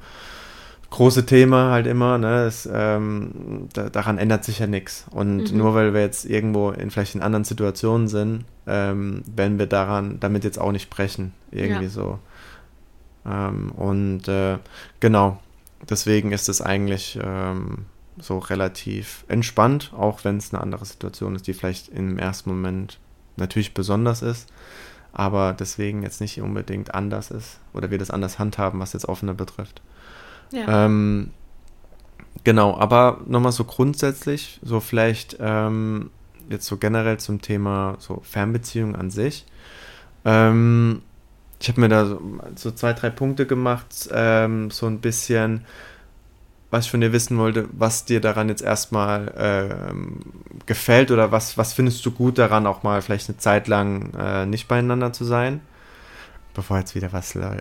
große 0.91 1.25
Thema 1.25 1.71
halt 1.71 1.87
immer, 1.87 2.19
ne, 2.19 2.47
ist, 2.47 2.69
ähm, 2.71 3.69
da, 3.73 3.91
daran 3.91 4.19
ändert 4.19 4.45
sich 4.45 4.59
ja 4.59 4.67
nichts. 4.67 5.07
Und 5.11 5.53
mhm. 5.53 5.57
nur 5.57 5.75
weil 5.75 5.95
wir 5.95 6.01
jetzt 6.01 6.25
irgendwo 6.25 6.71
in 6.71 6.91
vielleicht 6.91 7.15
in 7.15 7.23
anderen 7.23 7.45
Situationen 7.45 8.09
sind, 8.09 8.45
ähm, 8.67 9.23
werden 9.35 9.61
wir 9.61 9.67
daran 9.67 10.19
damit 10.19 10.43
jetzt 10.43 10.59
auch 10.59 10.73
nicht 10.73 10.91
brechen. 10.91 11.33
Irgendwie 11.53 11.85
ja. 11.85 11.91
so. 11.91 12.19
Ähm, 13.27 13.71
und 13.73 14.29
äh, 14.29 14.59
genau, 15.01 15.39
deswegen 15.89 16.33
ist 16.33 16.49
es 16.49 16.61
eigentlich 16.61 17.19
ähm, 17.23 17.87
so 18.19 18.39
relativ 18.39 19.25
entspannt, 19.29 19.93
auch 19.97 20.25
wenn 20.25 20.37
es 20.37 20.53
eine 20.53 20.63
andere 20.63 20.85
Situation 20.85 21.35
ist, 21.35 21.47
die 21.47 21.55
vielleicht 21.55 21.89
im 21.89 22.19
ersten 22.19 22.51
Moment 22.51 22.99
natürlich 23.37 23.75
besonders 23.75 24.23
ist, 24.23 24.53
aber 25.13 25.53
deswegen 25.53 26.03
jetzt 26.03 26.21
nicht 26.21 26.41
unbedingt 26.41 26.95
anders 26.95 27.31
ist 27.31 27.59
oder 27.73 27.91
wir 27.91 27.99
das 27.99 28.11
anders 28.11 28.39
handhaben, 28.39 28.81
was 28.81 28.93
jetzt 28.93 29.09
offener 29.09 29.35
betrifft. 29.35 29.83
Ja. 30.53 30.87
Ähm, 30.87 31.31
genau, 32.45 32.77
aber 32.77 33.21
nochmal 33.27 33.53
so 33.53 33.65
grundsätzlich, 33.65 34.61
so 34.63 34.81
vielleicht 34.81 35.37
ähm, 35.41 36.11
jetzt 36.51 36.67
so 36.67 36.77
generell 36.77 37.19
zum 37.19 37.41
Thema 37.41 37.97
so 37.99 38.21
Fernbeziehung 38.25 38.95
an 38.95 39.11
sich. 39.11 39.47
Ähm, 40.25 41.03
ich 41.63 41.69
habe 41.69 41.81
mir 41.81 41.89
da 41.89 42.07
so, 42.07 42.21
so, 42.57 42.71
zwei, 42.73 42.93
drei 42.93 43.09
Punkte 43.11 43.47
gemacht, 43.47 44.09
ähm, 44.13 44.71
so 44.73 44.87
ein 44.87 45.01
bisschen, 45.01 45.65
was 46.71 46.87
ich 46.87 46.91
von 46.91 47.01
dir 47.01 47.13
wissen 47.13 47.39
wollte, 47.39 47.69
was 47.73 48.05
dir 48.05 48.21
daran 48.21 48.49
jetzt 48.49 48.63
erstmal 48.63 49.33
ähm, 49.39 50.21
gefällt 50.67 51.13
oder 51.13 51.31
was, 51.31 51.57
was 51.57 51.73
findest 51.73 52.05
du 52.05 52.11
gut 52.11 52.39
daran, 52.39 52.67
auch 52.67 52.83
mal 52.83 53.01
vielleicht 53.01 53.29
eine 53.29 53.39
Zeit 53.39 53.69
lang 53.69 54.13
äh, 54.19 54.45
nicht 54.47 54.67
beieinander 54.67 55.13
zu 55.13 55.25
sein? 55.25 55.61
Bevor 56.55 56.79
jetzt 56.79 56.95
wieder 56.95 57.13
was 57.13 57.35
äh, 57.35 57.57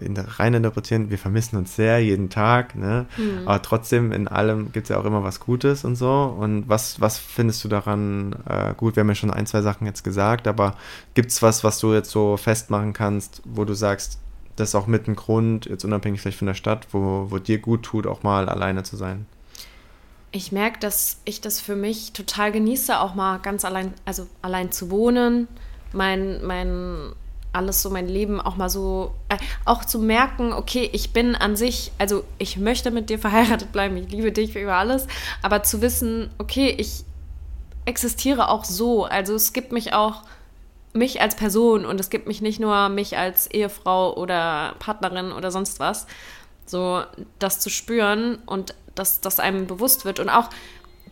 in 0.00 0.16
rein 0.16 0.54
interpretieren, 0.54 1.10
wir 1.10 1.18
vermissen 1.18 1.56
uns 1.56 1.76
sehr 1.76 2.02
jeden 2.02 2.30
Tag, 2.30 2.74
ne? 2.74 3.06
Mhm. 3.16 3.46
Aber 3.46 3.62
trotzdem, 3.62 4.12
in 4.12 4.28
allem 4.28 4.72
gibt 4.72 4.84
es 4.84 4.88
ja 4.88 4.98
auch 4.98 5.04
immer 5.04 5.22
was 5.22 5.40
Gutes 5.40 5.84
und 5.84 5.96
so. 5.96 6.34
Und 6.38 6.68
was, 6.68 7.00
was 7.00 7.18
findest 7.18 7.62
du 7.64 7.68
daran 7.68 8.34
äh, 8.48 8.74
gut? 8.74 8.96
Wir 8.96 9.02
haben 9.02 9.08
ja 9.08 9.14
schon 9.14 9.30
ein, 9.30 9.46
zwei 9.46 9.62
Sachen 9.62 9.86
jetzt 9.86 10.02
gesagt, 10.02 10.48
aber 10.48 10.76
gibt 11.14 11.30
es 11.30 11.42
was, 11.42 11.64
was 11.64 11.78
du 11.78 11.92
jetzt 11.92 12.10
so 12.10 12.36
festmachen 12.36 12.92
kannst, 12.92 13.42
wo 13.44 13.64
du 13.64 13.74
sagst, 13.74 14.18
das 14.56 14.70
ist 14.70 14.74
auch 14.74 14.86
mit 14.86 15.08
ein 15.08 15.16
Grund, 15.16 15.66
jetzt 15.66 15.84
unabhängig 15.84 16.20
vielleicht 16.20 16.38
von 16.38 16.46
der 16.46 16.54
Stadt, 16.54 16.88
wo, 16.92 17.26
wo 17.30 17.38
dir 17.38 17.58
gut 17.58 17.84
tut, 17.84 18.06
auch 18.06 18.22
mal 18.22 18.48
alleine 18.48 18.82
zu 18.82 18.96
sein? 18.96 19.26
Ich 20.30 20.50
merke, 20.50 20.78
dass 20.78 21.18
ich 21.24 21.40
das 21.40 21.60
für 21.60 21.76
mich 21.76 22.12
total 22.12 22.52
genieße, 22.52 22.98
auch 22.98 23.14
mal 23.14 23.38
ganz 23.38 23.64
allein, 23.64 23.92
also 24.04 24.26
allein 24.40 24.72
zu 24.72 24.90
wohnen, 24.90 25.46
mein, 25.92 26.44
mein 26.44 27.12
alles 27.52 27.82
so 27.82 27.90
mein 27.90 28.08
Leben 28.08 28.40
auch 28.40 28.56
mal 28.56 28.70
so, 28.70 29.14
äh, 29.28 29.36
auch 29.64 29.84
zu 29.84 29.98
merken, 29.98 30.52
okay, 30.52 30.88
ich 30.92 31.12
bin 31.12 31.34
an 31.34 31.56
sich, 31.56 31.92
also 31.98 32.24
ich 32.38 32.56
möchte 32.56 32.90
mit 32.90 33.10
dir 33.10 33.18
verheiratet 33.18 33.72
bleiben, 33.72 33.96
ich 33.96 34.10
liebe 34.10 34.32
dich 34.32 34.56
über 34.56 34.74
alles, 34.74 35.06
aber 35.42 35.62
zu 35.62 35.82
wissen, 35.82 36.30
okay, 36.38 36.74
ich 36.78 37.04
existiere 37.84 38.48
auch 38.48 38.64
so, 38.64 39.04
also 39.04 39.34
es 39.34 39.52
gibt 39.52 39.72
mich 39.72 39.92
auch, 39.92 40.22
mich 40.94 41.20
als 41.22 41.36
Person 41.36 41.86
und 41.86 41.98
es 42.00 42.10
gibt 42.10 42.26
mich 42.26 42.42
nicht 42.42 42.60
nur 42.60 42.90
mich 42.90 43.16
als 43.16 43.46
Ehefrau 43.46 44.14
oder 44.14 44.74
Partnerin 44.78 45.32
oder 45.32 45.50
sonst 45.50 45.80
was, 45.80 46.06
so 46.66 47.02
das 47.38 47.60
zu 47.60 47.70
spüren 47.70 48.38
und 48.46 48.74
dass 48.94 49.22
das 49.22 49.40
einem 49.40 49.66
bewusst 49.66 50.04
wird. 50.04 50.20
Und 50.20 50.28
auch 50.28 50.50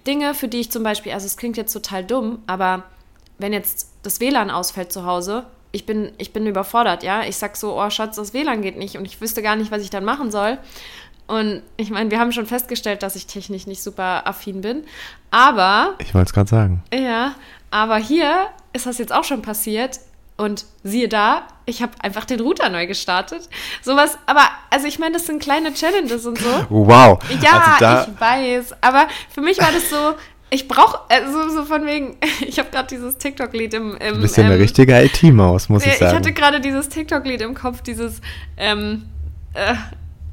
Dinge, 0.07 0.35
für 0.35 0.49
die 0.49 0.61
ich 0.61 0.71
zum 0.71 0.83
Beispiel, 0.83 1.13
also 1.13 1.25
es 1.25 1.39
klingt 1.39 1.57
jetzt 1.57 1.73
total 1.73 2.05
dumm, 2.05 2.43
aber 2.47 2.85
wenn 3.39 3.55
jetzt 3.55 3.89
das 4.03 4.21
WLAN 4.21 4.51
ausfällt 4.51 4.93
zu 4.93 5.07
Hause, 5.07 5.47
ich 5.73 5.87
bin, 5.87 6.13
ich 6.19 6.33
bin 6.33 6.47
überfordert, 6.47 7.03
ja. 7.03 7.23
Ich 7.25 7.37
sag 7.37 7.57
so, 7.57 7.81
oh 7.81 7.91
Schatz, 7.91 8.17
das 8.17 8.35
WLAN 8.35 8.63
geht 8.63 8.77
nicht 8.77 8.97
und 8.97 9.05
ich 9.05 9.21
wüsste 9.21 9.43
gar 9.43 9.57
nicht, 9.57 9.71
was 9.71 9.83
ich 9.83 9.91
dann 9.91 10.05
machen 10.05 10.31
soll. 10.31 10.59
Und 11.27 11.63
ich 11.77 11.91
meine, 11.91 12.11
wir 12.11 12.19
haben 12.19 12.33
schon 12.33 12.47
festgestellt, 12.47 13.05
dass 13.05 13.15
ich 13.15 13.27
technisch 13.27 13.67
nicht 13.67 13.83
super 13.83 14.27
affin 14.27 14.63
bin. 14.63 14.83
Aber. 15.31 15.95
Ich 15.99 16.13
wollte 16.13 16.27
es 16.27 16.33
gerade 16.33 16.51
sagen. 16.51 16.83
Ja, 16.93 17.37
aber 17.71 17.99
hier 17.99 18.49
ist 18.73 18.87
das 18.87 18.99
jetzt 18.99 19.13
auch 19.13 19.25
schon 19.25 19.43
passiert. 19.43 20.01
Und 20.37 20.65
siehe 20.83 21.07
da, 21.07 21.43
ich 21.67 21.83
habe 21.83 21.93
einfach 22.01 22.25
den 22.25 22.41
Router 22.41 22.71
neu 22.71 22.87
gestartet. 22.87 23.49
Sowas, 23.83 24.17
aber, 24.25 24.49
also 24.71 24.87
ich 24.87 24.99
meine, 24.99 25.13
das 25.13 25.27
sind 25.27 25.43
kleine 25.43 25.75
Challenges 25.75 26.25
und 26.25 26.39
so. 26.39 26.67
Wow. 26.71 27.19
Ja, 27.43 27.77
also 27.79 28.11
ich 28.11 28.21
weiß. 28.21 28.75
Aber 28.81 29.07
für 29.29 29.43
mich 29.43 29.59
war 29.59 29.71
das 29.71 29.91
so, 29.91 30.15
ich 30.51 30.67
brauche, 30.67 30.99
also 31.09 31.49
so 31.49 31.65
von 31.65 31.87
wegen, 31.87 32.17
ich 32.47 32.59
habe 32.59 32.71
gerade 32.71 32.89
dieses 32.89 33.19
TikTok-Lied 33.19 33.75
im, 33.75 33.97
im. 33.97 34.15
Du 34.17 34.21
bist 34.23 34.37
ja 34.37 34.45
ähm, 34.45 34.51
eine 34.51 34.61
richtige 34.61 35.01
IT-Maus, 35.01 35.69
muss 35.69 35.87
ich 35.87 35.95
sagen. 35.95 36.11
Ich 36.11 36.17
hatte 36.17 36.33
gerade 36.33 36.61
dieses 36.61 36.89
TikTok-Lied 36.89 37.41
im 37.41 37.55
Kopf, 37.55 37.83
dieses, 37.83 38.21
ähm, 38.57 39.07
äh, 39.55 39.75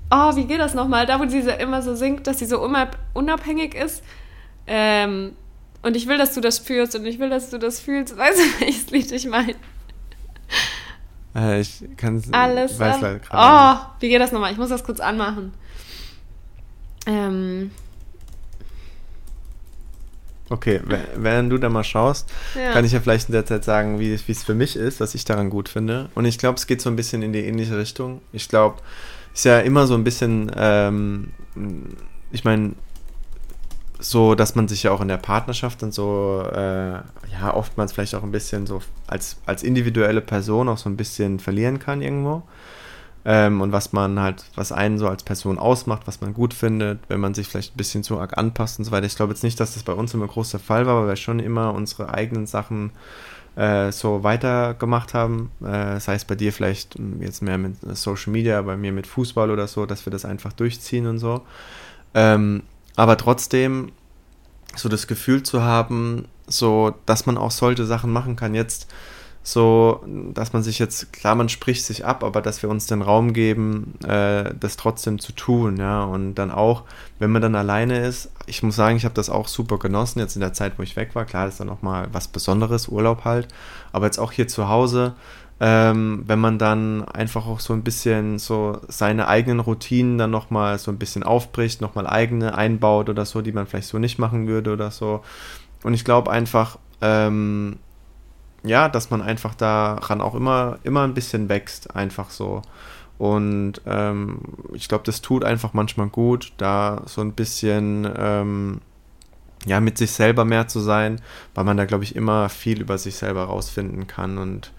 oh, 0.09 0.35
wie 0.35 0.45
geht 0.45 0.59
das 0.59 0.73
nochmal? 0.73 1.05
Da, 1.05 1.19
wo 1.19 1.27
sie 1.27 1.39
immer 1.39 1.81
so 1.83 1.95
singt, 1.95 2.25
dass 2.25 2.39
sie 2.39 2.45
so 2.45 2.67
unabhängig 3.13 3.75
ist. 3.75 4.03
Ähm, 4.65 5.33
und 5.83 5.95
ich 5.95 6.07
will, 6.07 6.17
dass 6.17 6.33
du 6.33 6.41
das 6.41 6.59
fühlst 6.59 6.95
und 6.95 7.05
ich 7.05 7.19
will, 7.19 7.29
dass 7.29 7.51
du 7.51 7.59
das 7.59 7.79
fühlst. 7.79 8.17
Weißt 8.17 8.39
du, 8.39 8.61
welches 8.61 8.89
Lied 8.89 9.11
ich 9.11 9.27
meine? 9.27 9.55
Äh, 11.35 11.61
ich 11.61 11.83
kann 11.95 12.17
es 12.17 12.33
Alles. 12.33 12.79
Weiß 12.79 13.01
leider 13.01 13.19
oh, 13.31 13.85
wie 13.99 14.09
geht 14.09 14.19
das 14.19 14.31
nochmal? 14.31 14.51
Ich 14.51 14.57
muss 14.57 14.69
das 14.69 14.83
kurz 14.83 14.99
anmachen. 14.99 15.53
Ähm. 17.05 17.71
Okay, 20.49 20.79
während 21.15 21.51
du 21.51 21.57
da 21.57 21.67
mal 21.67 21.83
schaust, 21.83 22.29
ja. 22.55 22.71
kann 22.71 22.85
ich 22.85 22.93
ja 22.93 23.01
vielleicht 23.01 23.27
in 23.27 23.33
der 23.33 23.45
Zeit 23.45 23.65
sagen, 23.65 23.99
wie 23.99 24.13
es 24.13 24.43
für 24.43 24.53
mich 24.53 24.77
ist, 24.77 25.01
was 25.01 25.13
ich 25.13 25.25
daran 25.25 25.49
gut 25.49 25.67
finde. 25.67 26.09
Und 26.15 26.25
ich 26.25 26.37
glaube, 26.37 26.57
es 26.57 26.67
geht 26.67 26.81
so 26.81 26.89
ein 26.89 26.95
bisschen 26.95 27.21
in 27.21 27.33
die 27.33 27.39
ähnliche 27.39 27.77
Richtung. 27.77 28.21
Ich 28.31 28.47
glaube, 28.47 28.77
es 29.33 29.41
ist 29.41 29.45
ja 29.45 29.59
immer 29.59 29.87
so 29.87 29.93
ein 29.93 30.05
bisschen, 30.05 30.49
ähm, 30.55 31.33
ich 32.31 32.45
meine, 32.45 32.73
so, 33.99 34.35
dass 34.35 34.55
man 34.55 34.67
sich 34.67 34.83
ja 34.83 34.91
auch 34.91 35.01
in 35.01 35.07
der 35.09 35.17
Partnerschaft 35.17 35.83
und 35.83 35.93
so, 35.93 36.43
äh, 36.53 36.91
ja, 37.31 37.53
oftmals 37.53 37.91
vielleicht 37.91 38.15
auch 38.15 38.23
ein 38.23 38.31
bisschen 38.31 38.67
so 38.67 38.81
als, 39.07 39.37
als 39.45 39.63
individuelle 39.63 40.21
Person 40.21 40.69
auch 40.69 40.77
so 40.77 40.87
ein 40.87 40.95
bisschen 40.95 41.39
verlieren 41.39 41.79
kann 41.79 42.01
irgendwo 42.01 42.43
ähm, 43.25 43.61
und 43.61 43.71
was 43.71 43.93
man 43.93 44.19
halt, 44.19 44.45
was 44.55 44.71
einen 44.71 44.97
so 44.97 45.07
als 45.07 45.23
Person 45.23 45.59
ausmacht, 45.59 46.03
was 46.05 46.21
man 46.21 46.33
gut 46.33 46.53
findet, 46.53 46.99
wenn 47.09 47.19
man 47.19 47.33
sich 47.33 47.47
vielleicht 47.47 47.73
ein 47.73 47.77
bisschen 47.77 48.03
zu 48.03 48.19
arg 48.19 48.37
anpasst 48.37 48.79
und 48.79 48.85
so 48.85 48.91
weiter. 48.91 49.05
Ich 49.05 49.15
glaube 49.15 49.33
jetzt 49.33 49.43
nicht, 49.43 49.59
dass 49.59 49.73
das 49.73 49.83
bei 49.83 49.93
uns 49.93 50.13
immer 50.13 50.27
groß 50.27 50.51
der 50.51 50.59
Fall 50.59 50.85
war, 50.85 51.01
weil 51.01 51.09
wir 51.09 51.15
schon 51.15 51.39
immer 51.39 51.73
unsere 51.73 52.13
eigenen 52.13 52.47
Sachen 52.47 52.91
äh, 53.57 53.91
so 53.91 54.23
weitergemacht 54.23 55.13
haben. 55.13 55.51
Äh, 55.61 55.99
sei 55.99 56.15
es 56.15 56.25
bei 56.25 56.35
dir 56.35 56.53
vielleicht 56.53 56.95
hm, 56.95 57.21
jetzt 57.21 57.41
mehr 57.41 57.57
mit 57.57 57.75
Social 57.97 58.31
Media, 58.31 58.61
bei 58.61 58.77
mir 58.77 58.91
mit 58.91 59.07
Fußball 59.07 59.51
oder 59.51 59.67
so, 59.67 59.85
dass 59.85 60.05
wir 60.05 60.11
das 60.11 60.23
einfach 60.23 60.53
durchziehen 60.53 61.07
und 61.07 61.19
so. 61.19 61.41
Ähm, 62.13 62.63
aber 62.95 63.17
trotzdem 63.17 63.91
so 64.75 64.89
das 64.89 65.07
Gefühl 65.07 65.43
zu 65.43 65.63
haben, 65.63 66.25
so, 66.47 66.93
dass 67.05 67.25
man 67.25 67.37
auch 67.37 67.51
solche 67.51 67.85
Sachen 67.85 68.11
machen 68.11 68.35
kann. 68.35 68.53
Jetzt 68.53 68.87
so, 69.47 70.03
dass 70.33 70.51
man 70.51 70.61
sich 70.61 70.77
jetzt, 70.77 71.13
klar, 71.13 71.33
man 71.33 71.47
spricht 71.47 71.85
sich 71.85 72.03
ab, 72.03 72.25
aber 72.25 72.41
dass 72.41 72.61
wir 72.63 72.69
uns 72.69 72.85
den 72.85 73.01
Raum 73.01 73.31
geben, 73.31 73.93
äh, 74.05 74.53
das 74.59 74.75
trotzdem 74.75 75.19
zu 75.19 75.31
tun, 75.31 75.77
ja, 75.77 76.03
und 76.03 76.35
dann 76.35 76.51
auch, 76.51 76.83
wenn 77.19 77.31
man 77.31 77.41
dann 77.41 77.55
alleine 77.55 78.05
ist, 78.05 78.29
ich 78.45 78.61
muss 78.61 78.75
sagen, 78.75 78.97
ich 78.97 79.05
habe 79.05 79.15
das 79.15 79.29
auch 79.29 79.47
super 79.47 79.77
genossen, 79.77 80.19
jetzt 80.19 80.35
in 80.35 80.41
der 80.41 80.51
Zeit, 80.51 80.73
wo 80.77 80.83
ich 80.83 80.97
weg 80.97 81.15
war, 81.15 81.23
klar, 81.23 81.45
das 81.45 81.53
ist 81.53 81.59
dann 81.61 81.67
nochmal 81.67 82.09
was 82.11 82.27
Besonderes, 82.27 82.89
Urlaub 82.89 83.23
halt, 83.23 83.47
aber 83.93 84.07
jetzt 84.07 84.19
auch 84.19 84.33
hier 84.33 84.49
zu 84.49 84.67
Hause, 84.67 85.15
ähm, 85.61 86.25
wenn 86.27 86.39
man 86.39 86.59
dann 86.59 87.05
einfach 87.05 87.47
auch 87.47 87.61
so 87.61 87.71
ein 87.71 87.83
bisschen 87.83 88.39
so 88.39 88.81
seine 88.89 89.29
eigenen 89.29 89.61
Routinen 89.61 90.17
dann 90.17 90.29
nochmal 90.29 90.77
so 90.77 90.91
ein 90.91 90.99
bisschen 90.99 91.23
aufbricht, 91.23 91.79
nochmal 91.79 92.05
eigene 92.05 92.53
einbaut 92.53 93.07
oder 93.07 93.23
so, 93.23 93.41
die 93.41 93.53
man 93.53 93.65
vielleicht 93.65 93.87
so 93.87 93.97
nicht 93.97 94.19
machen 94.19 94.45
würde 94.45 94.73
oder 94.73 94.91
so. 94.91 95.21
Und 95.83 95.93
ich 95.93 96.03
glaube 96.03 96.31
einfach, 96.31 96.77
ähm, 97.01 97.77
ja, 98.63 98.89
dass 98.89 99.09
man 99.09 99.21
einfach 99.21 99.55
daran 99.55 100.21
auch 100.21 100.35
immer, 100.35 100.79
immer 100.83 101.03
ein 101.03 101.13
bisschen 101.13 101.49
wächst, 101.49 101.95
einfach 101.95 102.29
so. 102.29 102.61
Und 103.17 103.81
ähm, 103.85 104.39
ich 104.73 104.87
glaube, 104.87 105.03
das 105.05 105.21
tut 105.21 105.43
einfach 105.43 105.73
manchmal 105.73 106.07
gut, 106.07 106.53
da 106.57 107.01
so 107.05 107.21
ein 107.21 107.33
bisschen 107.33 108.07
ähm, 108.15 108.81
ja, 109.65 109.79
mit 109.79 109.97
sich 109.97 110.11
selber 110.11 110.45
mehr 110.45 110.67
zu 110.67 110.79
sein, 110.79 111.19
weil 111.55 111.63
man 111.63 111.77
da, 111.77 111.85
glaube 111.85 112.03
ich, 112.03 112.15
immer 112.15 112.49
viel 112.49 112.79
über 112.81 112.97
sich 112.97 113.15
selber 113.15 113.45
rausfinden 113.45 114.07
kann. 114.07 114.37
Und 114.37 114.71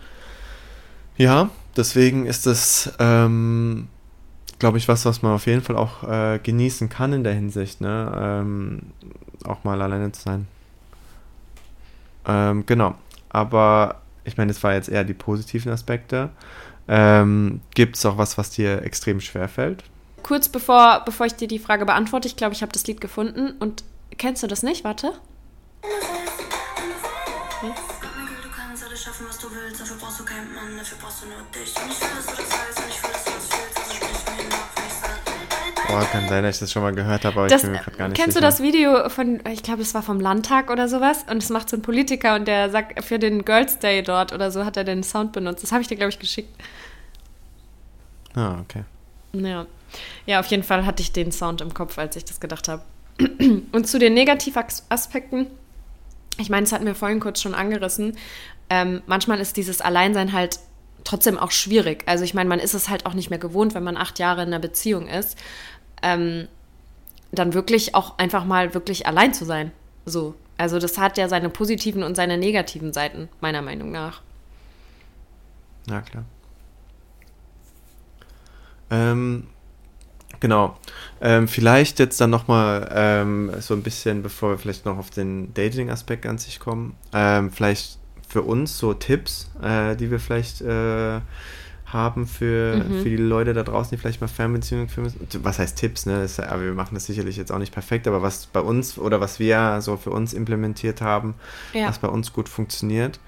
ja, 1.16 1.50
deswegen 1.76 2.26
ist 2.26 2.46
das, 2.46 2.92
ähm, 3.00 3.88
glaube 4.58 4.78
ich, 4.78 4.86
was, 4.88 5.04
was 5.04 5.22
man 5.22 5.32
auf 5.32 5.46
jeden 5.46 5.62
Fall 5.62 5.76
auch 5.76 6.04
äh, 6.04 6.38
genießen 6.42 6.88
kann 6.88 7.12
in 7.12 7.24
der 7.24 7.34
Hinsicht, 7.34 7.80
ne? 7.80 8.12
Ähm, 8.16 8.80
auch 9.44 9.64
mal 9.64 9.80
alleine 9.82 10.12
zu 10.12 10.22
sein. 10.22 10.46
Ähm, 12.26 12.64
genau. 12.66 12.94
Aber 13.30 14.02
ich 14.24 14.36
meine, 14.36 14.50
es 14.50 14.62
war 14.62 14.74
jetzt 14.74 14.88
eher 14.88 15.04
die 15.04 15.14
positiven 15.14 15.72
Aspekte. 15.72 16.30
Ähm, 16.86 17.60
Gibt 17.74 17.96
es 17.96 18.06
auch 18.06 18.18
was, 18.18 18.38
was 18.38 18.50
dir 18.50 18.82
extrem 18.82 19.20
schwer 19.20 19.48
fällt? 19.48 19.84
Kurz 20.22 20.48
bevor, 20.48 21.02
bevor 21.04 21.26
ich 21.26 21.34
dir 21.34 21.48
die 21.48 21.58
Frage 21.58 21.84
beantworte, 21.86 22.28
ich 22.28 22.36
glaube, 22.36 22.54
ich 22.54 22.62
habe 22.62 22.72
das 22.72 22.86
Lied 22.86 23.00
gefunden. 23.00 23.52
Und 23.58 23.84
kennst 24.16 24.42
du 24.42 24.46
das 24.46 24.62
nicht? 24.62 24.84
Warte. 24.84 25.12
Hm? 27.60 27.70
Du 28.42 28.50
kannst 28.50 28.84
alles 28.84 29.02
schaffen, 29.02 29.26
was 29.28 29.38
du 29.38 29.48
willst, 29.50 29.80
dafür 29.80 29.96
brauchst 29.96 30.20
du 30.20 30.24
keinen 30.24 30.54
Mann, 30.54 30.76
dafür 30.76 30.98
brauchst 31.00 31.22
du 31.22 31.26
nur 31.26 31.38
dich. 31.54 31.74
Und 31.76 31.90
ich 31.90 32.00
will, 32.00 32.08
dass 32.16 32.26
du 32.26 32.36
das 32.36 32.50
weißt, 32.50 32.78
und 32.78 32.88
ich 32.88 33.02
will, 33.02 33.07
Boah, 35.88 36.04
kann 36.12 36.28
sein, 36.28 36.42
dass 36.44 36.56
ich 36.56 36.60
das 36.60 36.72
schon 36.72 36.82
mal 36.82 36.94
gehört 36.94 37.24
habe, 37.24 37.40
aber 37.40 37.48
Das, 37.48 37.62
ich 37.62 37.62
bin 37.62 37.72
mir 37.72 37.78
gerade 37.78 37.96
gar 37.96 38.08
nicht 38.08 38.16
kennst 38.16 38.34
sicher. 38.34 38.40
du 38.40 38.46
das 38.46 38.62
Video 38.62 39.08
von, 39.08 39.40
ich 39.50 39.62
glaube, 39.62 39.82
es 39.82 39.94
war 39.94 40.02
vom 40.02 40.20
Landtag 40.20 40.70
oder 40.70 40.86
sowas? 40.88 41.24
Und 41.30 41.42
es 41.42 41.48
macht 41.48 41.68
so 41.70 41.76
ein 41.76 41.82
Politiker 41.82 42.34
und 42.36 42.46
der 42.46 42.68
sagt, 42.70 43.02
für 43.04 43.18
den 43.18 43.44
Girls 43.44 43.78
Day 43.78 44.02
dort 44.02 44.32
oder 44.32 44.50
so 44.50 44.64
hat 44.64 44.76
er 44.76 44.84
den 44.84 45.02
Sound 45.02 45.32
benutzt. 45.32 45.62
Das 45.62 45.72
habe 45.72 45.80
ich 45.82 45.88
dir, 45.88 45.96
glaube 45.96 46.10
ich, 46.10 46.18
geschickt. 46.18 46.50
Ah, 48.34 48.58
okay. 48.60 48.84
Ja. 49.32 49.66
ja, 50.26 50.40
auf 50.40 50.46
jeden 50.46 50.62
Fall 50.62 50.84
hatte 50.86 51.02
ich 51.02 51.12
den 51.12 51.32
Sound 51.32 51.60
im 51.60 51.72
Kopf, 51.74 51.98
als 51.98 52.16
ich 52.16 52.24
das 52.24 52.38
gedacht 52.40 52.68
habe. 52.68 52.82
Und 53.72 53.88
zu 53.88 53.98
den 53.98 54.14
Negativaspekten, 54.14 55.46
ich 56.38 56.50
meine, 56.50 56.64
das 56.64 56.72
hatten 56.72 56.86
wir 56.86 56.94
vorhin 56.94 57.20
kurz 57.20 57.40
schon 57.40 57.54
angerissen. 57.54 58.16
Ähm, 58.70 59.02
manchmal 59.06 59.40
ist 59.40 59.56
dieses 59.56 59.80
Alleinsein 59.80 60.32
halt 60.32 60.60
trotzdem 61.04 61.38
auch 61.38 61.50
schwierig. 61.50 62.02
Also 62.06 62.24
ich 62.24 62.34
meine, 62.34 62.48
man 62.48 62.58
ist 62.58 62.74
es 62.74 62.88
halt 62.88 63.06
auch 63.06 63.14
nicht 63.14 63.30
mehr 63.30 63.38
gewohnt, 63.38 63.74
wenn 63.74 63.82
man 63.84 63.96
acht 63.96 64.18
Jahre 64.18 64.42
in 64.42 64.48
einer 64.48 64.58
Beziehung 64.58 65.08
ist, 65.08 65.38
ähm, 66.02 66.48
dann 67.32 67.54
wirklich 67.54 67.94
auch 67.94 68.18
einfach 68.18 68.44
mal 68.44 68.74
wirklich 68.74 69.06
allein 69.06 69.34
zu 69.34 69.44
sein. 69.44 69.72
So. 70.06 70.34
Also 70.56 70.78
das 70.78 70.98
hat 70.98 71.18
ja 71.18 71.28
seine 71.28 71.50
positiven 71.50 72.02
und 72.02 72.16
seine 72.16 72.36
negativen 72.36 72.92
Seiten, 72.92 73.28
meiner 73.40 73.62
Meinung 73.62 73.92
nach. 73.92 74.22
Ja, 75.88 76.00
klar. 76.00 76.24
Ähm, 78.90 79.46
genau. 80.40 80.76
Ähm, 81.20 81.46
vielleicht 81.46 81.98
jetzt 81.98 82.20
dann 82.20 82.30
nochmal 82.30 82.90
ähm, 82.92 83.52
so 83.60 83.74
ein 83.74 83.82
bisschen, 83.82 84.22
bevor 84.22 84.50
wir 84.50 84.58
vielleicht 84.58 84.84
noch 84.84 84.98
auf 84.98 85.10
den 85.10 85.54
Dating-Aspekt 85.54 86.26
an 86.26 86.38
sich 86.38 86.58
kommen, 86.58 86.96
ähm, 87.12 87.52
vielleicht 87.52 87.98
für 88.26 88.42
uns 88.42 88.78
so 88.78 88.94
Tipps, 88.94 89.50
äh, 89.62 89.96
die 89.96 90.10
wir 90.10 90.20
vielleicht 90.20 90.60
äh, 90.60 91.20
haben 91.92 92.26
für, 92.26 92.76
Mhm. 92.84 93.02
für 93.02 93.08
die 93.08 93.16
Leute 93.16 93.54
da 93.54 93.62
draußen, 93.62 93.90
die 93.90 93.96
vielleicht 94.00 94.20
mal 94.20 94.28
Fernbeziehungen 94.28 94.88
führen 94.88 95.04
müssen. 95.04 95.44
Was 95.44 95.58
heißt 95.58 95.76
Tipps, 95.78 96.06
ne? 96.06 96.22
Ist 96.24 96.38
ja- 96.38 96.48
aber 96.48 96.62
wir 96.62 96.74
machen 96.74 96.94
das 96.94 97.06
sicherlich 97.06 97.36
jetzt 97.36 97.50
auch 97.50 97.58
nicht 97.58 97.72
perfekt, 97.72 98.06
aber 98.06 98.20
was 98.22 98.46
bei 98.46 98.60
uns 98.60 98.98
oder 98.98 99.20
was 99.20 99.38
wir 99.38 99.80
so 99.80 99.96
für 99.96 100.10
uns 100.10 100.34
implementiert 100.34 101.00
haben, 101.00 101.34
Ja. 101.72 101.88
was 101.88 101.98
bei 101.98 102.08
uns 102.08 102.32
gut 102.32 102.48
funktioniert. 102.48 103.18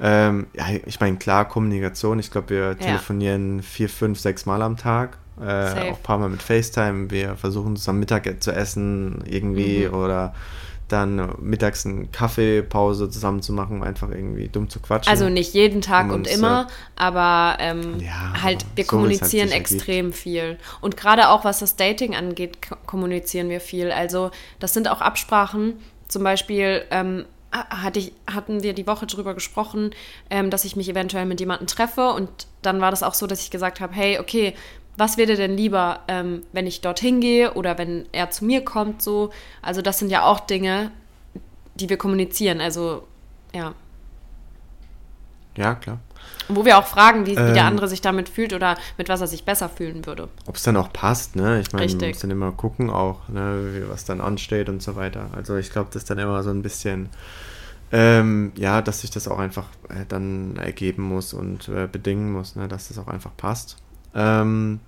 Ähm, 0.00 0.46
ja, 0.54 0.64
ich 0.86 0.98
meine, 0.98 1.18
klar, 1.18 1.46
Kommunikation. 1.46 2.18
Ich 2.18 2.30
glaube, 2.30 2.48
wir 2.50 2.78
telefonieren 2.78 3.62
vier, 3.62 3.88
fünf, 3.88 4.18
sechs 4.18 4.46
Mal 4.46 4.62
am 4.62 4.76
Tag. 4.76 5.18
Äh, 5.40 5.44
auch 5.90 5.96
ein 5.96 6.02
paar 6.02 6.18
Mal 6.18 6.28
mit 6.30 6.42
FaceTime. 6.42 7.10
Wir 7.10 7.36
versuchen 7.36 7.76
zusammen 7.76 8.00
Mittag 8.00 8.42
zu 8.42 8.50
essen 8.52 9.22
irgendwie 9.26 9.86
Mhm. 9.88 9.94
oder 9.94 10.34
dann 10.92 11.34
mittags 11.40 11.86
eine 11.86 12.06
Kaffeepause 12.06 13.08
zusammen 13.10 13.42
zu 13.42 13.52
machen, 13.52 13.76
um 13.76 13.82
einfach 13.82 14.10
irgendwie 14.10 14.48
dumm 14.48 14.68
zu 14.68 14.80
quatschen. 14.80 15.10
Also 15.10 15.28
nicht 15.28 15.54
jeden 15.54 15.80
Tag 15.80 16.06
und 16.12 16.20
uns, 16.26 16.34
immer, 16.34 16.66
aber 16.96 17.56
ähm, 17.60 18.00
Ja, 18.00 18.32
halt, 18.42 18.64
wir 18.74 18.84
so, 18.84 18.88
halt 18.88 18.88
kommunizieren 18.88 19.50
ergibt. 19.50 19.72
extrem 19.72 20.12
viel. 20.12 20.58
Und 20.80 20.96
gerade 20.96 21.28
auch 21.28 21.44
was 21.44 21.60
das 21.60 21.76
Dating 21.76 22.14
angeht, 22.14 22.66
ko- 22.66 22.76
kommunizieren 22.86 23.48
wir 23.48 23.60
viel. 23.60 23.90
Also 23.92 24.30
das 24.58 24.74
sind 24.74 24.88
auch 24.88 25.00
Absprachen. 25.00 25.74
Zum 26.08 26.24
Beispiel 26.24 26.82
ähm, 26.90 27.24
ha- 27.52 27.82
hatte 27.82 27.98
ich, 28.00 28.12
hatten 28.32 28.62
wir 28.62 28.72
die 28.72 28.86
Woche 28.86 29.06
drüber 29.06 29.34
gesprochen, 29.34 29.90
ähm, 30.30 30.50
dass 30.50 30.64
ich 30.64 30.76
mich 30.76 30.88
eventuell 30.88 31.26
mit 31.26 31.40
jemandem 31.40 31.66
treffe. 31.66 32.10
Und 32.12 32.28
dann 32.62 32.80
war 32.80 32.90
das 32.90 33.02
auch 33.02 33.14
so, 33.14 33.26
dass 33.26 33.40
ich 33.40 33.50
gesagt 33.50 33.80
habe, 33.80 33.94
hey, 33.94 34.18
okay, 34.18 34.54
was 35.00 35.16
wäre 35.16 35.34
denn 35.34 35.56
lieber, 35.56 36.00
ähm, 36.06 36.42
wenn 36.52 36.66
ich 36.66 36.82
dorthin 36.82 37.20
gehe 37.20 37.54
oder 37.54 37.78
wenn 37.78 38.04
er 38.12 38.30
zu 38.30 38.44
mir 38.44 38.62
kommt? 38.64 39.02
So, 39.02 39.30
also 39.62 39.80
das 39.80 39.98
sind 39.98 40.10
ja 40.10 40.24
auch 40.24 40.40
Dinge, 40.40 40.92
die 41.74 41.88
wir 41.88 41.96
kommunizieren. 41.96 42.60
Also 42.60 43.08
ja. 43.54 43.72
ja, 45.56 45.74
klar. 45.74 45.98
Wo 46.48 46.64
wir 46.66 46.76
auch 46.76 46.86
fragen, 46.86 47.24
wie, 47.24 47.30
wie 47.30 47.34
der 47.34 47.62
Ähm. 47.62 47.66
andere 47.66 47.88
sich 47.88 48.02
damit 48.02 48.28
fühlt 48.28 48.52
oder 48.52 48.76
mit 48.98 49.08
was 49.08 49.22
er 49.22 49.26
sich 49.26 49.44
besser 49.44 49.70
fühlen 49.70 50.04
würde. 50.04 50.28
Ob 50.46 50.56
es 50.56 50.62
dann 50.64 50.76
auch 50.76 50.92
passt, 50.92 51.34
ne? 51.34 51.60
Ich 51.60 51.72
meine, 51.72 51.92
man 51.94 52.08
muss 52.08 52.18
dann 52.18 52.30
immer 52.30 52.52
gucken 52.52 52.90
auch, 52.90 53.26
ne, 53.28 53.84
was 53.88 54.04
dann 54.04 54.20
ansteht 54.20 54.68
und 54.68 54.82
so 54.82 54.96
weiter. 54.96 55.30
Also 55.34 55.56
ich 55.56 55.70
glaube, 55.70 55.88
das 55.92 56.02
ist 56.02 56.10
dann 56.10 56.18
immer 56.18 56.42
so 56.42 56.50
ein 56.50 56.60
bisschen, 56.60 57.08
ähm, 57.90 58.52
ja, 58.56 58.82
dass 58.82 59.00
sich 59.00 59.10
das 59.10 59.28
auch 59.28 59.38
einfach 59.38 59.66
äh, 59.88 60.04
dann 60.06 60.56
ergeben 60.56 61.02
muss 61.04 61.32
und 61.32 61.68
äh, 61.68 61.88
bedingen 61.90 62.30
muss, 62.32 62.54
ne, 62.54 62.68
dass 62.68 62.88
das 62.88 62.98
auch 62.98 63.08
einfach 63.08 63.34
passt. 63.36 63.78
Ähm, 64.14 64.80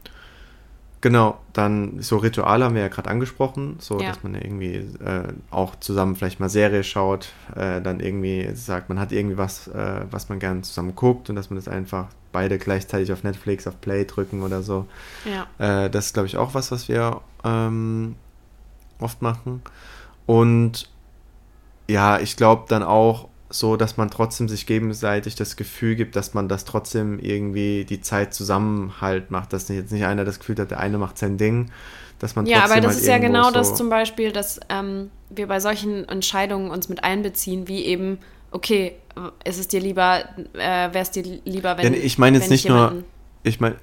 genau, 1.01 1.39
dann 1.53 2.01
so 2.01 2.17
Rituale 2.17 2.65
haben 2.65 2.75
wir 2.75 2.83
ja 2.83 2.89
gerade 2.89 3.11
angesprochen, 3.11 3.77
so 3.81 4.01
Ja. 4.01 4.09
dass 4.09 4.23
man 4.23 4.35
irgendwie 4.35 4.75
äh, 5.05 5.33
auch 5.51 5.77
zusammen 5.77 6.17
vielleicht 6.17 6.41
mal 6.41 6.49
Serie 6.49 6.85
schaut, 6.85 7.29
äh, 7.55 7.81
dann 7.81 8.01
irgendwie 8.01 8.51
sagt, 8.55 8.89
man 8.89 8.99
hat 8.99 9.13
irgendwie 9.13 9.37
was, 9.39 9.69
äh, 9.69 10.03
was 10.11 10.29
man 10.29 10.39
gerne 10.39 10.63
zusammen 10.63 10.95
guckt 10.97 11.29
und 11.31 11.37
dass 11.37 11.51
man 11.51 11.57
das 11.57 11.69
einfach 11.69 12.07
beide 12.33 12.59
gleichzeitig 12.59 13.13
auf 13.13 13.25
Netflix, 13.25 13.67
auf 13.67 13.81
Play 13.81 14.05
drücken 14.05 14.43
oder 14.43 14.63
so. 14.63 14.87
Ja. 15.25 15.47
Äh, 15.85 15.91
das 15.91 16.07
ist, 16.07 16.15
glaube 16.15 16.27
ich, 16.29 16.37
auch 16.37 16.55
was, 16.55 16.73
was 16.73 16.89
wir 16.89 17.21
ähm, 17.45 18.17
oft 18.99 19.21
machen. 19.21 19.63
Und 20.27 20.89
ja, 21.89 22.19
ich 22.21 22.37
glaube 22.37 22.65
dann 22.69 22.83
auch 22.83 23.29
so, 23.55 23.77
dass 23.77 23.97
man 23.97 24.11
trotzdem 24.11 24.49
sich 24.49 24.67
gegenseitig 24.67 25.35
das 25.35 25.57
Gefühl 25.57 25.95
gibt, 25.95 26.17
dass 26.17 26.35
man 26.35 26.49
das 26.49 26.65
trotzdem 26.65 27.19
irgendwie 27.19 27.85
die 27.85 28.01
Zeit 28.01 28.35
zusammen 28.35 28.95
halt 29.01 29.31
macht, 29.31 29.53
dass 29.53 29.69
jetzt 29.69 29.93
nicht 29.93 30.05
einer 30.05 30.25
das 30.25 30.39
Gefühl 30.39 30.57
hat, 30.57 30.71
der 30.71 30.81
eine 30.81 30.99
macht 30.99 31.19
sein 31.19 31.39
Ding, 31.39 31.71
dass 32.19 32.37
man 32.37 32.47
Ja, 32.47 32.65
aber 32.65 32.81
das 32.81 32.95
halt 32.95 33.01
ist 33.03 33.07
ja 33.07 33.19
genau 33.19 33.49
so, 33.49 33.53
das 33.53 33.75
zum 33.75 33.91
Beispiel, 33.91 34.33
dass 34.33 34.61
ähm, 34.69 35.11
wir 35.31 35.47
bei 35.47 35.61
solchen 35.61 36.09
Entscheidungen 36.09 36.71
uns 36.71 36.89
mit 36.89 37.05
einbeziehen, 37.05 37.69
wie 37.69 37.85
eben, 37.85 38.19
okay, 38.51 38.97
ist 39.45 39.59
es 39.59 39.69
dir 39.69 39.81
lieber, 39.81 40.25
äh, 40.55 40.59
wäre 40.59 41.01
es 41.01 41.11
dir 41.11 41.23
lieber, 41.45 41.77
wenn 41.77 41.93
Denn 41.93 42.03
ich 42.03 42.19
meine 42.19 42.39
jetzt 42.39 42.51
nicht 42.51 42.69
nur, 42.69 43.05
ich 43.43 43.61
meine 43.61 43.77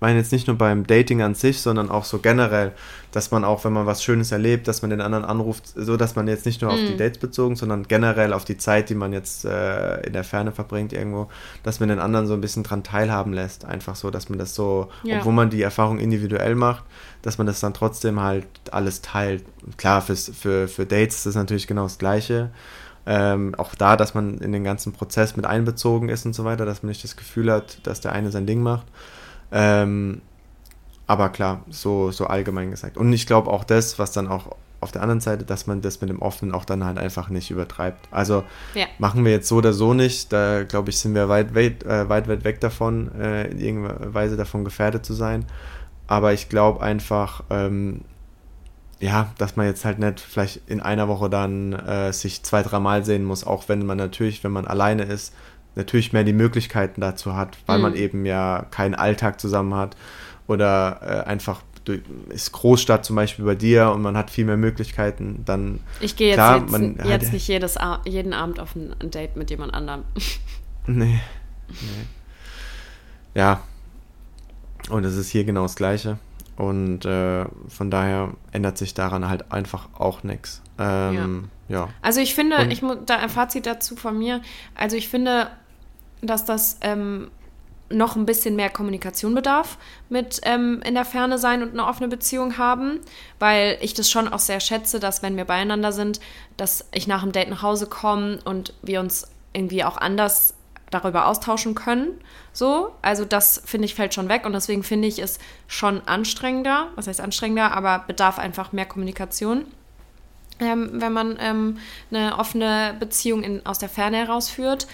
meine 0.00 0.18
jetzt 0.18 0.32
nicht 0.32 0.46
nur 0.46 0.56
beim 0.56 0.86
Dating 0.86 1.22
an 1.22 1.34
sich, 1.34 1.60
sondern 1.60 1.90
auch 1.90 2.04
so 2.04 2.18
generell, 2.18 2.72
dass 3.12 3.30
man 3.30 3.44
auch, 3.44 3.64
wenn 3.64 3.72
man 3.72 3.86
was 3.86 4.02
Schönes 4.02 4.32
erlebt, 4.32 4.66
dass 4.68 4.82
man 4.82 4.90
den 4.90 5.00
anderen 5.00 5.24
anruft, 5.24 5.64
so 5.74 5.96
dass 5.96 6.16
man 6.16 6.26
jetzt 6.28 6.46
nicht 6.46 6.62
nur 6.62 6.70
auf 6.72 6.80
Mhm. 6.80 6.86
die 6.86 6.96
Dates 6.96 7.18
bezogen, 7.18 7.56
sondern 7.56 7.82
generell 7.86 8.32
auf 8.32 8.44
die 8.44 8.56
Zeit, 8.56 8.88
die 8.88 8.94
man 8.94 9.12
jetzt 9.12 9.44
äh, 9.44 10.00
in 10.06 10.12
der 10.12 10.24
Ferne 10.24 10.52
verbringt 10.52 10.92
irgendwo, 10.92 11.28
dass 11.62 11.80
man 11.80 11.88
den 11.90 11.98
anderen 11.98 12.26
so 12.26 12.34
ein 12.34 12.40
bisschen 12.40 12.62
dran 12.62 12.82
teilhaben 12.82 13.32
lässt. 13.32 13.64
Einfach 13.64 13.94
so, 13.96 14.10
dass 14.10 14.28
man 14.28 14.38
das 14.38 14.54
so, 14.54 14.88
Ja. 15.02 15.18
obwohl 15.18 15.32
man 15.34 15.50
die 15.50 15.62
Erfahrung 15.62 15.98
individuell 15.98 16.54
macht, 16.54 16.84
dass 17.22 17.36
man 17.38 17.46
das 17.46 17.60
dann 17.60 17.74
trotzdem 17.74 18.20
halt 18.20 18.46
alles 18.70 19.02
teilt. 19.02 19.44
Klar, 19.76 20.00
fürs, 20.02 20.30
für, 20.34 20.66
für 20.68 20.86
Dates 20.86 21.16
ist 21.18 21.26
das 21.26 21.34
natürlich 21.34 21.66
genau 21.66 21.82
das 21.82 21.98
Gleiche. 21.98 22.50
Ähm, 23.06 23.54
auch 23.56 23.74
da, 23.74 23.96
dass 23.96 24.14
man 24.14 24.38
in 24.38 24.52
den 24.52 24.62
ganzen 24.62 24.92
Prozess 24.92 25.34
mit 25.34 25.46
einbezogen 25.46 26.08
ist 26.10 26.26
und 26.26 26.34
so 26.34 26.44
weiter, 26.44 26.64
dass 26.66 26.82
man 26.82 26.88
nicht 26.88 27.02
das 27.02 27.16
Gefühl 27.16 27.50
hat, 27.50 27.78
dass 27.86 28.00
der 28.00 28.12
eine 28.12 28.30
sein 28.30 28.46
Ding 28.46 28.62
macht. 28.62 28.86
Ähm, 29.52 30.22
aber 31.06 31.28
klar, 31.30 31.64
so, 31.70 32.10
so 32.12 32.26
allgemein 32.26 32.70
gesagt. 32.70 32.96
Und 32.96 33.12
ich 33.12 33.26
glaube 33.26 33.50
auch 33.50 33.64
das, 33.64 33.98
was 33.98 34.12
dann 34.12 34.28
auch 34.28 34.56
auf 34.80 34.92
der 34.92 35.02
anderen 35.02 35.20
Seite, 35.20 35.44
dass 35.44 35.66
man 35.66 35.82
das 35.82 36.00
mit 36.00 36.08
dem 36.08 36.22
Offenen 36.22 36.54
auch 36.54 36.64
dann 36.64 36.84
halt 36.84 36.98
einfach 36.98 37.28
nicht 37.28 37.50
übertreibt. 37.50 38.08
Also 38.10 38.44
Ja. 38.74 38.86
machen 38.98 39.24
wir 39.24 39.32
jetzt 39.32 39.48
so 39.48 39.56
oder 39.56 39.72
so 39.72 39.92
nicht. 39.92 40.32
Da 40.32 40.64
glaube 40.64 40.90
ich, 40.90 40.98
sind 40.98 41.14
wir 41.14 41.28
weit, 41.28 41.54
weit, 41.54 41.82
äh, 41.84 42.08
weit, 42.08 42.28
weit 42.28 42.44
weg 42.44 42.60
davon, 42.60 43.10
äh, 43.20 43.48
in 43.48 43.58
irgendeiner 43.58 44.14
Weise 44.14 44.36
davon 44.36 44.64
gefährdet 44.64 45.04
zu 45.04 45.12
sein. 45.12 45.44
Aber 46.06 46.32
ich 46.32 46.48
glaube 46.48 46.82
einfach, 46.82 47.42
ähm, 47.50 48.02
ja, 49.00 49.32
dass 49.38 49.56
man 49.56 49.66
jetzt 49.66 49.84
halt 49.84 49.98
nicht 49.98 50.20
vielleicht 50.20 50.60
in 50.68 50.80
einer 50.80 51.08
Woche 51.08 51.30
dann 51.30 51.72
äh, 51.72 52.12
sich 52.12 52.42
zwei, 52.42 52.62
dreimal 52.62 53.04
sehen 53.04 53.24
muss, 53.24 53.44
auch 53.44 53.68
wenn 53.68 53.84
man 53.84 53.96
natürlich, 53.96 54.44
wenn 54.44 54.52
man 54.52 54.66
alleine 54.66 55.04
ist, 55.04 55.34
natürlich 55.76 56.12
mehr 56.12 56.24
die 56.24 56.32
Möglichkeiten 56.32 57.00
dazu 57.00 57.34
hat, 57.36 57.56
weil 57.66 57.78
Mhm. 57.78 57.82
man 57.82 57.94
eben 57.94 58.26
ja 58.26 58.66
keinen 58.70 58.94
Alltag 58.94 59.40
zusammen 59.40 59.74
hat 59.74 59.96
oder 60.46 61.00
äh, 61.24 61.28
einfach 61.28 61.62
durch, 61.84 62.00
ist 62.28 62.52
Großstadt 62.52 63.04
zum 63.04 63.16
Beispiel 63.16 63.44
bei 63.44 63.54
dir 63.54 63.90
und 63.90 64.02
man 64.02 64.16
hat 64.16 64.30
viel 64.30 64.44
mehr 64.44 64.56
Möglichkeiten, 64.58 65.42
dann 65.46 65.80
Ich 66.00 66.14
gehe 66.16 66.28
jetzt, 66.28 66.36
Klar, 66.36 66.58
jetzt, 66.58 66.70
man 66.70 66.96
jetzt 67.04 67.26
hat- 67.26 67.32
nicht 67.32 67.48
jedes, 67.48 67.78
jeden 68.04 68.32
Abend 68.34 68.60
auf 68.60 68.74
ein, 68.76 68.94
ein 69.00 69.10
Date 69.10 69.36
mit 69.36 69.50
jemand 69.50 69.72
anderem. 69.74 70.02
Nee. 70.86 71.20
nee. 71.68 72.06
Ja. 73.34 73.60
Und 74.88 75.04
es 75.04 75.16
ist 75.16 75.30
hier 75.30 75.44
genau 75.44 75.62
das 75.62 75.76
Gleiche. 75.76 76.18
Und 76.56 77.04
äh, 77.04 77.44
von 77.68 77.90
daher 77.90 78.30
ändert 78.52 78.76
sich 78.76 78.92
daran 78.94 79.28
halt 79.28 79.50
einfach 79.52 79.88
auch 79.96 80.22
nichts. 80.24 80.60
Ähm, 80.78 81.48
ja. 81.68 81.88
Also 82.02 82.20
ich 82.20 82.34
finde, 82.34 82.56
Und- 82.58 82.70
ich 82.70 82.82
muss 82.82 82.98
da 83.06 83.16
ein 83.18 83.28
Fazit 83.30 83.66
dazu 83.66 83.96
von 83.96 84.18
mir. 84.18 84.42
Also 84.74 84.96
ich 84.96 85.08
finde, 85.08 85.48
dass 86.22 86.44
das 86.44 86.78
ähm, 86.82 87.30
noch 87.90 88.16
ein 88.16 88.24
bisschen 88.24 88.56
mehr 88.56 88.70
Kommunikation 88.70 89.34
bedarf 89.34 89.76
mit 90.08 90.40
ähm, 90.44 90.80
in 90.84 90.94
der 90.94 91.04
Ferne 91.04 91.38
sein 91.38 91.62
und 91.62 91.70
eine 91.70 91.86
offene 91.86 92.08
Beziehung 92.08 92.56
haben, 92.56 93.00
weil 93.38 93.78
ich 93.80 93.94
das 93.94 94.10
schon 94.10 94.28
auch 94.28 94.38
sehr 94.38 94.60
schätze, 94.60 95.00
dass 95.00 95.22
wenn 95.22 95.36
wir 95.36 95.44
beieinander 95.44 95.92
sind, 95.92 96.20
dass 96.56 96.86
ich 96.92 97.06
nach 97.06 97.22
dem 97.22 97.32
Date 97.32 97.50
nach 97.50 97.62
Hause 97.62 97.86
komme 97.86 98.38
und 98.44 98.74
wir 98.82 99.00
uns 99.00 99.28
irgendwie 99.52 99.82
auch 99.84 99.96
anders 99.96 100.54
darüber 100.90 101.26
austauschen 101.26 101.74
können. 101.74 102.20
So, 102.52 102.92
also 103.02 103.24
das 103.24 103.62
finde 103.64 103.86
ich 103.86 103.94
fällt 103.94 104.14
schon 104.14 104.28
weg 104.28 104.44
und 104.44 104.52
deswegen 104.52 104.82
finde 104.82 105.08
ich 105.08 105.18
es 105.18 105.38
schon 105.66 106.00
anstrengender. 106.06 106.88
Was 106.94 107.06
heißt 107.06 107.20
anstrengender, 107.20 107.72
aber 107.72 108.04
bedarf 108.06 108.38
einfach 108.38 108.72
mehr 108.72 108.86
Kommunikation. 108.86 109.66
Ähm, 110.60 110.90
wenn 111.00 111.12
man 111.12 111.38
ähm, 111.40 111.78
eine 112.10 112.38
offene 112.38 112.94
Beziehung 112.98 113.42
in, 113.42 113.64
aus 113.66 113.78
der 113.78 113.88
Ferne 113.88 114.18
herausführt. 114.18 114.86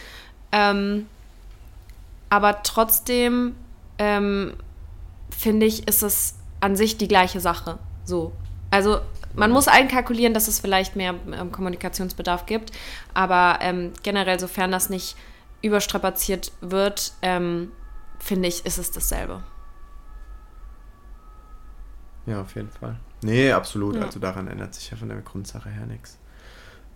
Ähm, 0.52 1.06
aber 2.28 2.62
trotzdem 2.62 3.54
ähm, 3.98 4.54
finde 5.30 5.66
ich, 5.66 5.88
ist 5.88 6.02
es 6.02 6.34
an 6.60 6.76
sich 6.76 6.98
die 6.98 7.08
gleiche 7.08 7.40
Sache. 7.40 7.78
So. 8.04 8.32
Also 8.70 9.00
man 9.34 9.50
muss 9.50 9.68
einkalkulieren, 9.68 10.34
dass 10.34 10.48
es 10.48 10.60
vielleicht 10.60 10.96
mehr 10.96 11.14
ähm, 11.32 11.52
Kommunikationsbedarf 11.52 12.46
gibt, 12.46 12.72
aber 13.14 13.58
ähm, 13.60 13.92
generell, 14.02 14.40
sofern 14.40 14.72
das 14.72 14.88
nicht 14.88 15.16
überstrapaziert 15.62 16.52
wird, 16.60 17.12
ähm, 17.22 17.70
finde 18.18 18.48
ich, 18.48 18.64
ist 18.64 18.78
es 18.78 18.90
dasselbe. 18.90 19.42
Ja, 22.24 22.40
auf 22.40 22.54
jeden 22.56 22.70
Fall. 22.70 22.98
Nee, 23.22 23.52
absolut. 23.52 23.96
Ja. 23.96 24.02
Also 24.02 24.18
daran 24.18 24.48
ändert 24.48 24.74
sich 24.74 24.90
ja 24.90 24.96
von 24.96 25.08
der 25.08 25.20
Grundsache 25.20 25.68
her 25.68 25.86
nichts. 25.86 26.18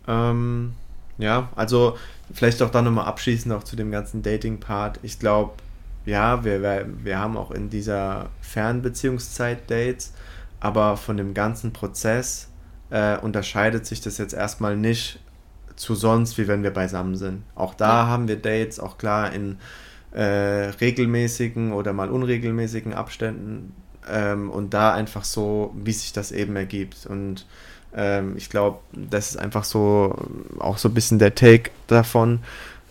Ähm, 0.09 0.75
ja, 1.19 1.49
also 1.57 1.97
vielleicht 2.33 2.63
auch 2.63 2.71
dann 2.71 2.85
nochmal 2.85 3.07
abschließend 3.07 3.53
auch 3.55 3.65
zu 3.65 3.77
dem 3.77 3.91
ganzen 3.91 4.23
Dating-Part. 4.23 5.01
Ich 5.03 5.19
glaube, 5.19 5.55
ja, 6.07 6.45
wir, 6.45 6.63
wir, 6.63 6.87
wir 7.03 7.19
haben 7.19 7.37
auch 7.37 7.51
in 7.51 7.71
dieser 7.71 8.31
Fernbeziehungszeit 8.41 9.71
Dates, 9.71 10.13
aber 10.61 10.97
von 10.97 11.17
dem 11.17 11.35
ganzen 11.35 11.73
Prozess 11.73 12.49
äh, 12.91 13.19
unterscheidet 13.19 13.87
sich 13.87 14.01
das 14.01 14.19
jetzt 14.19 14.35
erstmal 14.35 14.77
nicht 14.77 15.21
zu 15.77 15.95
sonst, 15.95 16.37
wie 16.39 16.49
wenn 16.49 16.63
wir 16.63 16.73
beisammen 16.73 17.17
sind. 17.17 17.43
Auch 17.55 17.75
da 17.75 18.03
ja. 18.03 18.07
haben 18.07 18.29
wir 18.29 18.37
Dates, 18.37 18.81
auch 18.81 18.99
klar 18.99 19.33
in 19.33 19.59
äh, 20.13 20.23
regelmäßigen 20.81 21.73
oder 21.73 21.93
mal 21.93 22.11
unregelmäßigen 22.11 22.95
Abständen 22.95 23.75
ähm, 24.09 24.51
und 24.51 24.75
da 24.75 24.93
einfach 24.93 25.25
so, 25.25 25.75
wie 25.77 25.93
sich 25.93 26.13
das 26.13 26.33
eben 26.33 26.57
ergibt. 26.57 27.07
Und 27.07 27.47
ähm, 27.97 28.35
ich 28.37 28.51
glaube, 28.51 28.79
das 28.93 29.31
ist 29.31 29.37
einfach 29.37 29.65
so 29.65 30.15
auch 30.59 30.79
so 30.79 30.89
ein 30.89 30.95
bisschen 30.95 31.19
der 31.19 31.35
Take 31.35 31.71
davon. 31.87 32.41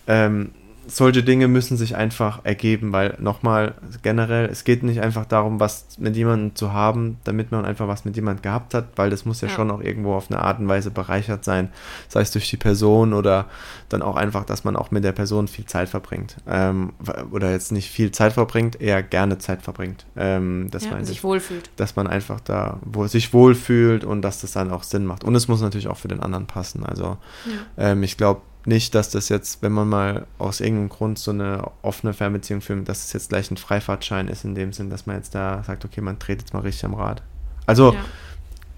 Ähm, 0.06 0.50
solche 0.90 1.22
Dinge 1.22 1.48
müssen 1.48 1.76
sich 1.76 1.96
einfach 1.96 2.40
ergeben, 2.44 2.92
weil 2.92 3.16
nochmal 3.18 3.74
generell, 4.02 4.46
es 4.46 4.64
geht 4.64 4.82
nicht 4.82 5.00
einfach 5.00 5.24
darum, 5.24 5.60
was 5.60 5.98
mit 5.98 6.16
jemandem 6.16 6.54
zu 6.54 6.72
haben, 6.72 7.18
damit 7.24 7.52
man 7.52 7.64
einfach 7.64 7.88
was 7.88 8.04
mit 8.04 8.16
jemandem 8.16 8.42
gehabt 8.42 8.74
hat, 8.74 8.88
weil 8.96 9.10
das 9.10 9.24
muss 9.24 9.40
ja, 9.40 9.48
ja, 9.48 9.54
schon 9.54 9.70
auch 9.70 9.80
irgendwo 9.80 10.14
auf 10.14 10.30
eine 10.30 10.40
Art 10.40 10.58
und 10.58 10.68
Weise 10.68 10.90
bereichert 10.90 11.44
sein, 11.44 11.70
sei 12.08 12.20
es 12.20 12.30
durch 12.30 12.48
die 12.50 12.56
Person 12.56 13.12
oder 13.12 13.46
dann 13.88 14.02
auch 14.02 14.16
einfach, 14.16 14.44
dass 14.44 14.64
man 14.64 14.76
auch 14.76 14.90
mit 14.90 15.04
der 15.04 15.12
Person 15.12 15.48
viel 15.48 15.66
Zeit 15.66 15.88
verbringt. 15.88 16.36
Ähm, 16.46 16.92
oder 17.30 17.50
jetzt 17.50 17.72
nicht 17.72 17.90
viel 17.90 18.10
Zeit 18.10 18.32
verbringt, 18.32 18.80
eher 18.80 19.02
gerne 19.02 19.38
Zeit 19.38 19.62
verbringt. 19.62 20.06
Ähm, 20.16 20.68
dass 20.70 20.84
ja, 20.84 20.92
man 20.92 21.04
sich 21.04 21.22
wohlfühlt. 21.24 21.70
Dass 21.76 21.96
man 21.96 22.06
einfach 22.06 22.40
da 22.40 22.78
wo 22.82 23.06
sich 23.06 23.32
wohlfühlt 23.32 24.04
und 24.04 24.22
dass 24.22 24.40
das 24.40 24.52
dann 24.52 24.70
auch 24.70 24.82
Sinn 24.82 25.06
macht. 25.06 25.24
Und 25.24 25.34
es 25.34 25.48
muss 25.48 25.60
natürlich 25.60 25.88
auch 25.88 25.96
für 25.96 26.08
den 26.08 26.20
anderen 26.20 26.46
passen. 26.46 26.84
Also 26.84 27.18
ja. 27.46 27.90
ähm, 27.92 28.02
ich 28.02 28.16
glaube, 28.16 28.42
nicht, 28.66 28.94
dass 28.94 29.10
das 29.10 29.28
jetzt, 29.28 29.62
wenn 29.62 29.72
man 29.72 29.88
mal 29.88 30.26
aus 30.38 30.60
irgendeinem 30.60 30.90
Grund 30.90 31.18
so 31.18 31.30
eine 31.30 31.70
offene 31.82 32.12
Fernbeziehung 32.12 32.60
filmt, 32.60 32.88
dass 32.88 33.06
es 33.06 33.12
jetzt 33.12 33.30
gleich 33.30 33.50
ein 33.50 33.56
Freifahrtschein 33.56 34.28
ist, 34.28 34.44
in 34.44 34.54
dem 34.54 34.72
Sinn, 34.72 34.90
dass 34.90 35.06
man 35.06 35.16
jetzt 35.16 35.34
da 35.34 35.62
sagt, 35.64 35.84
okay, 35.84 36.00
man 36.00 36.18
dreht 36.18 36.40
jetzt 36.40 36.52
mal 36.52 36.60
richtig 36.60 36.84
am 36.84 36.94
Rad. 36.94 37.22
Also 37.66 37.94
ja. 37.94 38.00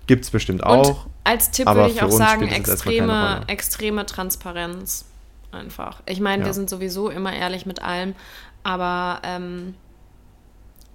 gibt 0.06 0.24
es 0.24 0.30
bestimmt 0.30 0.62
auch. 0.62 1.04
Und 1.04 1.10
als 1.24 1.50
Tipp 1.50 1.66
würde 1.66 1.90
ich 1.90 2.02
auch 2.02 2.10
sagen, 2.10 2.46
extreme, 2.48 3.42
extreme 3.48 4.06
Transparenz 4.06 5.04
einfach. 5.50 6.02
Ich 6.06 6.20
meine, 6.20 6.42
ja. 6.42 6.46
wir 6.46 6.54
sind 6.54 6.70
sowieso 6.70 7.10
immer 7.10 7.32
ehrlich 7.32 7.66
mit 7.66 7.82
allem, 7.82 8.14
aber 8.62 9.20
ähm, 9.24 9.74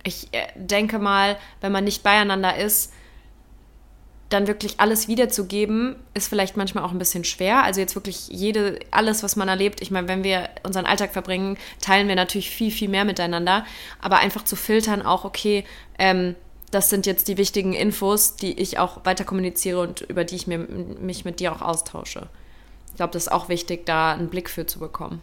ich 0.04 0.30
äh, 0.32 0.47
denke 0.56 1.00
mal, 1.00 1.38
wenn 1.62 1.71
man 1.71 1.84
nicht 1.84 2.04
beieinander 2.04 2.56
ist, 2.56 2.93
dann 4.29 4.47
wirklich 4.47 4.79
alles 4.79 5.07
wiederzugeben, 5.07 5.95
ist 6.13 6.27
vielleicht 6.27 6.57
manchmal 6.57 6.83
auch 6.83 6.91
ein 6.91 6.99
bisschen 6.99 7.23
schwer. 7.23 7.63
Also 7.63 7.79
jetzt 7.79 7.95
wirklich 7.95 8.27
jede, 8.27 8.79
alles, 8.91 9.23
was 9.23 9.35
man 9.35 9.47
erlebt. 9.47 9.81
Ich 9.81 9.89
meine, 9.89 10.07
wenn 10.07 10.23
wir 10.23 10.49
unseren 10.63 10.85
Alltag 10.85 11.13
verbringen, 11.13 11.57
teilen 11.81 12.07
wir 12.07 12.15
natürlich 12.15 12.49
viel, 12.49 12.71
viel 12.71 12.89
mehr 12.89 13.05
miteinander. 13.05 13.65
Aber 14.01 14.17
einfach 14.17 14.43
zu 14.43 14.55
filtern 14.57 15.01
auch, 15.01 15.23
okay, 15.23 15.63
ähm, 15.97 16.35
das 16.71 16.89
sind 16.89 17.05
jetzt 17.05 17.29
die 17.29 17.37
wichtigen 17.37 17.73
Infos, 17.73 18.35
die 18.35 18.59
ich 18.59 18.79
auch 18.79 19.05
weiter 19.05 19.23
kommuniziere 19.23 19.79
und 19.79 20.01
über 20.01 20.25
die 20.25 20.35
ich 20.35 20.47
mir, 20.47 20.57
mich 20.57 21.23
mit 21.23 21.39
dir 21.39 21.53
auch 21.53 21.61
austausche. 21.61 22.27
Ich 22.89 22.95
glaube, 22.97 23.13
das 23.13 23.23
ist 23.23 23.31
auch 23.31 23.47
wichtig, 23.47 23.85
da 23.85 24.11
einen 24.11 24.29
Blick 24.29 24.49
für 24.49 24.65
zu 24.65 24.79
bekommen. 24.79 25.21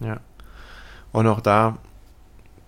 Ja. 0.00 0.20
Und 1.12 1.28
auch 1.28 1.40
da 1.40 1.78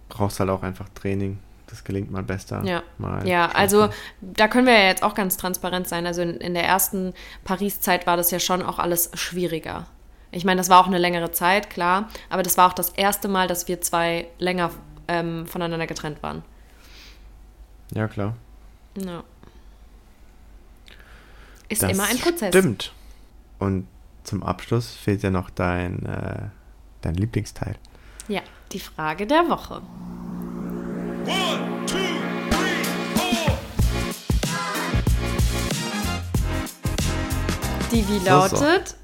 brauchst 0.09 0.39
du 0.39 0.41
halt 0.41 0.51
auch 0.51 0.63
einfach 0.63 0.89
Training 0.91 1.39
das 1.75 1.83
gelingt 1.83 2.11
mal 2.11 2.23
besser. 2.23 2.63
Ja, 2.65 2.83
mal 2.99 3.27
ja 3.27 3.51
also 3.51 3.89
da 4.21 4.47
können 4.47 4.67
wir 4.67 4.75
ja 4.75 4.87
jetzt 4.87 5.03
auch 5.03 5.15
ganz 5.15 5.37
transparent 5.37 5.89
sein. 5.89 6.07
Also 6.07 6.23
in, 6.23 6.37
in 6.37 6.55
der 6.55 6.65
ersten 6.65 7.15
Paris-Zeit 7.43 8.07
war 8.07 8.17
das 8.17 8.31
ja 8.31 8.39
schon 8.39 8.63
auch 8.63 8.79
alles 8.79 9.11
schwieriger. 9.15 9.87
Ich 10.31 10.45
meine, 10.45 10.59
das 10.59 10.69
war 10.69 10.81
auch 10.81 10.87
eine 10.87 10.99
längere 10.99 11.33
Zeit, 11.33 11.71
klar, 11.71 12.09
aber 12.31 12.43
das 12.43 12.57
war 12.57 12.69
auch 12.69 12.73
das 12.73 12.91
erste 12.91 13.29
Mal, 13.29 13.49
dass 13.49 13.67
wir 13.69 13.81
zwei 13.81 14.29
länger 14.39 14.71
ähm, 15.09 15.47
voneinander 15.47 15.87
getrennt 15.87 16.23
waren. 16.23 16.43
Ja, 17.93 18.09
klar. 18.09 18.37
Ja. 18.97 19.25
Ist 21.69 21.83
das 21.83 21.93
immer 21.93 22.05
ein 22.05 22.19
Prozess. 22.19 22.55
Stimmt. 22.55 22.93
Und 23.59 23.87
zum 24.23 24.43
Abschluss 24.43 24.95
fehlt 24.95 25.23
ja 25.23 25.31
noch 25.31 25.51
dein, 25.51 26.07
äh, 26.07 26.49
dein 27.03 27.15
Lieblingsteil. 27.15 27.77
Ja, 28.29 28.43
die 28.73 28.81
Frage 28.81 29.27
der 29.27 29.49
Woche. 29.49 29.83
Die 37.95 38.09
wie 38.09 38.19
lautet? 38.25 38.97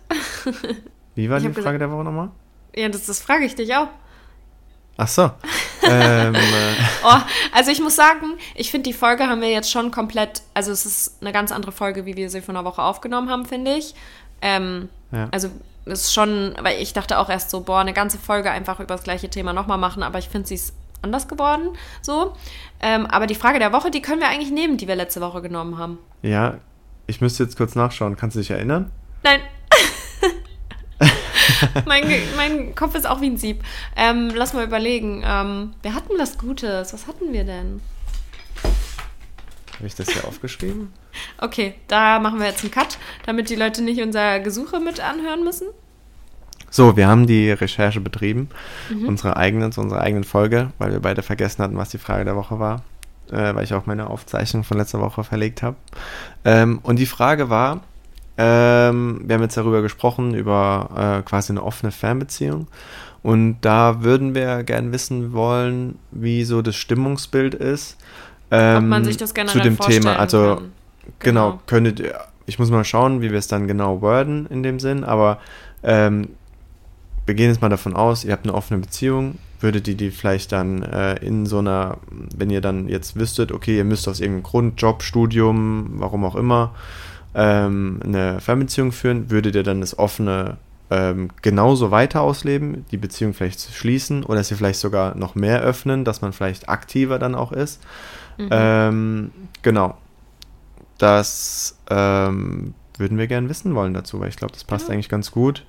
So, 0.44 0.50
so. 0.50 0.58
Wie 1.14 1.30
war 1.30 1.38
die 1.38 1.44
Frage 1.46 1.54
gesagt, 1.54 1.80
der 1.80 1.90
Woche 1.90 2.04
nochmal? 2.04 2.30
Ja, 2.74 2.88
das, 2.88 3.06
das 3.06 3.20
frage 3.20 3.44
ich 3.44 3.54
dich 3.54 3.74
auch. 3.74 3.88
Ach 4.96 5.08
so. 5.08 5.30
ähm, 5.82 6.34
äh. 6.34 6.38
oh, 7.04 7.18
also 7.52 7.70
ich 7.70 7.80
muss 7.80 7.96
sagen, 7.96 8.36
ich 8.54 8.70
finde 8.70 8.90
die 8.90 8.92
Folge 8.92 9.26
haben 9.26 9.40
wir 9.40 9.50
jetzt 9.50 9.70
schon 9.70 9.90
komplett, 9.90 10.42
also 10.54 10.72
es 10.72 10.84
ist 10.86 11.22
eine 11.22 11.32
ganz 11.32 11.52
andere 11.52 11.72
Folge, 11.72 12.04
wie 12.04 12.16
wir 12.16 12.30
sie 12.30 12.40
vor 12.40 12.54
einer 12.54 12.64
Woche 12.64 12.82
aufgenommen 12.82 13.30
haben, 13.30 13.46
finde 13.46 13.74
ich. 13.76 13.94
Ähm, 14.42 14.88
ja. 15.12 15.28
Also 15.30 15.50
es 15.86 16.02
ist 16.02 16.14
schon, 16.14 16.54
weil 16.60 16.80
ich 16.80 16.92
dachte 16.92 17.18
auch 17.18 17.28
erst 17.28 17.50
so, 17.50 17.60
boah, 17.60 17.80
eine 17.80 17.92
ganze 17.92 18.18
Folge 18.18 18.50
einfach 18.50 18.80
über 18.80 18.94
das 18.94 19.04
gleiche 19.04 19.30
Thema 19.30 19.52
nochmal 19.52 19.78
machen, 19.78 20.02
aber 20.02 20.18
ich 20.18 20.28
finde 20.28 20.48
sie 20.48 20.56
ist 20.56 20.74
anders 21.02 21.28
geworden. 21.28 21.70
So. 22.02 22.34
Ähm, 22.80 23.06
aber 23.06 23.26
die 23.26 23.34
Frage 23.34 23.58
der 23.58 23.72
Woche, 23.72 23.90
die 23.90 24.02
können 24.02 24.20
wir 24.20 24.28
eigentlich 24.28 24.50
nehmen, 24.50 24.76
die 24.76 24.88
wir 24.88 24.96
letzte 24.96 25.20
Woche 25.20 25.42
genommen 25.42 25.78
haben. 25.78 25.98
Ja, 26.22 26.58
ich 27.06 27.20
müsste 27.20 27.42
jetzt 27.44 27.56
kurz 27.56 27.74
nachschauen. 27.74 28.16
Kannst 28.16 28.36
du 28.36 28.40
dich 28.40 28.50
erinnern? 28.50 28.90
Nein. 29.22 29.40
mein, 31.86 32.04
mein 32.36 32.74
Kopf 32.74 32.94
ist 32.94 33.06
auch 33.06 33.20
wie 33.20 33.30
ein 33.30 33.36
Sieb. 33.36 33.62
Ähm, 33.96 34.30
lass 34.34 34.54
mal 34.54 34.64
überlegen. 34.64 35.22
Ähm, 35.24 35.74
wir 35.82 35.94
hatten 35.94 36.12
was 36.18 36.38
Gutes. 36.38 36.92
Was 36.92 37.06
hatten 37.06 37.32
wir 37.32 37.44
denn? 37.44 37.80
Habe 39.74 39.86
ich 39.86 39.94
das 39.94 40.10
hier 40.10 40.26
aufgeschrieben? 40.26 40.92
Okay, 41.38 41.74
da 41.88 42.18
machen 42.18 42.38
wir 42.38 42.46
jetzt 42.46 42.62
einen 42.62 42.70
Cut, 42.70 42.98
damit 43.24 43.48
die 43.48 43.56
Leute 43.56 43.82
nicht 43.82 44.02
unser 44.02 44.38
Gesuche 44.40 44.78
mit 44.78 45.00
anhören 45.00 45.42
müssen. 45.42 45.68
So, 46.70 46.96
wir 46.96 47.08
haben 47.08 47.26
die 47.26 47.50
Recherche 47.50 48.00
betrieben, 48.00 48.48
mhm. 48.90 49.08
unsere 49.08 49.36
eigene, 49.36 49.70
zu 49.70 49.80
unserer 49.80 50.00
eigenen 50.00 50.24
Folge, 50.24 50.70
weil 50.78 50.92
wir 50.92 51.00
beide 51.00 51.22
vergessen 51.22 51.62
hatten, 51.62 51.76
was 51.76 51.90
die 51.90 51.98
Frage 51.98 52.24
der 52.24 52.36
Woche 52.36 52.60
war, 52.60 52.82
äh, 53.30 53.54
weil 53.54 53.64
ich 53.64 53.74
auch 53.74 53.86
meine 53.86 54.08
Aufzeichnung 54.08 54.62
von 54.62 54.78
letzter 54.78 55.00
Woche 55.00 55.24
verlegt 55.24 55.62
habe. 55.62 55.76
Ähm, 56.44 56.78
und 56.82 56.98
die 56.98 57.06
Frage 57.06 57.50
war, 57.50 57.80
ähm, 58.38 59.22
wir 59.24 59.34
haben 59.34 59.42
jetzt 59.42 59.56
darüber 59.56 59.82
gesprochen, 59.82 60.34
über 60.34 61.18
äh, 61.20 61.28
quasi 61.28 61.52
eine 61.52 61.62
offene 61.62 61.92
Fernbeziehung. 61.92 62.68
Und 63.22 63.58
da 63.60 64.02
würden 64.02 64.34
wir 64.34 64.62
gerne 64.62 64.92
wissen 64.92 65.32
wollen, 65.32 65.98
wie 66.10 66.44
so 66.44 66.62
das 66.62 66.76
Stimmungsbild 66.76 67.54
ist. 67.54 67.98
Ähm, 68.50 68.84
Ob 68.84 68.88
man 68.88 69.04
sich 69.04 69.16
das 69.16 69.34
generell 69.34 69.60
zu 69.60 69.68
dem 69.68 69.78
Thema. 69.78 70.16
Also 70.16 70.56
kann. 70.56 70.72
genau, 71.18 71.50
genau 71.50 71.60
könntet 71.66 72.00
ihr, 72.00 72.18
ich 72.46 72.58
muss 72.58 72.70
mal 72.70 72.84
schauen, 72.84 73.20
wie 73.20 73.30
wir 73.30 73.38
es 73.38 73.48
dann 73.48 73.66
genau 73.66 74.00
worden 74.00 74.46
in 74.46 74.62
dem 74.62 74.80
Sinn, 74.80 75.04
aber 75.04 75.38
ähm, 75.82 76.30
wir 77.30 77.34
gehen 77.34 77.48
jetzt 77.48 77.62
mal 77.62 77.68
davon 77.68 77.94
aus, 77.94 78.24
ihr 78.24 78.32
habt 78.32 78.44
eine 78.44 78.54
offene 78.54 78.80
Beziehung, 78.80 79.38
würdet 79.60 79.86
ihr 79.86 79.96
die 79.96 80.10
vielleicht 80.10 80.50
dann 80.50 80.82
äh, 80.82 81.14
in 81.24 81.46
so 81.46 81.60
einer, 81.60 81.98
wenn 82.36 82.50
ihr 82.50 82.60
dann 82.60 82.88
jetzt 82.88 83.14
wüsstet, 83.14 83.52
okay, 83.52 83.76
ihr 83.76 83.84
müsst 83.84 84.08
aus 84.08 84.18
irgendeinem 84.18 84.42
Grund, 84.42 84.82
Job, 84.82 85.04
Studium, 85.04 85.92
warum 85.98 86.24
auch 86.24 86.34
immer, 86.34 86.74
ähm, 87.36 88.00
eine 88.02 88.40
Fernbeziehung 88.40 88.90
führen, 88.90 89.30
würdet 89.30 89.54
ihr 89.54 89.62
dann 89.62 89.80
das 89.80 89.96
offene 89.96 90.56
ähm, 90.90 91.30
genauso 91.40 91.92
weiter 91.92 92.22
ausleben, 92.22 92.84
die 92.90 92.96
Beziehung 92.96 93.32
vielleicht 93.32 93.60
schließen 93.60 94.24
oder 94.24 94.42
sie 94.42 94.56
vielleicht 94.56 94.80
sogar 94.80 95.14
noch 95.14 95.36
mehr 95.36 95.60
öffnen, 95.60 96.04
dass 96.04 96.22
man 96.22 96.32
vielleicht 96.32 96.68
aktiver 96.68 97.20
dann 97.20 97.36
auch 97.36 97.52
ist. 97.52 97.80
Mhm. 98.38 98.48
Ähm, 98.50 99.30
genau. 99.62 99.96
Das 100.98 101.78
ähm, 101.88 102.74
würden 102.98 103.18
wir 103.18 103.28
gerne 103.28 103.48
wissen 103.48 103.76
wollen 103.76 103.94
dazu, 103.94 104.18
weil 104.18 104.30
ich 104.30 104.36
glaube, 104.36 104.52
das 104.52 104.64
passt 104.64 104.88
ja. 104.88 104.94
eigentlich 104.94 105.08
ganz 105.08 105.30
gut 105.30 105.64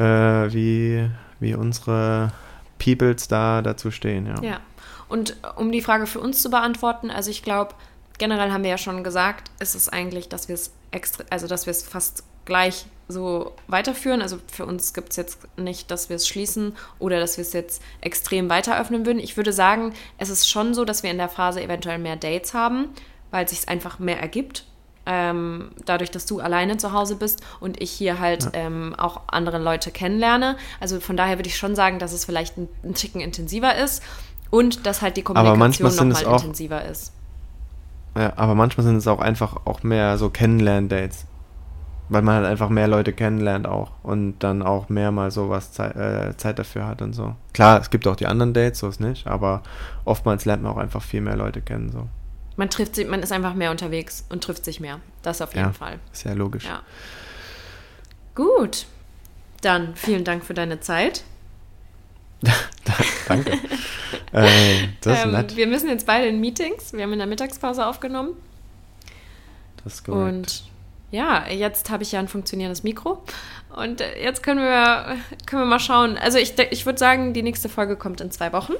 äh, 0.00 0.52
wie, 0.52 1.08
wie 1.38 1.54
unsere 1.54 2.32
Peoples 2.78 3.28
da 3.28 3.62
dazu 3.62 3.90
stehen, 3.90 4.26
ja. 4.26 4.42
Ja. 4.42 4.60
Und 5.08 5.36
um 5.56 5.72
die 5.72 5.82
Frage 5.82 6.06
für 6.06 6.20
uns 6.20 6.40
zu 6.40 6.50
beantworten, 6.50 7.10
also 7.10 7.30
ich 7.30 7.42
glaube, 7.42 7.74
generell 8.18 8.52
haben 8.52 8.62
wir 8.62 8.70
ja 8.70 8.78
schon 8.78 9.04
gesagt, 9.04 9.50
ist 9.60 9.74
es 9.74 9.88
eigentlich, 9.88 10.28
dass 10.28 10.48
wir 10.48 10.54
es 10.54 10.72
extra, 10.90 11.24
also 11.30 11.46
dass 11.46 11.66
wir 11.66 11.72
es 11.72 11.82
fast 11.82 12.24
gleich 12.44 12.86
so 13.08 13.52
weiterführen. 13.66 14.22
Also 14.22 14.38
für 14.50 14.66
uns 14.66 14.94
gibt 14.94 15.10
es 15.10 15.16
jetzt 15.16 15.38
nicht, 15.58 15.90
dass 15.90 16.08
wir 16.08 16.16
es 16.16 16.28
schließen 16.28 16.76
oder 16.98 17.18
dass 17.18 17.36
wir 17.36 17.42
es 17.42 17.52
jetzt 17.52 17.82
extrem 18.00 18.48
weiter 18.48 18.80
öffnen 18.80 19.04
würden. 19.04 19.18
Ich 19.18 19.36
würde 19.36 19.52
sagen, 19.52 19.92
es 20.18 20.30
ist 20.30 20.48
schon 20.48 20.74
so, 20.74 20.84
dass 20.84 21.02
wir 21.02 21.10
in 21.10 21.18
der 21.18 21.28
Phase 21.28 21.62
eventuell 21.62 21.98
mehr 21.98 22.16
Dates 22.16 22.54
haben, 22.54 22.88
weil 23.30 23.44
es 23.44 23.50
sich 23.50 23.68
einfach 23.68 23.98
mehr 23.98 24.20
ergibt. 24.20 24.64
Ähm, 25.12 25.70
dadurch, 25.86 26.12
dass 26.12 26.24
du 26.24 26.38
alleine 26.38 26.76
zu 26.76 26.92
Hause 26.92 27.16
bist 27.16 27.42
und 27.58 27.82
ich 27.82 27.90
hier 27.90 28.20
halt 28.20 28.44
ja. 28.44 28.50
ähm, 28.54 28.94
auch 28.96 29.22
andere 29.26 29.58
Leute 29.58 29.90
kennenlerne. 29.90 30.56
Also 30.78 31.00
von 31.00 31.16
daher 31.16 31.36
würde 31.36 31.48
ich 31.48 31.56
schon 31.56 31.74
sagen, 31.74 31.98
dass 31.98 32.12
es 32.12 32.24
vielleicht 32.24 32.56
ein, 32.56 32.68
ein 32.84 32.94
Ticken 32.94 33.20
intensiver 33.20 33.74
ist 33.74 34.04
und 34.50 34.86
dass 34.86 35.02
halt 35.02 35.16
die 35.16 35.22
Kommunikation 35.22 36.08
nochmal 36.08 36.34
intensiver 36.34 36.84
ist. 36.84 37.12
Ja, 38.16 38.34
aber 38.36 38.54
manchmal 38.54 38.86
sind 38.86 38.98
es 38.98 39.08
auch 39.08 39.18
einfach 39.18 39.56
auch 39.64 39.82
mehr 39.82 40.16
so 40.16 40.30
Kennenlern-Dates. 40.30 41.26
Weil 42.08 42.22
man 42.22 42.36
halt 42.36 42.46
einfach 42.46 42.68
mehr 42.68 42.88
Leute 42.88 43.12
kennenlernt 43.12 43.68
auch 43.68 43.92
und 44.02 44.40
dann 44.40 44.62
auch 44.62 44.88
mehr 44.88 45.12
mal 45.12 45.30
sowas 45.30 45.72
Zeit, 45.72 45.94
äh, 45.94 46.36
Zeit 46.36 46.58
dafür 46.58 46.86
hat 46.86 47.02
und 47.02 47.14
so. 47.14 47.34
Klar, 47.52 47.80
es 47.80 47.90
gibt 47.90 48.06
auch 48.06 48.16
die 48.16 48.26
anderen 48.26 48.52
Dates, 48.52 48.80
so 48.80 48.88
ist 48.88 49.00
nicht, 49.00 49.28
aber 49.28 49.62
oftmals 50.04 50.44
lernt 50.44 50.62
man 50.62 50.72
auch 50.72 50.76
einfach 50.76 51.02
viel 51.02 51.20
mehr 51.20 51.36
Leute 51.36 51.60
kennen. 51.62 51.90
So. 51.92 52.08
Man 52.60 52.68
trifft 52.68 52.94
sich, 52.94 53.06
man 53.06 53.22
ist 53.22 53.32
einfach 53.32 53.54
mehr 53.54 53.70
unterwegs 53.70 54.26
und 54.28 54.44
trifft 54.44 54.66
sich 54.66 54.80
mehr. 54.80 55.00
Das 55.22 55.40
auf 55.40 55.54
jeden 55.54 55.68
ja, 55.68 55.72
Fall. 55.72 55.98
Sehr 56.12 56.34
logisch. 56.34 56.66
Ja. 56.66 56.82
Gut. 58.34 58.84
Dann 59.62 59.96
vielen 59.96 60.24
Dank 60.24 60.44
für 60.44 60.52
deine 60.52 60.78
Zeit. 60.78 61.24
Danke. 63.26 63.52
äh, 64.32 64.88
das 65.00 65.20
ist 65.20 65.24
ähm, 65.24 65.30
nett. 65.32 65.56
Wir 65.56 65.66
müssen 65.68 65.88
jetzt 65.88 66.04
beide 66.04 66.26
in 66.26 66.38
Meetings. 66.38 66.92
Wir 66.92 67.04
haben 67.04 67.14
in 67.14 67.18
der 67.18 67.28
Mittagspause 67.28 67.86
aufgenommen. 67.86 68.36
Das 69.82 69.94
ist 69.94 70.04
korrekt. 70.04 70.34
Und 70.34 70.64
ja, 71.12 71.48
jetzt 71.48 71.88
habe 71.88 72.02
ich 72.02 72.12
ja 72.12 72.20
ein 72.20 72.28
funktionierendes 72.28 72.82
Mikro. 72.82 73.22
Und 73.74 74.00
jetzt 74.00 74.42
können 74.42 74.60
wir, 74.60 75.16
können 75.46 75.62
wir 75.62 75.66
mal 75.66 75.80
schauen. 75.80 76.18
Also 76.18 76.36
ich, 76.36 76.58
ich 76.58 76.84
würde 76.84 76.98
sagen, 76.98 77.32
die 77.32 77.42
nächste 77.42 77.70
Folge 77.70 77.96
kommt 77.96 78.20
in 78.20 78.30
zwei 78.30 78.52
Wochen. 78.52 78.74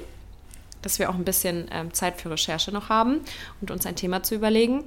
Dass 0.81 0.99
wir 0.99 1.09
auch 1.09 1.15
ein 1.15 1.25
bisschen 1.25 1.67
ähm, 1.71 1.93
Zeit 1.93 2.19
für 2.19 2.29
Recherche 2.31 2.71
noch 2.71 2.89
haben 2.89 3.21
und 3.61 3.71
uns 3.71 3.85
ein 3.85 3.95
Thema 3.95 4.23
zu 4.23 4.35
überlegen. 4.35 4.85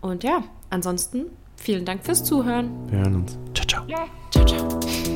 Und 0.00 0.24
ja, 0.24 0.42
ansonsten 0.70 1.26
vielen 1.56 1.84
Dank 1.84 2.04
fürs 2.04 2.24
Zuhören. 2.24 2.90
Wir 2.90 2.98
hören 2.98 3.14
uns. 3.16 3.38
Ciao, 3.54 3.66
ciao. 3.66 3.86
Ciao, 4.30 4.44
ciao. 4.44 5.14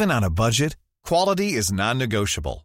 Even 0.00 0.10
on 0.10 0.24
a 0.24 0.30
budget, 0.30 0.76
quality 1.04 1.48
is 1.52 1.70
non-negotiable. 1.72 2.64